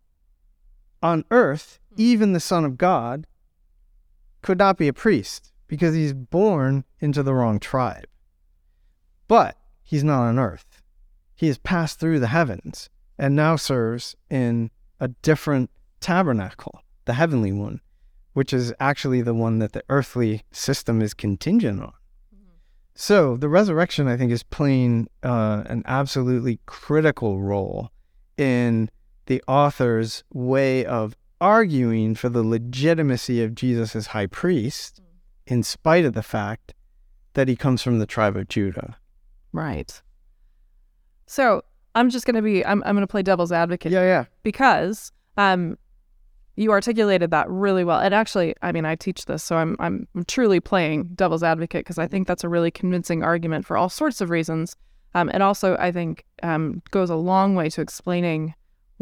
On 1.02 1.26
earth, 1.30 1.82
hmm. 1.90 1.96
even 1.98 2.32
the 2.32 2.40
Son 2.40 2.64
of 2.64 2.78
God 2.78 3.28
could 4.42 4.58
not 4.58 4.78
be 4.78 4.88
a 4.88 4.94
priest 4.94 5.50
because 5.68 5.96
he's 5.96 6.14
born 6.14 6.84
into 7.00 7.24
the 7.24 7.34
wrong 7.34 7.60
tribe. 7.60 8.06
But 9.28 9.58
he's 9.82 10.04
not 10.04 10.24
on 10.24 10.40
earth. 10.40 10.82
He 11.36 11.48
has 11.48 11.58
passed 11.58 12.00
through 12.00 12.20
the 12.20 12.28
heavens 12.28 12.90
and 13.18 13.36
now 13.36 13.56
serves 13.56 14.16
in 14.30 14.72
a 15.00 15.08
different 15.08 15.70
tabernacle, 16.00 16.82
the 17.06 17.14
heavenly 17.14 17.52
one, 17.52 17.82
which 18.34 18.54
is 18.54 18.74
actually 18.80 19.22
the 19.22 19.34
one 19.34 19.60
that 19.60 19.74
the 19.74 19.84
earthly 19.90 20.44
system 20.52 21.02
is 21.02 21.14
contingent 21.14 21.82
on. 21.82 21.94
So 22.96 23.38
the 23.38 23.50
resurrection, 23.50 24.08
I 24.08 24.18
think, 24.18 24.32
is 24.32 24.44
playing 24.44 25.08
uh, 25.24 25.64
an 25.66 25.84
absolutely 25.86 26.60
critical 26.66 27.42
role 27.42 27.90
in 28.38 28.90
the 29.26 29.42
author's 29.48 30.24
way 30.32 30.86
of 30.86 31.16
arguing 31.42 32.16
for 32.16 32.30
the 32.30 32.44
legitimacy 32.44 33.44
of 33.44 33.56
Jesus 33.56 33.96
as 33.96 34.08
high 34.08 34.28
priest, 34.28 35.02
in 35.48 35.64
spite 35.64 36.06
of 36.06 36.14
the 36.14 36.24
fact 36.24 36.74
that 37.34 37.48
he 37.48 37.56
comes 37.56 37.82
from 37.82 38.00
the 38.00 38.06
tribe 38.06 38.36
of 38.38 38.48
Judah. 38.48 38.98
Right. 39.52 40.02
So 41.26 41.64
I'm 41.96 42.10
just 42.10 42.26
going 42.26 42.36
to 42.36 42.42
be, 42.42 42.66
I'm, 42.66 42.84
I'm 42.86 42.96
going 42.96 43.02
to 43.02 43.08
play 43.08 43.24
devil's 43.24 43.52
advocate 43.52 43.92
Yeah, 43.92 44.04
yeah. 44.04 44.26
because 44.44 45.12
um, 45.38 45.78
you 46.56 46.72
articulated 46.72 47.32
that 47.32 47.50
really 47.50 47.84
well. 47.84 48.00
And 48.00 48.14
actually, 48.14 48.56
I 48.62 48.72
mean, 48.72 48.86
I 48.86 48.96
teach 48.96 49.26
this, 49.26 49.44
so 49.44 49.58
I'm 49.58 49.76
I'm 49.80 50.08
truly 50.28 50.60
playing 50.60 51.10
devil's 51.16 51.44
advocate 51.44 51.86
because 51.86 51.98
I 51.98 52.08
think 52.08 52.28
that's 52.28 52.44
a 52.44 52.50
really 52.50 52.72
convincing 52.72 53.24
argument 53.24 53.66
for 53.66 53.78
all 53.78 53.90
sorts 53.90 54.22
of 54.22 54.30
reasons. 54.30 54.76
Um, 55.16 55.30
and 55.34 55.44
also, 55.44 55.76
I 55.78 55.92
think 55.92 56.26
um, 56.42 56.82
goes 56.92 57.10
a 57.10 57.16
long 57.16 57.56
way 57.56 57.70
to 57.70 57.82
explaining 57.82 58.54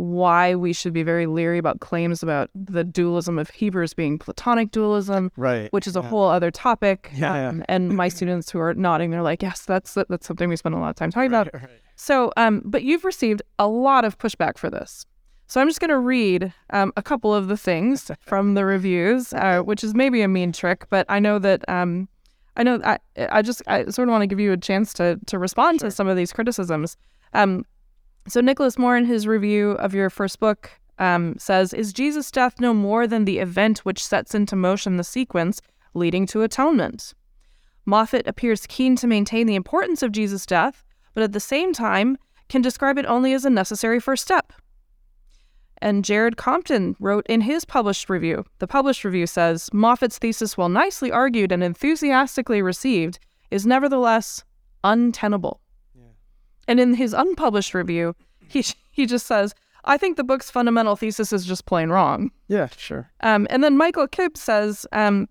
why 0.01 0.55
we 0.55 0.73
should 0.73 0.93
be 0.93 1.03
very 1.03 1.27
leery 1.27 1.57
about 1.59 1.79
claims 1.79 2.23
about 2.23 2.49
the 2.55 2.83
dualism 2.83 3.37
of 3.37 3.49
Hebrews 3.51 3.93
being 3.93 4.17
Platonic 4.17 4.71
dualism, 4.71 5.31
Right. 5.37 5.71
which 5.71 5.85
is 5.85 5.95
a 5.95 6.01
Yeah. 6.01 6.07
whole 6.09 6.27
other 6.27 6.49
topic. 6.49 7.11
Yeah, 7.13 7.35
yeah. 7.35 7.47
Um, 7.49 7.63
and 7.69 7.89
my 7.95 8.07
students 8.17 8.49
who 8.51 8.59
are 8.59 8.73
nodding, 8.73 9.11
they're 9.11 9.21
like, 9.21 9.43
"Yes, 9.43 9.63
that's 9.65 9.93
that's 10.09 10.25
something 10.25 10.49
we 10.49 10.55
spend 10.55 10.73
a 10.75 10.79
lot 10.79 10.89
of 10.89 10.95
time 10.95 11.11
talking 11.11 11.27
about." 11.29 11.49
Right, 11.53 11.63
right. 11.63 11.79
So, 11.95 12.31
um, 12.35 12.63
but 12.65 12.81
you've 12.83 13.05
received 13.05 13.41
a 13.59 13.67
lot 13.67 14.03
of 14.05 14.17
pushback 14.17 14.57
for 14.57 14.69
this. 14.71 15.05
So 15.45 15.61
I'm 15.61 15.67
just 15.67 15.79
going 15.81 15.89
to 15.89 15.99
read 15.99 16.53
um, 16.71 16.93
a 16.97 17.01
couple 17.03 17.33
of 17.35 17.47
the 17.47 17.57
things 17.57 18.09
from 18.21 18.53
the 18.55 18.65
reviews, 18.65 19.33
uh, 19.33 19.59
which 19.61 19.83
is 19.83 19.93
maybe 19.93 20.21
a 20.21 20.27
mean 20.27 20.51
trick, 20.51 20.85
but 20.89 21.05
I 21.09 21.19
know 21.19 21.37
that 21.39 21.63
um, 21.69 22.07
I 22.57 22.63
know 22.63 22.79
I, 22.83 22.97
I 23.29 23.41
just 23.43 23.61
I 23.67 23.83
sort 23.89 24.07
of 24.07 24.11
want 24.13 24.23
to 24.23 24.27
give 24.27 24.39
you 24.39 24.51
a 24.51 24.57
chance 24.57 24.93
to 24.95 25.19
to 25.27 25.37
respond 25.37 25.79
to 25.81 25.91
some 25.91 26.07
of 26.07 26.17
these 26.17 26.33
criticisms. 26.33 26.97
Um, 27.33 27.65
so 28.27 28.41
Nicholas 28.41 28.77
Moore, 28.77 28.97
in 28.97 29.05
his 29.05 29.27
review 29.27 29.71
of 29.71 29.93
your 29.93 30.09
first 30.09 30.39
book, 30.39 30.71
um, 30.99 31.35
says, 31.37 31.73
"Is 31.73 31.93
Jesus' 31.93 32.31
death 32.31 32.59
no 32.59 32.73
more 32.73 33.07
than 33.07 33.25
the 33.25 33.39
event 33.39 33.79
which 33.79 34.03
sets 34.03 34.35
into 34.35 34.55
motion 34.55 34.97
the 34.97 35.03
sequence 35.03 35.61
leading 35.93 36.25
to 36.27 36.43
atonement?" 36.43 37.13
Moffitt 37.85 38.27
appears 38.27 38.67
keen 38.67 38.95
to 38.97 39.07
maintain 39.07 39.47
the 39.47 39.55
importance 39.55 40.03
of 40.03 40.11
Jesus' 40.11 40.45
death, 40.45 40.83
but 41.13 41.23
at 41.23 41.31
the 41.31 41.39
same 41.39 41.73
time 41.73 42.17
can 42.47 42.61
describe 42.61 42.97
it 42.97 43.05
only 43.05 43.33
as 43.33 43.45
a 43.45 43.49
necessary 43.49 43.99
first 43.99 44.23
step. 44.23 44.53
And 45.81 46.05
Jared 46.05 46.37
Compton 46.37 46.95
wrote 46.99 47.25
in 47.27 47.41
his 47.41 47.65
published 47.65 48.07
review. 48.07 48.45
The 48.59 48.67
published 48.67 49.03
review 49.03 49.25
says 49.25 49.67
Moffitt's 49.73 50.19
thesis, 50.19 50.55
while 50.55 50.69
nicely 50.69 51.11
argued 51.11 51.51
and 51.51 51.63
enthusiastically 51.63 52.61
received, 52.61 53.17
is 53.49 53.65
nevertheless 53.65 54.43
untenable. 54.83 55.59
And 56.71 56.79
in 56.79 56.93
his 56.93 57.13
unpublished 57.13 57.73
review, 57.73 58.15
he 58.47 58.63
he 58.91 59.05
just 59.05 59.27
says, 59.27 59.53
"I 59.83 59.97
think 59.97 60.15
the 60.15 60.23
book's 60.23 60.49
fundamental 60.49 60.95
thesis 60.95 61.33
is 61.33 61.45
just 61.45 61.65
plain 61.65 61.89
wrong." 61.89 62.31
Yeah, 62.47 62.67
sure. 62.77 63.11
Um, 63.19 63.45
and 63.49 63.61
then 63.63 63.75
Michael 63.77 64.07
Kibbe 64.07 64.37
says, 64.37 64.85
um, 64.93 65.27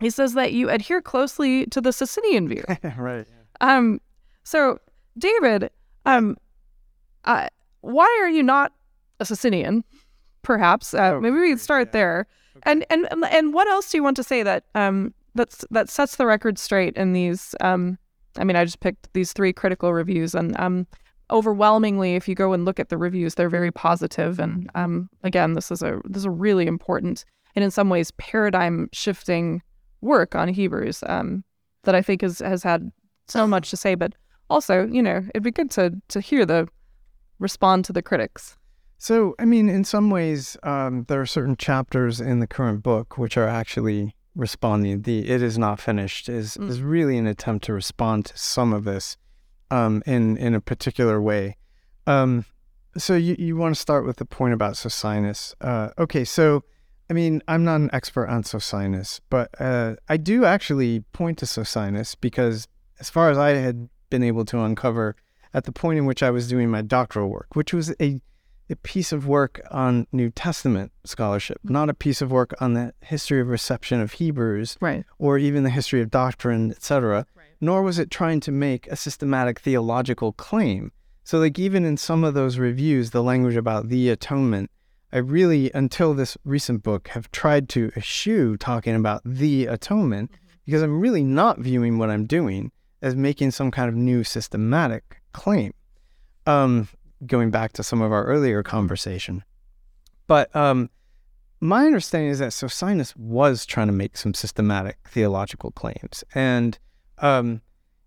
he 0.00 0.08
says 0.10 0.32
that 0.34 0.52
you 0.54 0.70
adhere 0.70 1.02
closely 1.02 1.66
to 1.66 1.80
the 1.82 1.92
Socinian 1.92 2.48
view. 2.48 2.64
right. 2.98 3.26
Um, 3.60 4.00
so 4.42 4.78
David, 5.18 5.70
um, 6.06 6.36
uh, 7.24 7.48
why 7.82 8.08
are 8.22 8.28
you 8.30 8.42
not 8.42 8.72
a 9.20 9.24
Socinian? 9.26 9.84
Perhaps 10.42 10.94
uh, 10.94 11.12
Oh, 11.14 11.20
maybe 11.20 11.36
we 11.38 11.50
could 11.50 11.60
start 11.60 11.88
yeah. 11.88 11.92
there. 11.92 12.26
And 12.62 12.86
and 12.90 13.06
and- 13.10 13.24
and 13.26 13.52
what 13.54 13.68
else 13.68 13.90
do 13.90 13.98
you 13.98 14.02
want 14.02 14.16
to 14.16 14.24
say 14.24 14.42
that 14.42 14.64
um 14.74 15.12
that's 15.34 15.64
that 15.70 15.88
sets 15.90 16.16
the 16.16 16.26
record 16.26 16.58
straight 16.58 16.96
in 16.96 17.12
these 17.12 17.54
um 17.60 17.98
I 18.36 18.44
mean 18.44 18.56
I 18.56 18.64
just 18.64 18.80
picked 18.80 19.12
these 19.12 19.32
three 19.32 19.52
critical 19.52 19.92
reviews 19.92 20.34
and 20.34 20.58
um 20.58 20.86
overwhelmingly 21.30 22.16
if 22.16 22.28
you 22.28 22.34
go 22.34 22.52
and 22.52 22.64
look 22.64 22.80
at 22.80 22.88
the 22.88 22.98
reviews 22.98 23.34
they're 23.34 23.48
very 23.48 23.70
positive. 23.70 24.38
and 24.40 24.70
um 24.74 25.08
again 25.22 25.54
this 25.54 25.70
is 25.70 25.82
a 25.82 26.00
this 26.04 26.20
is 26.20 26.24
a 26.26 26.30
really 26.30 26.66
important 26.66 27.24
and 27.54 27.64
in 27.64 27.70
some 27.70 27.88
ways 27.88 28.10
paradigm 28.12 28.88
shifting 28.92 29.62
work 30.00 30.34
on 30.34 30.48
Hebrews 30.48 31.02
um 31.06 31.44
that 31.84 31.94
I 31.94 32.02
think 32.02 32.22
has 32.22 32.40
has 32.40 32.62
had 32.62 32.90
so 33.28 33.46
much 33.46 33.70
to 33.70 33.76
say 33.76 33.94
but 33.94 34.14
also 34.48 34.86
you 34.86 35.02
know 35.02 35.22
it'd 35.34 35.42
be 35.42 35.50
good 35.50 35.70
to 35.72 35.92
to 36.08 36.20
hear 36.20 36.44
the 36.44 36.68
respond 37.38 37.84
to 37.86 37.92
the 37.92 38.02
critics 38.02 38.56
So, 39.02 39.34
I 39.38 39.46
mean, 39.46 39.70
in 39.70 39.84
some 39.84 40.10
ways, 40.10 40.58
um, 40.62 41.04
there 41.08 41.22
are 41.22 41.26
certain 41.26 41.56
chapters 41.56 42.20
in 42.20 42.40
the 42.40 42.46
current 42.46 42.82
book 42.82 43.16
which 43.16 43.38
are 43.38 43.48
actually 43.48 44.14
responding. 44.40 45.02
The 45.02 45.28
"It 45.28 45.42
is 45.42 45.56
not 45.58 45.80
finished" 45.80 46.28
is 46.28 46.56
Mm. 46.56 46.68
is 46.70 46.80
really 46.82 47.16
an 47.18 47.26
attempt 47.26 47.64
to 47.66 47.72
respond 47.72 48.26
to 48.26 48.38
some 48.38 48.72
of 48.72 48.84
this 48.84 49.16
um, 49.70 50.02
in 50.06 50.36
in 50.36 50.54
a 50.54 50.60
particular 50.60 51.20
way. 51.20 51.56
Um, 52.06 52.44
so, 52.96 53.14
you 53.14 53.36
you 53.38 53.56
want 53.56 53.74
to 53.74 53.80
start 53.80 54.04
with 54.04 54.16
the 54.16 54.24
point 54.24 54.54
about 54.54 54.74
Socinus? 54.74 55.54
Uh, 55.60 55.90
okay, 55.98 56.24
so 56.24 56.64
I 57.08 57.12
mean, 57.12 57.42
I'm 57.46 57.64
not 57.64 57.76
an 57.76 57.90
expert 57.92 58.28
on 58.28 58.42
Socinus, 58.44 59.20
but 59.30 59.50
uh, 59.60 59.96
I 60.08 60.16
do 60.16 60.44
actually 60.44 61.00
point 61.12 61.38
to 61.38 61.46
Socinus 61.46 62.14
because, 62.20 62.68
as 63.00 63.10
far 63.10 63.30
as 63.30 63.38
I 63.38 63.50
had 63.50 63.88
been 64.10 64.22
able 64.22 64.44
to 64.46 64.60
uncover 64.60 65.16
at 65.52 65.64
the 65.64 65.72
point 65.72 65.98
in 65.98 66.06
which 66.06 66.22
I 66.22 66.30
was 66.30 66.48
doing 66.48 66.70
my 66.70 66.82
doctoral 66.82 67.28
work, 67.28 67.48
which 67.54 67.72
was 67.74 67.94
a 68.00 68.20
a 68.70 68.76
piece 68.76 69.12
of 69.12 69.26
work 69.26 69.60
on 69.70 70.06
New 70.12 70.30
Testament 70.30 70.92
scholarship, 71.04 71.58
not 71.64 71.90
a 71.90 71.94
piece 71.94 72.22
of 72.22 72.30
work 72.30 72.54
on 72.60 72.74
the 72.74 72.94
history 73.00 73.40
of 73.40 73.48
reception 73.48 74.00
of 74.00 74.12
Hebrews 74.12 74.76
right 74.80 75.04
or 75.18 75.38
even 75.38 75.64
the 75.64 75.70
history 75.70 76.00
of 76.00 76.10
doctrine, 76.10 76.70
etc. 76.70 77.26
Nor 77.60 77.82
was 77.82 77.98
it 77.98 78.10
trying 78.10 78.40
to 78.40 78.52
make 78.52 78.86
a 78.86 78.96
systematic 78.96 79.60
theological 79.60 80.32
claim. 80.32 80.92
So, 81.24 81.38
like, 81.38 81.58
even 81.58 81.84
in 81.84 81.96
some 81.96 82.24
of 82.24 82.34
those 82.34 82.58
reviews, 82.58 83.10
the 83.10 83.22
language 83.22 83.56
about 83.56 83.88
the 83.88 84.08
atonement, 84.08 84.70
I 85.12 85.18
really, 85.18 85.70
until 85.74 86.14
this 86.14 86.38
recent 86.44 86.82
book, 86.82 87.08
have 87.08 87.30
tried 87.30 87.68
to 87.70 87.92
eschew 87.96 88.56
talking 88.56 88.94
about 88.94 89.22
the 89.24 89.66
atonement 89.66 90.30
because 90.64 90.82
I'm 90.82 91.00
really 91.00 91.22
not 91.22 91.58
viewing 91.58 91.98
what 91.98 92.10
I'm 92.10 92.26
doing 92.26 92.72
as 93.02 93.16
making 93.16 93.50
some 93.50 93.70
kind 93.70 93.88
of 93.88 93.94
new 93.94 94.24
systematic 94.24 95.20
claim. 95.32 95.74
Um, 96.46 96.88
going 97.26 97.50
back 97.50 97.72
to 97.74 97.82
some 97.82 98.00
of 98.00 98.12
our 98.12 98.24
earlier 98.24 98.62
conversation. 98.62 99.44
But 100.26 100.54
um, 100.54 100.90
my 101.60 101.84
understanding 101.84 102.30
is 102.30 102.38
that 102.38 102.52
Socinus 102.52 103.14
was 103.16 103.66
trying 103.66 103.88
to 103.88 103.92
make 103.92 104.16
some 104.16 104.34
systematic 104.34 104.98
theological 105.08 105.70
claims, 105.72 106.24
and 106.34 106.78
um, 107.18 107.60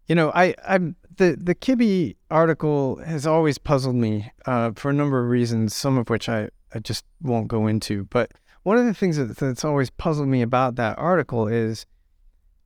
you 0.08 0.16
know, 0.16 0.32
I, 0.34 0.56
I'm 0.68 0.96
the 1.18 1.38
the 1.40 1.56
Kibbe 1.56 2.16
article 2.30 2.98
has 3.06 3.28
always 3.28 3.58
puzzled 3.58 3.96
me 3.96 4.32
uh, 4.46 4.72
for 4.76 4.90
a 4.90 4.94
number 4.94 5.24
of 5.24 5.30
reasons, 5.30 5.76
some 5.76 5.98
of 5.98 6.10
which 6.10 6.28
I, 6.28 6.50
I 6.74 6.80
just 6.80 7.06
won't 7.22 7.48
go 7.48 7.68
into. 7.68 8.06
But 8.06 8.32
one 8.64 8.78
of 8.78 8.86
the 8.86 8.94
things 8.94 9.18
that, 9.18 9.38
that's 9.38 9.66
always 9.66 9.90
puzzled 9.90 10.28
me 10.28 10.42
about 10.42 10.76
that 10.76 10.98
article 10.98 11.48
is 11.48 11.86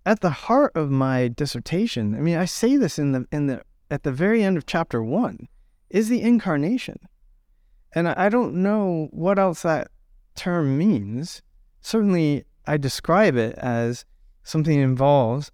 at 0.06 0.22
the 0.22 0.30
heart 0.30 0.72
of 0.76 0.90
my 0.90 1.28
dissertation. 1.28 2.16
I 2.16 2.20
mean, 2.20 2.38
I 2.38 2.46
say 2.46 2.78
this 2.78 2.98
in 2.98 3.12
the 3.12 3.28
in 3.32 3.48
the 3.48 3.62
at 3.92 4.04
the 4.04 4.12
very 4.12 4.44
end 4.44 4.58
of 4.58 4.66
chapter 4.66 5.04
one 5.04 5.48
is 5.90 6.10
the 6.10 6.22
incarnation. 6.22 7.00
And 7.94 8.08
I 8.08 8.30
don't 8.30 8.56
know 8.56 9.08
what 9.12 9.40
else 9.40 9.62
that 9.62 9.90
term 10.36 10.78
means. 10.78 11.42
Certainly, 11.82 12.46
I 12.66 12.78
describe 12.78 13.36
it 13.36 13.58
as 13.58 14.06
something 14.44 14.78
that 14.78 14.84
involves 14.84 15.52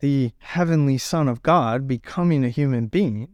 the 0.00 0.32
heavenly 0.38 0.98
Son 0.98 1.28
of 1.28 1.42
God 1.42 1.86
becoming 1.86 2.44
a 2.44 2.50
human 2.50 2.86
being 2.86 3.28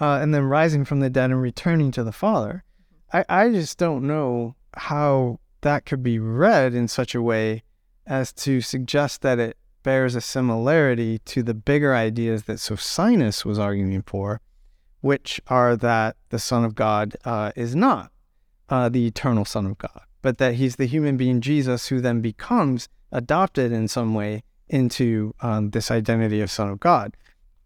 uh, 0.00 0.18
and 0.20 0.34
then 0.34 0.44
rising 0.44 0.84
from 0.84 1.00
the 1.00 1.10
dead 1.10 1.30
and 1.30 1.40
returning 1.40 1.90
to 1.92 2.04
the 2.04 2.12
Father. 2.12 2.64
I, 3.12 3.24
I 3.28 3.50
just 3.50 3.78
don't 3.78 4.06
know 4.06 4.56
how 4.74 5.40
that 5.62 5.86
could 5.86 6.02
be 6.02 6.18
read 6.18 6.74
in 6.74 6.86
such 6.88 7.14
a 7.14 7.22
way 7.22 7.62
as 8.06 8.32
to 8.32 8.60
suggest 8.60 9.22
that 9.22 9.38
it 9.38 9.56
bears 9.82 10.14
a 10.14 10.20
similarity 10.20 11.18
to 11.20 11.42
the 11.42 11.54
bigger 11.54 11.94
ideas 11.94 12.44
that 12.44 12.58
Socinus 12.58 13.44
was 13.44 13.58
arguing 13.58 14.02
for, 14.02 14.40
which 15.06 15.40
are 15.46 15.76
that 15.76 16.16
the 16.30 16.38
Son 16.38 16.64
of 16.64 16.74
God 16.74 17.16
uh, 17.24 17.52
is 17.54 17.76
not 17.76 18.10
uh, 18.68 18.88
the 18.88 19.06
eternal 19.06 19.44
Son 19.44 19.64
of 19.64 19.78
God, 19.78 20.00
but 20.20 20.38
that 20.38 20.54
he's 20.54 20.74
the 20.74 20.86
human 20.86 21.16
being 21.16 21.40
Jesus 21.40 21.86
who 21.86 22.00
then 22.00 22.20
becomes 22.20 22.88
adopted 23.12 23.70
in 23.70 23.86
some 23.86 24.14
way 24.14 24.42
into 24.68 25.32
um, 25.42 25.70
this 25.70 25.92
identity 25.92 26.40
of 26.40 26.50
Son 26.50 26.68
of 26.68 26.80
God. 26.80 27.16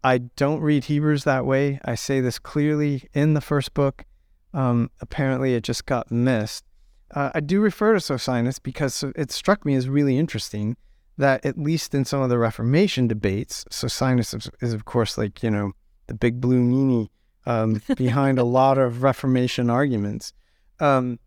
I 0.03 0.19
don't 0.19 0.61
read 0.61 0.83
Hebrews 0.83 1.23
that 1.23 1.43
way. 1.43 1.79
I 1.83 1.95
say 1.95 2.21
this 2.21 2.37
clearly 2.37 3.09
in 3.11 3.33
the 3.33 3.41
first 3.41 3.73
book. 3.73 4.05
Um, 4.53 4.91
apparently, 4.99 5.55
it 5.55 5.63
just 5.63 5.87
got 5.87 6.11
missed. 6.11 6.63
Uh, 7.09 7.31
I 7.33 7.39
do 7.39 7.59
refer 7.59 7.93
to 7.93 7.99
Socinus 7.99 8.61
because 8.61 9.03
it 9.15 9.31
struck 9.31 9.65
me 9.65 9.73
as 9.73 9.89
really 9.89 10.19
interesting 10.19 10.77
that, 11.17 11.43
at 11.43 11.57
least 11.57 11.95
in 11.95 12.05
some 12.05 12.21
of 12.21 12.29
the 12.29 12.37
Reformation 12.37 13.07
debates, 13.07 13.65
Socinus 13.71 14.35
is, 14.37 14.47
is 14.61 14.73
of 14.73 14.85
course, 14.85 15.17
like, 15.17 15.41
you 15.41 15.49
know, 15.49 15.71
the 16.05 16.13
big 16.13 16.39
blue 16.39 16.61
meanie 16.61 17.09
um, 17.45 17.81
behind 17.95 18.39
a 18.39 18.43
lot 18.43 18.77
of 18.77 19.03
Reformation 19.03 19.69
arguments. 19.69 20.33
Um, 20.79 21.19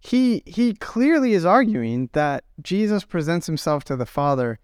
he 0.00 0.42
he 0.46 0.74
clearly 0.74 1.32
is 1.32 1.44
arguing 1.44 2.10
that 2.12 2.44
Jesus 2.60 3.04
presents 3.04 3.46
himself 3.46 3.84
to 3.84 3.96
the 3.96 4.06
Father 4.06 4.58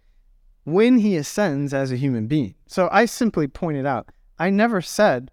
when 0.65 0.99
he 0.99 1.17
ascends 1.17 1.73
as 1.73 1.93
a 1.93 1.97
human 1.97 2.27
being. 2.27 2.55
So 2.67 2.89
I 2.91 3.05
simply 3.05 3.47
pointed 3.47 3.87
out, 3.87 4.11
I 4.39 4.51
never 4.51 4.81
said 4.81 5.31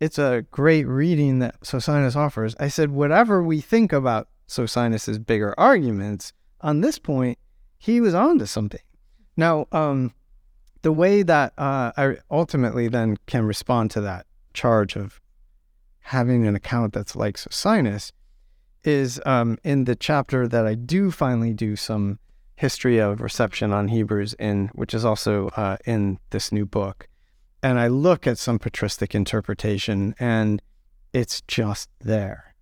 it's 0.00 0.18
a 0.18 0.44
great 0.50 0.86
reading 0.86 1.40
that 1.40 1.60
Socinus 1.60 2.16
offers. 2.16 2.54
I 2.60 2.68
said 2.68 2.90
whatever 2.90 3.42
we 3.42 3.60
think 3.60 3.92
about 3.92 4.28
Socinus's 4.46 5.18
bigger 5.18 5.54
arguments, 5.58 6.32
on 6.60 6.80
this 6.80 6.98
point, 6.98 7.38
he 7.78 8.00
was 8.00 8.14
onto 8.14 8.46
something. 8.46 8.80
Now, 9.36 9.66
um, 9.72 10.12
the 10.82 10.92
way 10.92 11.22
that 11.22 11.52
uh, 11.58 11.92
I 11.96 12.16
ultimately 12.30 12.88
then 12.88 13.16
can 13.26 13.44
respond 13.44 13.90
to 13.92 14.00
that 14.02 14.25
charge 14.56 14.96
of 14.96 15.20
having 16.00 16.46
an 16.46 16.56
account 16.56 16.92
that's 16.92 17.14
like 17.14 17.36
Socinus 17.36 18.12
is 18.82 19.20
um, 19.26 19.58
in 19.62 19.84
the 19.84 19.96
chapter 19.96 20.48
that 20.48 20.66
I 20.66 20.74
do 20.74 21.10
finally 21.10 21.52
do 21.52 21.76
some 21.76 22.18
history 22.56 22.98
of 22.98 23.20
reception 23.20 23.72
on 23.72 23.88
Hebrews 23.88 24.34
in, 24.38 24.68
which 24.72 24.94
is 24.94 25.04
also 25.04 25.48
uh, 25.48 25.76
in 25.84 26.18
this 26.30 26.50
new 26.50 26.64
book. 26.64 27.08
And 27.62 27.78
I 27.78 27.88
look 27.88 28.26
at 28.26 28.38
some 28.38 28.58
patristic 28.58 29.14
interpretation 29.14 30.14
and 30.18 30.62
it's 31.12 31.42
just 31.42 31.90
there. 32.00 32.54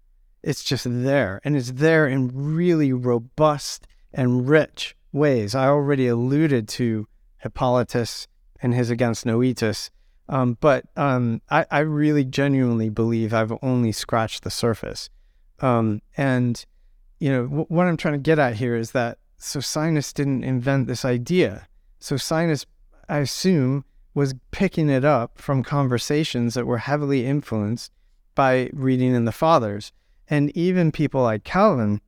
It's 0.43 0.65
just 0.65 0.87
there. 0.89 1.41
And 1.45 1.57
it's 1.57 1.73
there 1.73 2.07
in 2.07 2.31
really 2.33 2.93
robust 2.93 3.87
and 4.13 4.49
rich 4.49 4.97
ways. 5.13 5.55
I 5.55 5.67
already 5.69 6.07
alluded 6.09 6.69
to 6.69 7.07
Hippolytus 7.39 8.27
and 8.61 8.75
his 8.75 8.91
against 8.91 9.27
Noetus. 9.27 9.91
Um, 10.29 10.57
but 10.61 10.87
um, 10.97 11.43
I, 11.51 11.67
I, 11.71 11.81
really 11.81 12.25
genuinely 12.25 12.89
believe 12.89 13.35
I've 13.35 13.53
only 13.61 13.93
scratched 13.93 14.43
the 14.43 14.51
surface. 14.51 15.11
Um, 15.61 16.01
and, 16.17 16.65
you 17.21 17.31
know, 17.31 17.43
w- 17.45 17.67
what 17.69 17.87
I'm 17.87 17.99
trying 17.99 18.15
to 18.15 18.19
get 18.19 18.39
at 18.39 18.57
here 18.57 18.75
is 18.75 18.93
that 18.93 19.19
so 19.37 19.61
Socinus 19.61 20.15
didn't 20.15 20.43
invent 20.43 20.87
this 20.87 21.05
idea. 21.05 21.69
So 21.99 22.17
Socinus, 22.17 22.65
I 23.07 23.19
assume, 23.19 23.85
was 24.15 24.35
picking 24.51 24.89
it 24.89 25.05
up 25.05 25.37
from 25.37 25.63
conversations 25.63 26.55
that 26.55 26.67
were 26.67 26.79
heavily 26.79 27.27
influenced 27.27 27.93
by 28.35 28.71
reading 28.73 29.15
in 29.15 29.27
the 29.27 29.33
Fathers. 29.33 29.93
And 30.29 30.57
even 30.57 30.91
people 30.91 31.23
like 31.23 31.45
Calvin 31.45 32.01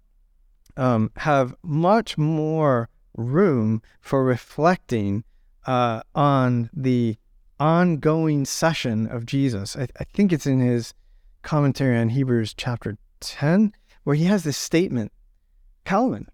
um, 0.76 1.10
have 1.16 1.54
much 1.62 2.16
more 2.16 2.88
room 3.14 3.82
for 4.00 4.24
reflecting 4.24 5.24
uh, 5.66 6.02
on 6.14 6.70
the 6.72 7.18
ongoing 7.59 8.44
session 8.44 9.07
of 9.07 9.26
Jesus. 9.26 9.76
I, 9.76 9.88
I 9.98 10.04
think 10.04 10.32
it's 10.32 10.46
in 10.46 10.61
his 10.61 10.94
commentary 11.42 11.98
on 11.98 12.11
Hebrews 12.11 12.54
chapter 12.54 12.98
10, 13.20 13.72
where 14.04 14.16
he 14.16 14.24
has 14.24 14.44
this 14.44 14.59
statement 14.59 15.12
Calvin, 15.84 16.26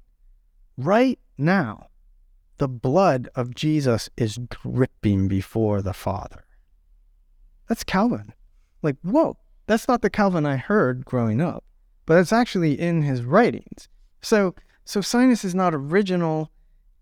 right 0.77 1.19
now, 1.37 1.89
the 2.59 2.69
blood 2.69 3.29
of 3.35 3.55
Jesus 3.55 4.09
is 4.17 4.39
dripping 4.49 5.29
before 5.29 5.83
the 5.83 5.93
Father. 5.93 6.45
That's 7.69 7.85
Calvin. 7.85 8.33
Like, 8.83 8.97
whoa, 9.03 9.37
that's 9.67 9.89
not 9.89 10.03
the 10.03 10.11
Calvin 10.11 10.47
I 10.47 10.57
heard 10.57 11.05
growing 11.05 11.41
up, 11.41 11.65
but 12.07 12.19
it's 12.19 12.33
actually 12.33 12.81
in 12.81 13.03
his 13.03 13.23
writings. 13.23 13.89
So, 14.23 14.55
Socinus 14.85 15.45
is 15.45 15.55
not 15.55 15.75
original 15.75 16.51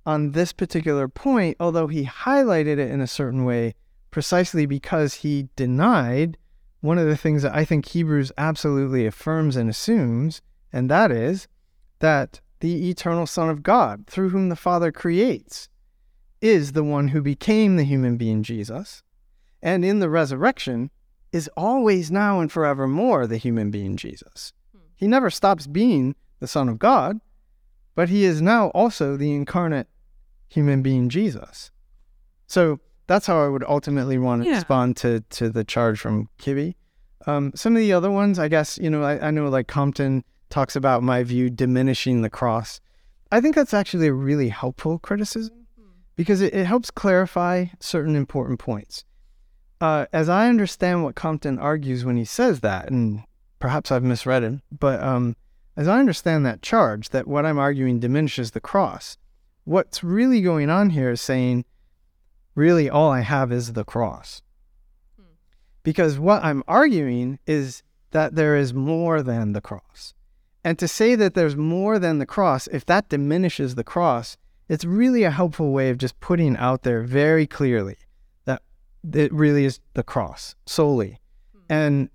on 0.05 0.33
this 0.33 0.53
particular 0.53 1.09
point, 1.09 1.57
although 1.61 1.87
he 1.87 2.05
highlighted 2.05 2.79
it 2.79 2.91
in 2.91 3.01
a 3.01 3.07
certain 3.07 3.45
way 3.45 3.75
precisely 4.11 4.67
because 4.67 5.15
he 5.15 5.49
denied 5.57 6.37
one 6.81 6.99
of 6.99 7.07
the 7.07 7.17
things 7.17 7.43
that 7.43 7.55
I 7.55 7.65
think 7.65 7.87
Hebrews 7.87 8.33
absolutely 8.39 9.07
affirms 9.07 9.57
and 9.57 9.69
assumes, 9.69 10.41
and 10.73 10.91
that 10.91 11.11
is 11.11 11.47
that 11.99 12.41
the 12.61 12.89
eternal 12.91 13.27
Son 13.27 13.51
of 13.51 13.63
God, 13.63 14.07
through 14.07 14.31
whom 14.31 14.49
the 14.49 14.57
Father 14.57 14.91
creates, 14.91 15.69
is 16.41 16.73
the 16.73 16.85
one 16.85 17.09
who 17.09 17.21
became 17.21 17.77
the 17.77 17.85
human 17.85 18.17
being 18.17 18.43
Jesus, 18.43 19.03
and 19.63 19.85
in 19.85 19.99
the 19.99 20.09
resurrection 20.09 20.91
is 21.33 21.51
always 21.57 22.11
now 22.11 22.41
and 22.41 22.51
forevermore 22.51 23.27
the 23.27 23.37
human 23.37 23.71
being 23.71 23.97
Jesus. 23.97 24.53
Hmm. 24.73 24.81
He 24.97 25.07
never 25.07 25.31
stops 25.31 25.67
being 25.67 26.15
the 26.41 26.49
Son 26.49 26.69
of 26.69 26.79
God, 26.79 27.21
but 27.95 28.09
he 28.09 28.25
is 28.25 28.41
now 28.41 28.69
also 28.69 29.17
the 29.17 29.33
incarnate 29.33 29.89
human 30.49 30.83
being 30.83 31.09
Jesus. 31.09 31.71
So 32.47 32.81
that's 33.11 33.27
how 33.27 33.45
I 33.45 33.49
would 33.49 33.65
ultimately 33.65 34.19
want 34.19 34.45
to 34.45 34.49
yeah. 34.49 34.55
respond 34.55 34.97
to 34.99 35.21
to 35.31 35.51
the 35.51 35.65
charge 35.65 35.99
from 35.99 36.29
Kibbe. 36.39 36.77
Um, 37.27 37.51
some 37.57 37.75
of 37.75 37.81
the 37.81 37.93
other 37.93 38.11
ones, 38.11 38.39
I 38.39 38.47
guess, 38.47 38.79
you 38.79 38.89
know, 38.89 39.03
I, 39.03 39.27
I 39.27 39.31
know 39.33 39.49
like 39.49 39.67
Compton 39.67 40.23
talks 40.49 40.77
about 40.77 41.03
my 41.03 41.25
view 41.25 41.51
diminishing 41.51 42.23
the 42.23 42.31
cross. 42.31 42.81
I 43.33 43.41
think 43.41 43.57
that's 43.57 43.75
actually 43.75 44.07
a 44.07 44.13
really 44.13 44.49
helpful 44.49 45.01
criticism 45.01 45.67
because 46.15 46.41
it, 46.41 46.55
it 46.55 46.67
helps 46.67 46.93
clarify 46.93 47.67
certain 47.81 48.15
important 48.15 48.61
points. 48.61 49.05
Uh, 49.81 50.07
as 50.13 50.29
I 50.29 50.49
understand 50.49 51.03
what 51.03 51.17
Compton 51.17 51.59
argues 51.59 52.05
when 52.05 52.17
he 52.17 52.25
says 52.25 52.61
that, 52.61 52.91
and 52.91 53.25
perhaps 53.59 53.91
I've 53.91 54.05
misread 54.05 54.45
him, 54.45 54.63
but 54.71 55.03
um, 55.03 55.35
as 55.77 55.89
I 55.89 55.99
understand 55.99 56.47
that 56.47 56.63
charge, 56.63 57.09
that 57.09 57.27
what 57.27 57.45
I'm 57.45 57.59
arguing 57.59 57.99
diminishes 57.99 58.53
the 58.53 58.61
cross, 58.61 59.17
what's 59.65 60.05
really 60.05 60.41
going 60.43 60.71
on 60.71 60.91
here 60.91 61.11
is 61.11 61.21
saying, 61.21 61.65
really, 62.55 62.91
all 62.91 63.11
I 63.11 63.21
have 63.21 63.53
is 63.53 63.73
the 63.73 63.85
cross. 63.85 64.43
Hmm. 65.17 65.25
Because 65.83 66.19
what 66.19 66.45
I'm 66.45 66.63
arguing 66.67 67.39
is 67.47 67.83
that 68.11 68.35
there 68.35 68.57
is 68.57 68.75
more 68.75 69.23
than 69.23 69.53
the 69.53 69.61
cross. 69.61 70.15
And 70.65 70.79
to 70.79 70.89
say 70.89 71.15
that 71.15 71.35
there's 71.35 71.57
more 71.57 71.99
than 71.99 72.19
the 72.19 72.27
cross, 72.27 72.67
if 72.69 72.85
that 72.87 73.09
diminishes 73.09 73.75
the 73.75 73.85
cross, 73.85 74.37
it's 74.69 74.85
really 74.85 75.25
a 75.25 75.31
helpful 75.31 75.73
way 75.73 75.91
of 75.91 75.99
just 75.99 76.21
putting 76.21 76.57
out 76.57 76.83
there 76.83 77.03
very 77.03 77.47
clearly 77.47 77.97
that 78.45 78.63
it 79.13 79.33
really 79.33 79.65
is 79.65 79.81
the 79.95 80.03
cross 80.03 80.55
solely. 80.67 81.19
Hmm. 81.53 81.61
And 81.73 82.11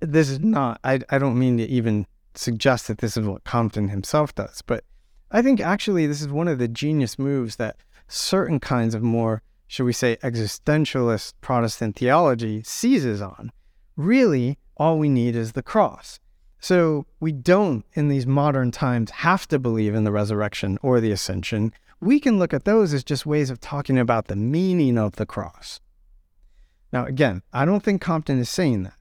this 0.00 0.30
is 0.30 0.40
not, 0.40 0.80
I, 0.84 1.00
I 1.10 1.18
don't 1.18 1.38
mean 1.38 1.58
to 1.58 1.66
even 1.66 2.06
suggest 2.34 2.88
that 2.88 2.98
this 2.98 3.16
is 3.16 3.26
what 3.26 3.44
Compton 3.44 3.88
himself 3.88 4.34
does, 4.34 4.62
but 4.62 4.84
I 5.30 5.42
think 5.42 5.60
actually 5.60 6.06
this 6.06 6.20
is 6.20 6.28
one 6.28 6.48
of 6.48 6.58
the 6.58 6.68
genius 6.68 7.18
moves 7.18 7.56
that 7.56 7.76
certain 8.08 8.60
kinds 8.60 8.94
of 8.94 9.02
more, 9.02 9.42
should 9.70 9.84
we 9.84 9.92
say, 9.92 10.16
existentialist 10.16 11.34
Protestant 11.40 11.94
theology 11.94 12.60
seizes 12.64 13.22
on. 13.22 13.52
Really, 13.94 14.58
all 14.76 14.98
we 14.98 15.08
need 15.08 15.36
is 15.36 15.52
the 15.52 15.62
cross. 15.62 16.18
So 16.58 17.06
we 17.20 17.30
don't, 17.30 17.84
in 17.92 18.08
these 18.08 18.26
modern 18.26 18.72
times, 18.72 19.12
have 19.12 19.46
to 19.46 19.60
believe 19.60 19.94
in 19.94 20.02
the 20.02 20.10
resurrection 20.10 20.76
or 20.82 20.98
the 20.98 21.12
ascension. 21.12 21.72
We 22.00 22.18
can 22.18 22.36
look 22.36 22.52
at 22.52 22.64
those 22.64 22.92
as 22.92 23.04
just 23.04 23.26
ways 23.26 23.48
of 23.48 23.60
talking 23.60 23.96
about 23.96 24.26
the 24.26 24.34
meaning 24.34 24.98
of 24.98 25.14
the 25.14 25.24
cross. 25.24 25.78
Now, 26.92 27.06
again, 27.06 27.42
I 27.52 27.64
don't 27.64 27.84
think 27.84 28.00
Compton 28.00 28.40
is 28.40 28.50
saying 28.50 28.82
that. 28.82 28.94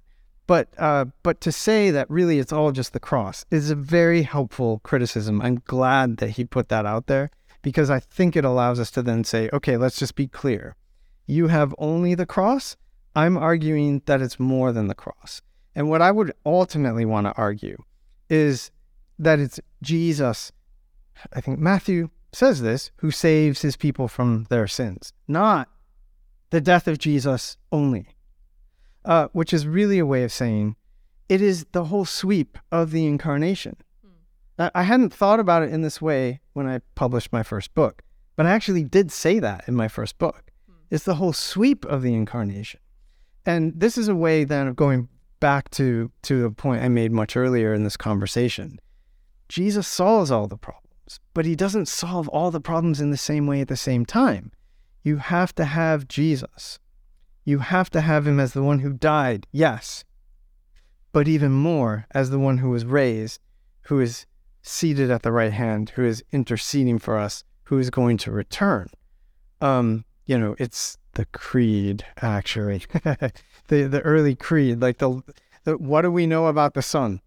But, 0.46 0.68
uh, 0.78 1.06
but 1.24 1.42
to 1.42 1.52
say 1.52 1.90
that 1.90 2.08
really 2.12 2.38
it's 2.38 2.54
all 2.54 2.72
just 2.72 2.94
the 2.94 3.00
cross 3.00 3.44
is 3.50 3.72
a 3.72 3.76
very 3.76 4.22
helpful 4.22 4.82
criticism. 4.84 5.42
I'm 5.42 5.64
glad 5.66 6.18
that 6.18 6.32
he 6.32 6.46
put 6.46 6.70
that 6.70 6.86
out 6.86 7.08
there 7.08 7.32
because 7.62 7.90
I 7.90 8.00
think 8.00 8.36
it 8.36 8.46
allows 8.46 8.80
us 8.80 8.92
to 8.92 9.02
then 9.02 9.24
say, 9.24 9.50
okay, 9.54 9.78
let's 9.78 10.00
just 10.00 10.16
be 10.16 10.28
clear. 10.28 10.76
You 11.26 11.48
have 11.48 11.76
only 11.78 12.16
the 12.16 12.26
cross. 12.26 12.78
I'm 13.16 13.38
arguing 13.38 14.02
that 14.06 14.22
it's 14.22 14.40
more 14.40 14.72
than 14.72 14.88
the 14.88 14.96
cross. 14.96 15.42
And 15.76 15.90
what 15.90 16.02
I 16.02 16.12
would 16.12 16.34
ultimately 16.46 17.06
want 17.06 17.28
to 17.28 17.34
argue 17.38 17.78
is 18.30 18.72
that 19.18 19.40
it's 19.40 19.60
Jesus, 19.84 20.52
I 21.34 21.42
think 21.42 21.60
Matthew 21.60 22.10
says 22.32 22.62
this, 22.62 22.92
who 22.98 23.12
saves 23.12 23.62
his 23.62 23.76
people 23.76 24.08
from 24.08 24.46
their 24.50 24.68
sins, 24.68 25.14
not 25.28 25.70
the 26.50 26.62
death 26.62 26.88
of 26.88 26.98
Jesus 26.98 27.58
only, 27.72 28.08
uh, 29.06 29.28
which 29.34 29.54
is 29.54 29.68
really 29.68 30.00
a 30.00 30.06
way 30.06 30.24
of 30.24 30.32
saying 30.32 30.76
it 31.28 31.42
is 31.42 31.66
the 31.72 31.86
whole 31.86 32.06
sweep 32.06 32.58
of 32.72 32.92
the 32.92 33.06
incarnation. 33.06 33.76
I 34.60 34.84
hadn't 34.84 35.14
thought 35.14 35.40
about 35.40 35.64
it 35.64 35.72
in 35.72 35.82
this 35.82 36.02
way 36.02 36.42
when 36.54 36.68
I 36.68 36.82
published 36.96 37.32
my 37.32 37.44
first 37.44 37.74
book, 37.74 38.02
but 38.36 38.46
I 38.46 38.52
actually 38.52 38.84
did 38.84 39.10
say 39.12 39.40
that 39.40 39.64
in 39.68 39.76
my 39.76 39.88
first 39.88 40.18
book. 40.18 40.52
Hmm. 40.68 40.74
It's 40.90 41.06
the 41.06 41.16
whole 41.16 41.32
sweep 41.32 41.86
of 41.86 42.02
the 42.02 42.14
incarnation. 42.14 42.82
And 43.46 43.74
this 43.76 43.98
is 43.98 44.10
a 44.10 44.16
way 44.16 44.44
then 44.44 44.68
of 44.68 44.76
going 44.76 45.08
back 45.40 45.70
to 45.72 46.12
to 46.24 46.46
a 46.46 46.52
point 46.52 46.84
I 46.84 46.90
made 46.90 47.14
much 47.14 47.38
earlier 47.38 47.74
in 47.74 47.84
this 47.84 47.96
conversation. 47.96 48.80
Jesus 49.48 49.88
solves 49.88 50.30
all 50.30 50.48
the 50.48 50.58
problems, 50.58 51.20
but 51.34 51.46
he 51.46 51.56
doesn't 51.56 51.88
solve 51.88 52.28
all 52.28 52.52
the 52.52 52.60
problems 52.60 53.00
in 53.00 53.12
the 53.12 53.18
same 53.18 53.48
way 53.48 53.62
at 53.62 53.70
the 53.70 53.78
same 53.78 54.06
time. 54.06 54.52
You 55.04 55.18
have 55.18 55.56
to 55.56 55.66
have 55.66 56.08
Jesus. 56.08 56.80
You 57.46 57.60
have 57.60 57.90
to 57.92 58.02
have 58.02 58.28
him 58.28 58.40
as 58.40 58.54
the 58.54 58.62
one 58.62 58.80
who 58.80 58.94
died, 58.94 59.48
yes, 59.52 60.04
but 61.12 61.28
even 61.28 61.52
more 61.52 62.06
as 62.12 62.30
the 62.30 62.38
one 62.38 62.60
who 62.60 62.70
was 62.70 62.86
raised, 62.86 63.40
who 63.84 64.00
is 64.00 64.28
seated 64.62 65.10
at 65.12 65.24
the 65.24 65.32
right 65.32 65.54
hand, 65.54 65.92
who 65.92 66.04
is 66.04 66.24
interceding 66.32 67.00
for 67.00 67.18
us, 67.18 67.44
who 67.64 67.78
is 67.78 67.90
going 67.90 68.18
to 68.18 68.32
return. 68.32 68.90
Um, 69.62 70.06
you 70.26 70.38
know, 70.38 70.56
it's 70.60 70.98
the 71.14 71.26
creed 71.26 72.06
actually, 72.22 72.84
the 73.04 73.32
the 73.84 74.02
early 74.04 74.36
creed, 74.36 74.82
like 74.82 75.00
the, 75.00 75.22
the 75.64 75.78
what 75.78 76.02
do 76.02 76.12
we 76.12 76.28
know 76.28 76.48
about 76.48 76.74
the 76.74 76.82
Son? 76.82 77.22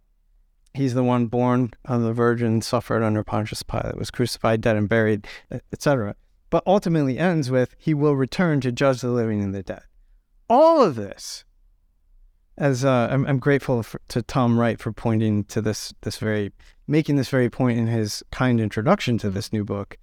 He's 0.75 0.95
the 0.95 1.05
one 1.05 1.27
born 1.27 1.73
of 1.85 2.03
the 2.03 2.15
Virgin, 2.15 2.63
suffered 2.63 3.03
under 3.03 3.23
Pontius 3.23 3.63
Pilate, 3.63 3.99
was 3.99 4.11
crucified, 4.11 4.63
dead, 4.63 4.77
and 4.77 4.89
buried, 4.89 5.27
etc. 5.73 6.17
But 6.49 6.63
ultimately 6.67 7.19
ends 7.19 7.51
with 7.51 7.75
he 7.79 7.93
will 7.93 8.17
return 8.17 8.61
to 8.63 8.73
judge 8.73 9.03
the 9.03 9.11
living 9.11 9.43
and 9.43 9.55
the 9.55 9.63
dead. 9.63 9.83
All 10.49 10.83
of 10.83 10.95
this 10.95 11.45
as 12.59 12.85
uh, 12.85 13.09
I'm, 13.11 13.27
I'm 13.27 13.39
grateful 13.39 13.83
for, 13.83 14.01
to 14.09 14.23
Tom 14.23 14.59
Wright 14.59 14.79
for 14.79 14.93
pointing 14.93 15.45
to 15.45 15.61
this 15.61 15.93
this 16.03 16.19
very 16.19 16.53
making 16.87 17.17
this 17.17 17.29
very 17.29 17.49
point 17.49 17.79
in 17.79 17.87
his 17.87 18.23
kind 18.31 18.61
introduction 18.61 19.19
to 19.19 19.31
this 19.31 19.53
new 19.53 19.65
book. 19.65 19.97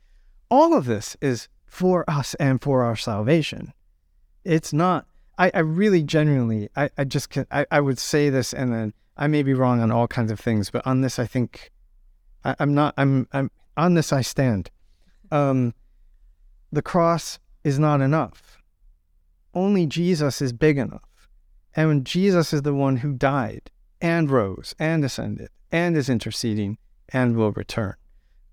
All 0.50 0.74
of 0.74 0.86
this 0.86 1.18
is 1.22 1.48
for 1.66 2.10
us 2.10 2.34
and 2.36 2.62
for 2.62 2.84
our 2.84 2.96
salvation. 2.96 3.74
It's 4.44 4.74
not. 4.74 5.06
I, 5.38 5.52
I 5.54 5.60
really 5.60 6.04
genuinely 6.04 6.70
I, 6.76 6.90
I 6.98 7.04
just 7.04 7.30
can, 7.30 7.46
I, 7.52 7.66
I 7.72 7.80
would 7.80 8.00
say 8.00 8.30
this 8.30 8.54
and 8.54 8.74
then 8.74 8.94
I 9.16 9.28
may 9.28 9.44
be 9.44 9.54
wrong 9.54 9.80
on 9.80 9.92
all 9.92 10.08
kinds 10.08 10.32
of 10.32 10.40
things, 10.40 10.70
but 10.70 10.86
on 10.86 11.02
this 11.02 11.20
I 11.20 11.26
think 11.26 11.72
I, 12.44 12.56
am 12.60 12.74
not 12.74 12.94
I'm 12.98 13.28
I'm 13.32 13.52
on 13.78 13.94
this 13.94 14.12
I 14.12 14.22
stand. 14.22 14.70
Um, 15.32 15.74
the 16.72 16.82
cross 16.82 17.40
is 17.64 17.80
not 17.80 18.02
enough. 18.02 18.62
Only 19.54 19.86
Jesus 19.86 20.42
is 20.42 20.54
big 20.54 20.78
enough. 20.78 21.30
And 21.76 22.06
Jesus 22.06 22.52
is 22.52 22.64
the 22.64 22.74
one 22.74 22.98
who 22.98 23.14
died 23.14 23.72
and 24.02 24.30
rose 24.30 24.76
and 24.80 25.06
ascended 25.06 25.50
and 25.72 25.96
is 25.98 26.10
interceding 26.10 26.78
and 27.10 27.36
will 27.36 27.52
return. 27.52 27.96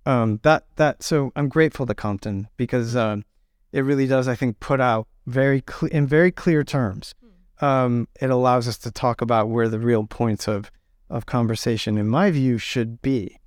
Um, 0.04 0.40
that 0.42 0.66
that 0.76 1.02
so 1.02 1.32
I'm 1.34 1.48
grateful 1.48 1.86
to 1.86 1.94
Compton 1.94 2.48
because 2.56 2.94
um, 2.94 3.24
it 3.72 3.80
really 3.80 4.06
does 4.06 4.28
I 4.28 4.36
think 4.36 4.60
put 4.60 4.80
out 4.80 5.08
very 5.26 5.64
in 5.90 6.06
very 6.06 6.30
clear 6.30 6.62
terms. 6.62 7.14
Um, 7.60 8.06
it 8.20 8.30
allows 8.30 8.68
us 8.68 8.78
to 8.78 8.90
talk 8.90 9.20
about 9.20 9.48
where 9.48 9.68
the 9.68 9.78
real 9.78 10.04
points 10.04 10.46
of 10.46 10.70
of 11.10 11.26
conversation, 11.26 11.98
in 11.98 12.08
my 12.08 12.30
view, 12.30 12.58
should 12.58 13.00
be. 13.02 13.38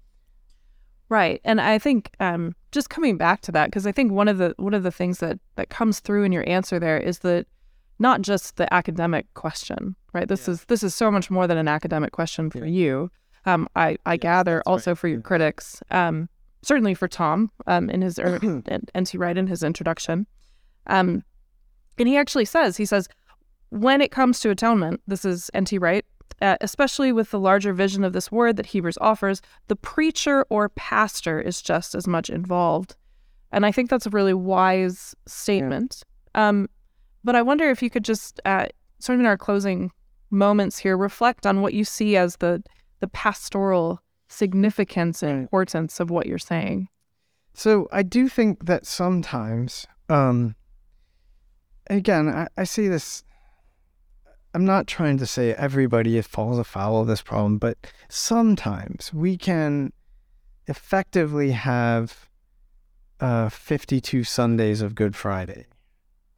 Right, 1.07 1.41
and 1.43 1.59
I 1.59 1.79
think 1.79 2.11
um, 2.19 2.55
just 2.71 2.89
coming 2.89 3.17
back 3.17 3.41
to 3.41 3.51
that 3.53 3.67
because 3.67 3.87
I 3.87 3.91
think 3.91 4.11
one 4.11 4.27
of 4.27 4.37
the 4.37 4.53
one 4.57 4.73
of 4.73 4.83
the 4.83 4.91
things 4.91 5.19
that 5.19 5.39
that 5.55 5.69
comes 5.69 5.99
through 5.99 6.23
in 6.23 6.31
your 6.31 6.47
answer 6.47 6.79
there 6.79 6.97
is 6.97 7.19
that 7.19 7.47
not 7.99 8.21
just 8.21 8.57
the 8.57 8.71
academic 8.73 9.33
question, 9.33 9.95
right? 10.13 10.27
This 10.27 10.47
yeah. 10.47 10.53
is 10.53 10.65
this 10.65 10.83
is 10.83 10.93
so 10.93 11.09
much 11.09 11.31
more 11.31 11.47
than 11.47 11.57
an 11.57 11.67
academic 11.67 12.11
question 12.11 12.49
for 12.49 12.59
yeah. 12.59 12.65
you. 12.65 13.11
Um, 13.45 13.67
I 13.75 13.97
I 14.05 14.17
gather 14.17 14.61
also 14.65 14.91
right. 14.91 14.97
for 14.97 15.07
your 15.07 15.21
critics. 15.21 15.81
Um, 15.91 16.29
certainly 16.61 16.93
for 16.93 17.07
Tom 17.07 17.51
um, 17.67 17.89
in 17.89 18.01
his 18.01 18.19
er, 18.19 18.39
NT 18.97 19.13
Wright 19.15 19.37
in 19.37 19.47
his 19.47 19.63
introduction. 19.63 20.27
Um, 20.87 21.23
and 21.97 22.07
he 22.07 22.17
actually 22.17 22.45
says 22.45 22.77
he 22.77 22.85
says 22.85 23.07
when 23.69 24.01
it 24.01 24.11
comes 24.11 24.39
to 24.41 24.49
atonement, 24.49 25.01
this 25.07 25.25
is 25.25 25.49
NT 25.57 25.73
Wright. 25.79 26.05
Uh, 26.41 26.55
especially 26.61 27.11
with 27.11 27.31
the 27.31 27.39
larger 27.39 27.73
vision 27.73 28.05
of 28.05 28.13
this 28.13 28.31
word 28.31 28.55
that 28.55 28.67
Hebrews 28.67 28.97
offers, 29.01 29.41
the 29.67 29.75
preacher 29.75 30.45
or 30.49 30.69
pastor 30.69 31.41
is 31.41 31.61
just 31.61 31.93
as 31.95 32.07
much 32.07 32.29
involved. 32.29 32.95
And 33.51 33.65
I 33.65 33.73
think 33.73 33.89
that's 33.89 34.05
a 34.05 34.11
really 34.11 34.33
wise 34.33 35.15
statement. 35.25 36.01
Yeah. 36.35 36.47
Um, 36.47 36.69
but 37.25 37.35
I 37.35 37.41
wonder 37.41 37.69
if 37.69 37.81
you 37.81 37.89
could 37.89 38.05
just, 38.05 38.39
uh, 38.45 38.67
sort 38.99 39.15
of 39.15 39.19
in 39.19 39.25
our 39.25 39.37
closing 39.37 39.91
moments 40.29 40.77
here, 40.77 40.95
reflect 40.95 41.45
on 41.45 41.61
what 41.61 41.73
you 41.73 41.83
see 41.83 42.15
as 42.15 42.37
the 42.37 42.63
the 42.99 43.07
pastoral 43.07 44.01
significance 44.27 45.23
and 45.23 45.39
importance 45.39 45.99
of 45.99 46.09
what 46.09 46.25
you're 46.25 46.37
saying. 46.37 46.87
So 47.53 47.87
I 47.91 48.03
do 48.03 48.29
think 48.29 48.65
that 48.65 48.85
sometimes, 48.85 49.87
um, 50.07 50.55
again, 51.89 52.29
I, 52.29 52.47
I 52.57 52.63
see 52.63 52.87
this. 52.87 53.23
I'm 54.53 54.65
not 54.65 54.87
trying 54.87 55.17
to 55.17 55.27
say 55.27 55.53
everybody 55.53 56.19
falls 56.21 56.57
afoul 56.57 57.01
of 57.01 57.07
this 57.07 57.21
problem, 57.21 57.57
but 57.57 57.77
sometimes 58.09 59.13
we 59.13 59.37
can 59.37 59.93
effectively 60.67 61.51
have 61.51 62.29
uh, 63.19 63.49
52 63.49 64.23
Sundays 64.23 64.81
of 64.81 64.95
Good 64.95 65.15
Friday 65.15 65.65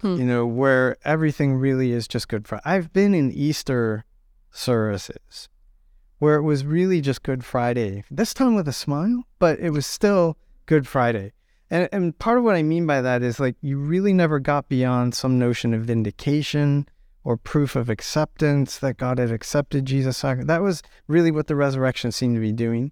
hmm. 0.01 0.15
you 0.15 0.25
know, 0.25 0.45
where 0.45 0.97
everything 1.05 1.55
really 1.55 1.91
is 1.91 2.07
just 2.07 2.27
Good 2.27 2.47
Friday. 2.47 2.63
I've 2.65 2.91
been 2.91 3.13
in 3.13 3.31
Easter 3.31 4.05
services 4.51 5.47
where 6.21 6.35
it 6.35 6.43
was 6.43 6.63
really 6.63 7.01
just 7.01 7.23
Good 7.23 7.43
Friday, 7.43 8.03
this 8.11 8.31
time 8.31 8.53
with 8.53 8.67
a 8.67 8.73
smile, 8.73 9.23
but 9.39 9.59
it 9.59 9.71
was 9.71 9.87
still 9.87 10.37
Good 10.67 10.87
Friday. 10.87 11.33
And, 11.71 11.89
and 11.91 12.19
part 12.19 12.37
of 12.37 12.43
what 12.43 12.53
I 12.53 12.61
mean 12.61 12.85
by 12.85 13.01
that 13.01 13.23
is 13.23 13.39
like 13.39 13.55
you 13.59 13.79
really 13.79 14.13
never 14.13 14.37
got 14.37 14.69
beyond 14.69 15.15
some 15.15 15.39
notion 15.39 15.73
of 15.73 15.81
vindication 15.81 16.87
or 17.23 17.37
proof 17.37 17.75
of 17.75 17.89
acceptance 17.89 18.77
that 18.77 18.97
God 18.97 19.17
had 19.17 19.31
accepted 19.31 19.85
Jesus' 19.85 20.21
That 20.21 20.61
was 20.61 20.83
really 21.07 21.31
what 21.31 21.47
the 21.47 21.55
resurrection 21.55 22.11
seemed 22.11 22.35
to 22.35 22.39
be 22.39 22.51
doing. 22.51 22.91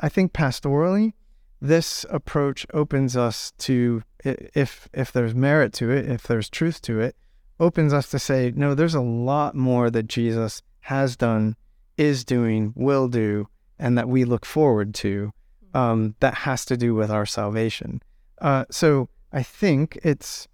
I 0.00 0.08
think 0.08 0.32
pastorally, 0.32 1.12
this 1.60 2.06
approach 2.08 2.66
opens 2.72 3.14
us 3.14 3.52
to 3.58 4.04
if 4.24 4.88
if 4.94 5.12
there's 5.12 5.34
merit 5.34 5.74
to 5.74 5.90
it 5.90 6.08
if 6.08 6.22
there's 6.22 6.48
truth 6.48 6.80
to 6.80 6.98
it 6.98 7.14
opens 7.58 7.92
us 7.92 8.10
to 8.10 8.18
say 8.18 8.50
no 8.56 8.74
there's 8.74 8.94
a 8.94 9.00
lot 9.00 9.54
more 9.54 9.90
that 9.90 10.06
jesus 10.06 10.62
has 10.80 11.16
done 11.16 11.56
is 12.00 12.24
doing 12.24 12.72
will 12.74 13.08
do 13.08 13.46
and 13.78 13.96
that 13.98 14.08
we 14.08 14.24
look 14.24 14.46
forward 14.46 14.94
to 14.94 15.32
um, 15.74 16.14
that 16.20 16.34
has 16.34 16.64
to 16.64 16.76
do 16.76 16.94
with 16.94 17.10
our 17.10 17.26
salvation. 17.26 18.02
Uh, 18.40 18.64
so 18.70 19.08
i 19.32 19.42
think 19.42 19.98
it's 20.02 20.48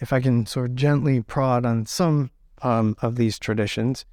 if 0.00 0.12
i 0.12 0.20
can 0.20 0.46
sort 0.46 0.70
of 0.70 0.74
gently 0.74 1.20
prod 1.20 1.64
on 1.66 1.86
some 1.86 2.30
um, 2.62 2.96
of 3.02 3.16
these 3.16 3.38
traditions 3.38 4.04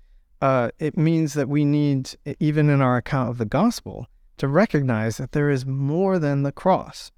uh, 0.41 0.69
it 0.77 0.97
means 0.97 1.33
that 1.33 1.49
we 1.49 1.65
need 1.65 2.15
even 2.39 2.69
in 2.69 2.81
our 2.81 2.97
account 2.97 3.29
of 3.29 3.37
the 3.37 3.45
gospel 3.45 4.07
to 4.37 4.47
recognize 4.47 5.17
that 5.17 5.31
there 5.31 5.49
is 5.49 5.65
more 5.65 6.19
than 6.19 6.43
the 6.43 6.51
cross. 6.51 7.11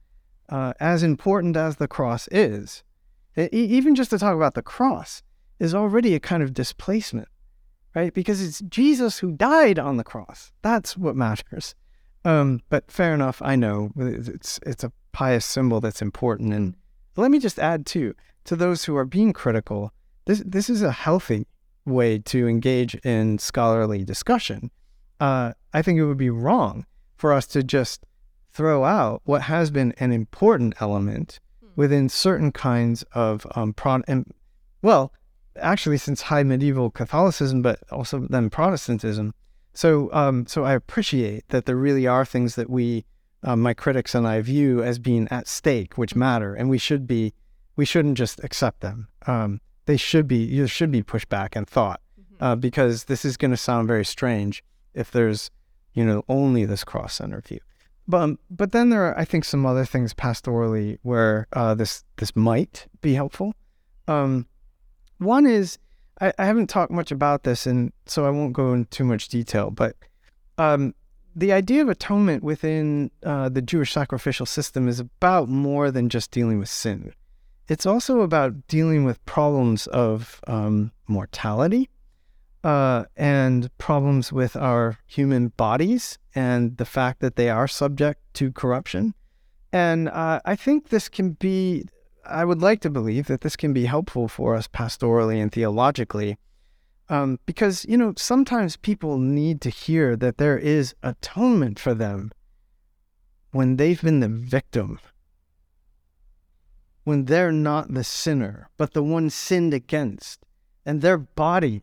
Uh, 0.47 0.73
as 0.79 1.03
important 1.03 1.55
as 1.55 1.75
the 1.75 1.87
cross 1.87 2.27
is, 2.31 2.83
it, 3.35 3.53
even 3.53 3.93
just 3.93 4.09
to 4.09 4.17
talk 4.17 4.35
about 4.35 4.53
the 4.53 4.61
cross 4.61 5.21
is 5.59 5.75
already 5.75 6.15
a 6.15 6.19
kind 6.19 6.41
of 6.41 6.53
displacement, 6.53 7.27
right? 7.95 8.13
Because 8.13 8.41
it's 8.41 8.59
Jesus 8.61 9.19
who 9.19 9.31
died 9.31 9.79
on 9.79 9.97
the 9.97 10.03
cross. 10.03 10.51
That's 10.61 10.97
what 10.97 11.15
matters. 11.15 11.75
Um, 12.25 12.61
but 12.69 12.91
fair 12.91 13.13
enough, 13.13 13.41
I 13.41 13.55
know 13.55 13.91
it's 13.97 14.59
it's 14.65 14.83
a 14.83 14.91
pious 15.11 15.45
symbol 15.45 15.79
that's 15.79 16.01
important. 16.01 16.53
And 16.53 16.75
let 17.15 17.31
me 17.31 17.39
just 17.39 17.59
add 17.59 17.85
too 17.85 18.13
to 18.45 18.55
those 18.55 18.85
who 18.85 18.95
are 18.95 19.05
being 19.05 19.33
critical. 19.33 19.91
This 20.25 20.43
this 20.45 20.69
is 20.69 20.81
a 20.81 20.91
healthy 20.91 21.47
way 21.85 22.19
to 22.19 22.47
engage 22.47 22.95
in 22.95 23.39
scholarly 23.39 24.03
discussion. 24.03 24.69
Uh, 25.19 25.53
I 25.73 25.81
think 25.81 25.99
it 25.99 26.05
would 26.05 26.17
be 26.17 26.29
wrong 26.29 26.85
for 27.15 27.33
us 27.33 27.45
to 27.47 27.63
just 27.63 28.05
throw 28.51 28.83
out 28.83 29.21
what 29.25 29.43
has 29.43 29.71
been 29.71 29.93
an 29.99 30.11
important 30.11 30.73
element 30.79 31.39
hmm. 31.61 31.69
within 31.75 32.09
certain 32.09 32.51
kinds 32.51 33.03
of 33.13 33.45
um, 33.55 33.73
pro- 33.73 34.01
and, 34.07 34.33
well, 34.81 35.11
actually 35.61 35.97
since 35.97 36.23
high 36.23 36.43
medieval 36.43 36.89
Catholicism, 36.89 37.61
but 37.61 37.79
also 37.91 38.27
then 38.29 38.49
Protestantism. 38.49 39.33
So, 39.73 40.11
um, 40.13 40.45
so 40.47 40.63
I 40.63 40.73
appreciate 40.73 41.47
that 41.49 41.65
there 41.65 41.75
really 41.75 42.07
are 42.07 42.25
things 42.25 42.55
that 42.55 42.69
we, 42.69 43.05
um, 43.43 43.61
my 43.61 43.73
critics 43.73 44.15
and 44.15 44.27
I, 44.27 44.41
view 44.41 44.83
as 44.83 44.99
being 44.99 45.27
at 45.29 45.47
stake, 45.47 45.97
which 45.97 46.15
matter, 46.15 46.53
and 46.53 46.69
we 46.69 46.77
should 46.77 47.07
be, 47.07 47.33
we 47.75 47.85
shouldn't 47.85 48.17
just 48.17 48.43
accept 48.43 48.81
them. 48.81 49.07
Um, 49.27 49.61
they 49.85 49.97
should 49.97 50.27
be, 50.27 50.57
there 50.57 50.67
should 50.67 50.91
be 50.91 51.03
pushback 51.03 51.55
and 51.55 51.67
thought, 51.67 52.01
mm-hmm. 52.19 52.43
uh, 52.43 52.55
because 52.55 53.05
this 53.05 53.23
is 53.23 53.37
going 53.37 53.51
to 53.51 53.57
sound 53.57 53.87
very 53.87 54.05
strange 54.05 54.63
if 54.93 55.11
there's 55.11 55.51
you 55.93 56.05
know, 56.05 56.23
only 56.29 56.65
this 56.65 56.83
cross 56.83 57.15
center 57.15 57.41
view. 57.41 57.59
But 58.07 58.21
um, 58.21 58.39
but 58.49 58.71
then 58.71 58.89
there 58.89 59.03
are, 59.03 59.19
I 59.19 59.25
think, 59.25 59.45
some 59.45 59.65
other 59.65 59.85
things 59.85 60.13
pastorally 60.13 60.97
where 61.03 61.47
uh, 61.53 61.75
this 61.75 62.03
this 62.17 62.35
might 62.35 62.87
be 63.01 63.13
helpful. 63.13 63.53
Um, 64.07 64.47
one 65.19 65.45
is 65.45 65.77
I, 66.19 66.33
I, 66.37 66.45
haven't 66.45 66.67
talked 66.67 66.91
much 66.91 67.11
about 67.11 67.43
this, 67.43 67.65
and 67.65 67.93
so 68.05 68.25
I 68.25 68.29
won't 68.29 68.53
go 68.53 68.73
into 68.73 68.89
too 68.89 69.05
much 69.05 69.29
detail. 69.29 69.71
But 69.71 69.95
um, 70.57 70.93
the 71.35 71.53
idea 71.53 71.81
of 71.81 71.89
atonement 71.89 72.43
within 72.43 73.11
uh, 73.23 73.49
the 73.49 73.61
Jewish 73.61 73.93
sacrificial 73.93 74.45
system 74.45 74.87
is 74.87 74.99
about 74.99 75.47
more 75.47 75.91
than 75.91 76.09
just 76.09 76.31
dealing 76.31 76.59
with 76.59 76.69
sin. 76.69 77.13
It's 77.67 77.85
also 77.85 78.21
about 78.21 78.67
dealing 78.67 79.05
with 79.05 79.23
problems 79.25 79.87
of 79.87 80.41
um, 80.47 80.91
mortality 81.07 81.89
uh, 82.63 83.05
and 83.15 83.69
problems 83.77 84.33
with 84.33 84.55
our 84.55 84.97
human 85.05 85.49
bodies 85.49 86.17
and 86.33 86.77
the 86.77 86.85
fact 86.85 87.19
that 87.21 87.35
they 87.35 87.49
are 87.49 87.67
subject 87.67 88.21
to 88.33 88.51
corruption. 88.51 89.13
And 89.71 90.09
uh, 90.09 90.41
I 90.45 90.55
think 90.55 90.89
this 90.89 91.09
can 91.09 91.33
be, 91.33 91.85
I 92.29 92.45
would 92.45 92.61
like 92.61 92.81
to 92.81 92.89
believe 92.89 93.27
that 93.27 93.41
this 93.41 93.55
can 93.55 93.73
be 93.73 93.85
helpful 93.85 94.27
for 94.27 94.55
us 94.55 94.67
pastorally 94.67 95.41
and 95.41 95.51
theologically. 95.51 96.37
Um, 97.09 97.39
because, 97.45 97.85
you 97.85 97.97
know, 97.97 98.13
sometimes 98.17 98.77
people 98.77 99.17
need 99.17 99.61
to 99.61 99.69
hear 99.69 100.15
that 100.15 100.37
there 100.37 100.57
is 100.57 100.93
atonement 101.01 101.79
for 101.79 101.95
them 101.95 102.31
when 103.51 103.77
they've 103.77 104.01
been 104.01 104.19
the 104.19 104.29
victim, 104.29 104.99
when 107.03 107.25
they're 107.25 107.51
not 107.51 107.93
the 107.93 108.03
sinner, 108.03 108.69
but 108.77 108.93
the 108.93 109.01
one 109.01 109.31
sinned 109.31 109.73
against, 109.73 110.45
and 110.85 111.01
their 111.01 111.17
body 111.17 111.81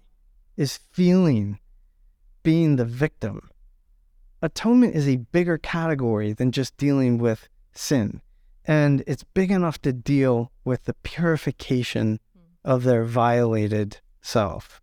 is 0.57 0.79
feeling 0.93 1.59
being 2.45 2.77
the 2.77 2.85
victim. 2.85 3.51
Atonement 4.41 4.95
is 4.95 5.09
a 5.09 5.17
bigger 5.17 5.59
category 5.59 6.33
than 6.33 6.53
just 6.53 6.77
dealing 6.77 7.19
with 7.19 7.49
sin. 7.73 8.21
And 8.67 9.05
it's 9.07 9.23
big 9.23 9.51
enough 9.51 9.81
to 9.83 9.93
deal 9.93 10.51
with 10.65 10.85
the 10.85 10.95
purification 10.95 12.19
of 12.65 12.83
their 12.83 13.05
violated 13.05 14.01
self. 14.21 14.81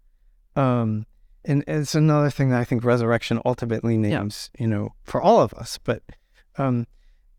Um, 0.56 1.06
and 1.44 1.66
it's 1.68 1.94
another 1.94 2.30
thing 2.30 2.50
that 2.50 2.62
I 2.62 2.64
think 2.64 2.86
resurrection 2.86 3.42
ultimately 3.46 3.98
names, 3.98 4.50
yeah. 4.56 4.64
you 4.64 4.68
know, 4.70 4.94
for 5.04 5.22
all 5.22 5.42
of 5.42 5.54
us. 5.56 5.78
But, 5.84 6.02
um, 6.58 6.88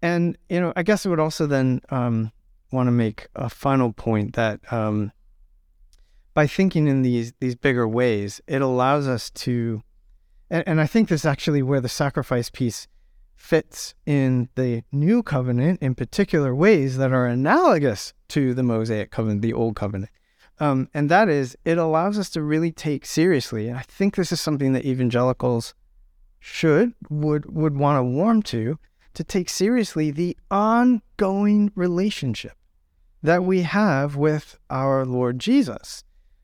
and, 0.03 0.37
you 0.51 0.61
know, 0.61 0.75
I 0.77 0.83
guess 0.83 1.07
I 1.07 1.09
would 1.09 1.21
also 1.21 1.47
then 1.47 1.81
um, 1.89 2.31
want 2.71 2.89
to 2.89 2.93
make 2.93 3.29
a 3.35 3.49
final 3.49 3.93
point 3.93 4.35
that 4.35 4.61
um, 4.71 5.13
by 6.35 6.47
thinking 6.47 6.89
in 6.89 7.01
these, 7.01 7.33
these 7.41 7.55
bigger 7.55 7.89
ways, 7.89 8.43
it 8.47 8.61
allows 8.61 9.09
us 9.09 9.31
to, 9.31 9.83
and, 10.51 10.63
and 10.67 10.81
I 10.81 10.87
think 10.87 11.09
this 11.09 11.23
is 11.23 11.27
actually 11.27 11.63
where 11.63 11.81
the 11.81 11.89
sacrifice 11.89 12.51
piece 12.51 12.87
fits 13.45 13.95
in 14.07 14.49
the 14.55 14.83
new 14.91 15.23
covenant 15.23 15.79
in 15.83 15.95
particular 15.95 16.55
ways 16.55 16.97
that 16.97 17.13
are 17.13 17.27
analogous 17.27 18.15
to 18.27 18.55
the 18.55 18.63
Mosaic 18.63 19.11
covenant, 19.11 19.43
the 19.43 19.53
old 19.53 19.77
covenant. 19.77 20.11
Um, 20.59 20.89
and 20.95 21.11
that 21.11 21.29
is, 21.29 21.55
it 21.63 21.77
allows 21.77 22.19
us 22.19 22.31
to 22.31 22.43
really 22.43 22.73
take 22.73 23.05
seriously. 23.05 23.69
And 23.69 23.77
I 23.77 23.83
think 23.83 24.17
this 24.17 24.33
is 24.33 24.41
something 24.41 24.73
that 24.73 24.87
evangelicals 24.87 25.75
should, 26.41 26.95
would, 27.11 27.55
would 27.55 27.77
want 27.77 27.99
to 27.99 28.03
warm 28.03 28.43
to, 28.45 28.79
to 29.13 29.23
take 29.23 29.51
seriously 29.51 30.11
the 30.11 30.39
ongoing 30.51 31.71
relationship 31.75 32.57
that 33.23 33.45
we 33.45 33.61
have 33.61 34.17
with 34.17 34.59
our 34.71 35.05
Lord 35.05 35.39
Jesus, 35.39 36.03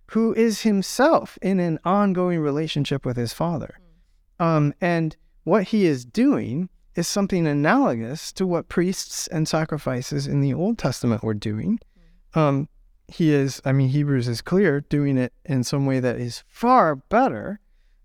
who 0.08 0.34
is 0.34 0.62
himself 0.62 1.38
in 1.40 1.60
an 1.60 1.78
ongoing 1.82 2.40
relationship 2.40 3.06
with 3.06 3.16
his 3.16 3.32
Father. 3.32 3.80
Hmm. 4.38 4.44
Um, 4.44 4.74
and 4.82 5.16
what 5.44 5.68
he 5.68 5.86
is 5.86 6.04
doing 6.04 6.68
is 6.94 7.06
something 7.06 7.46
analogous 7.46 8.32
to 8.32 8.46
what 8.46 8.68
priests 8.68 9.26
and 9.28 9.46
sacrifices 9.46 10.26
in 10.26 10.40
the 10.40 10.54
Old 10.54 10.78
Testament 10.78 11.22
were 11.22 11.34
doing. 11.34 11.78
Um, 12.34 12.68
he 13.08 13.32
is, 13.32 13.60
I 13.64 13.72
mean, 13.72 13.88
Hebrews 13.88 14.28
is 14.28 14.40
clear, 14.40 14.80
doing 14.82 15.18
it 15.18 15.32
in 15.44 15.64
some 15.64 15.86
way 15.86 16.00
that 16.00 16.16
is 16.16 16.44
far 16.46 16.96
better. 16.96 17.60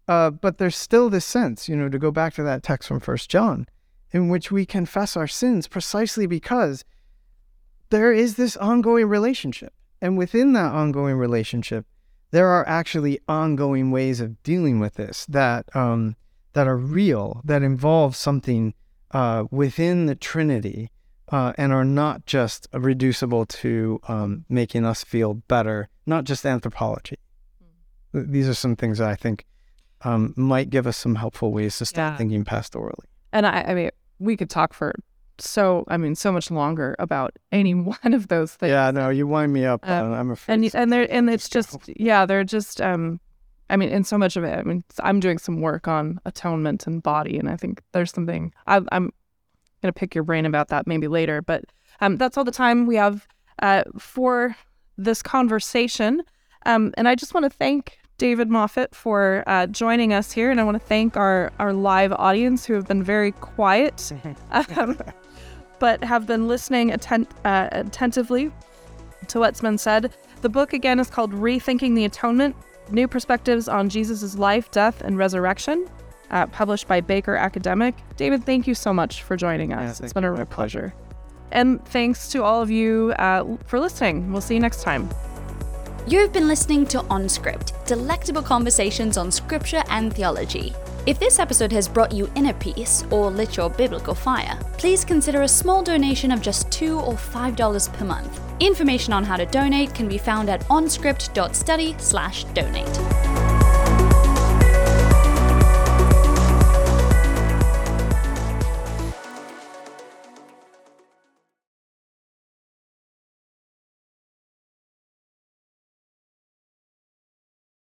Uh, 0.07 0.29
but 0.29 0.57
there's 0.57 0.75
still 0.75 1.09
this 1.09 1.25
sense, 1.25 1.67
you 1.67 1.75
know, 1.75 1.89
to 1.89 1.99
go 1.99 2.11
back 2.11 2.33
to 2.35 2.43
that 2.43 2.63
text 2.63 2.87
from 2.87 2.99
First 2.99 3.29
John, 3.29 3.67
in 4.11 4.29
which 4.29 4.51
we 4.51 4.65
confess 4.65 5.17
our 5.17 5.27
sins 5.27 5.67
precisely 5.67 6.27
because 6.27 6.83
there 7.89 8.11
is 8.11 8.35
this 8.35 8.55
ongoing 8.57 9.07
relationship. 9.07 9.73
And 10.01 10.17
within 10.17 10.53
that 10.53 10.73
ongoing 10.73 11.15
relationship, 11.15 11.85
there 12.31 12.47
are 12.49 12.67
actually 12.67 13.19
ongoing 13.27 13.91
ways 13.91 14.19
of 14.19 14.41
dealing 14.43 14.79
with 14.79 14.95
this 14.95 15.25
that 15.27 15.73
um, 15.75 16.15
that 16.55 16.67
are 16.67 16.77
real, 16.77 17.41
that 17.43 17.61
involve 17.61 18.15
something 18.15 18.73
uh, 19.11 19.43
within 19.51 20.05
the 20.05 20.15
Trinity, 20.15 20.89
uh, 21.29 21.51
and 21.57 21.73
are 21.73 21.85
not 21.85 22.25
just 22.25 22.67
reducible 22.73 23.45
to 23.45 23.99
um, 24.07 24.45
making 24.47 24.85
us 24.85 25.03
feel 25.03 25.33
better, 25.33 25.89
not 26.05 26.23
just 26.23 26.45
anthropology. 26.45 27.17
Mm. 28.13 28.31
These 28.31 28.47
are 28.47 28.53
some 28.53 28.75
things 28.75 28.99
that 28.99 29.09
I 29.09 29.15
think 29.15 29.45
um, 30.01 30.33
might 30.37 30.69
give 30.69 30.87
us 30.87 30.95
some 30.95 31.15
helpful 31.15 31.51
ways 31.51 31.77
to 31.79 31.85
start 31.85 32.13
yeah. 32.13 32.17
thinking 32.17 32.45
pastorally. 32.45 33.05
And 33.33 33.45
I, 33.45 33.61
I 33.67 33.73
mean, 33.73 33.89
we 34.19 34.37
could 34.37 34.49
talk 34.49 34.73
for 34.73 34.93
so 35.37 35.83
I 35.89 35.97
mean 35.97 36.15
so 36.15 36.31
much 36.31 36.49
longer 36.49 36.95
about 36.97 37.37
any 37.51 37.73
one 37.73 38.13
of 38.13 38.29
those 38.29 38.53
things. 38.53 38.69
Yeah, 38.69 38.91
no, 38.91 39.09
you 39.09 39.27
wind 39.27 39.51
me 39.51 39.65
up. 39.65 39.87
Um, 39.87 40.13
I'm 40.13 40.31
afraid. 40.31 40.53
And 40.53 40.75
and 40.75 40.93
they're 40.93 41.11
and 41.11 41.29
it's 41.29 41.49
just 41.49 41.89
yeah, 41.97 42.25
they're 42.25 42.45
just 42.45 42.79
um 42.79 43.19
I 43.69 43.77
mean, 43.77 43.89
in 43.89 44.03
so 44.03 44.17
much 44.17 44.35
of 44.35 44.43
it, 44.43 44.57
I 44.57 44.63
mean, 44.63 44.83
I'm 44.99 45.19
doing 45.19 45.37
some 45.37 45.61
work 45.61 45.87
on 45.87 46.19
atonement 46.25 46.85
and 46.85 47.01
body, 47.01 47.37
and 47.37 47.49
I 47.49 47.57
think 47.57 47.81
there's 47.93 48.11
something 48.11 48.53
I, 48.67 48.77
am 48.91 49.11
going 49.81 49.93
to 49.93 49.93
pick 49.93 50.13
your 50.13 50.23
brain 50.23 50.45
about 50.45 50.67
that 50.69 50.87
maybe 50.87 51.07
later. 51.07 51.41
But 51.41 51.65
um, 52.01 52.17
that's 52.17 52.37
all 52.37 52.43
the 52.43 52.51
time 52.51 52.85
we 52.85 52.95
have 52.95 53.27
uh, 53.61 53.83
for 53.97 54.55
this 54.97 55.21
conversation. 55.21 56.21
Um, 56.65 56.93
and 56.97 57.07
I 57.07 57.15
just 57.15 57.33
want 57.33 57.45
to 57.45 57.49
thank 57.49 57.97
David 58.17 58.49
Moffitt 58.49 58.95
for 58.95 59.43
uh, 59.47 59.67
joining 59.67 60.13
us 60.13 60.31
here, 60.31 60.51
and 60.51 60.59
I 60.59 60.63
want 60.63 60.75
to 60.75 60.87
thank 60.87 61.17
our 61.17 61.51
our 61.59 61.73
live 61.73 62.13
audience 62.13 62.65
who 62.65 62.73
have 62.73 62.87
been 62.87 63.03
very 63.03 63.31
quiet, 63.31 64.11
um, 64.51 64.97
but 65.79 66.03
have 66.03 66.25
been 66.25 66.47
listening 66.47 66.91
atten- 66.91 67.27
uh, 67.43 67.69
attentively 67.71 68.51
to 69.27 69.39
what's 69.39 69.61
been 69.61 69.77
said. 69.77 70.15
The 70.41 70.49
book 70.49 70.73
again 70.73 70.99
is 70.99 71.09
called 71.09 71.33
Rethinking 71.33 71.95
the 71.95 72.05
Atonement 72.05 72.55
New 72.91 73.07
Perspectives 73.07 73.67
on 73.67 73.89
Jesus' 73.89 74.37
Life, 74.37 74.71
Death, 74.71 75.01
and 75.01 75.17
Resurrection, 75.17 75.87
uh, 76.31 76.47
published 76.47 76.87
by 76.87 77.01
Baker 77.01 77.35
Academic. 77.35 77.95
David, 78.17 78.45
thank 78.45 78.67
you 78.67 78.75
so 78.75 78.93
much 78.93 79.23
for 79.23 79.35
joining 79.35 79.73
us. 79.73 79.99
Yeah, 79.99 80.05
it's 80.05 80.13
been 80.13 80.23
a 80.23 80.31
real 80.31 80.45
pleasure. 80.45 80.93
And 81.51 81.83
thanks 81.85 82.29
to 82.29 82.43
all 82.43 82.61
of 82.61 82.69
you 82.69 83.13
uh, 83.19 83.57
for 83.65 83.79
listening. 83.79 84.31
We'll 84.31 84.41
see 84.41 84.55
you 84.55 84.59
next 84.59 84.83
time. 84.83 85.09
You've 86.07 86.33
been 86.33 86.47
listening 86.47 86.85
to 86.87 86.99
OnScript, 86.99 87.85
delectable 87.85 88.43
conversations 88.43 89.17
on 89.17 89.31
scripture 89.31 89.81
and 89.89 90.13
theology. 90.13 90.73
If 91.07 91.19
this 91.19 91.39
episode 91.39 91.71
has 91.71 91.87
brought 91.87 92.11
you 92.11 92.29
inner 92.35 92.53
peace 92.53 93.03
or 93.09 93.31
lit 93.31 93.57
your 93.57 93.69
biblical 93.69 94.13
fire, 94.13 94.57
please 94.77 95.05
consider 95.05 95.43
a 95.43 95.47
small 95.47 95.81
donation 95.81 96.31
of 96.31 96.41
just 96.41 96.71
2 96.71 96.99
or 96.99 97.13
$5 97.13 97.93
per 97.93 98.05
month. 98.05 98.44
Information 98.59 99.13
on 99.13 99.23
how 99.23 99.37
to 99.37 99.45
donate 99.45 99.93
can 99.93 100.07
be 100.07 100.17
found 100.17 100.49
at 100.49 100.61
onscript.study/donate. 100.69 103.34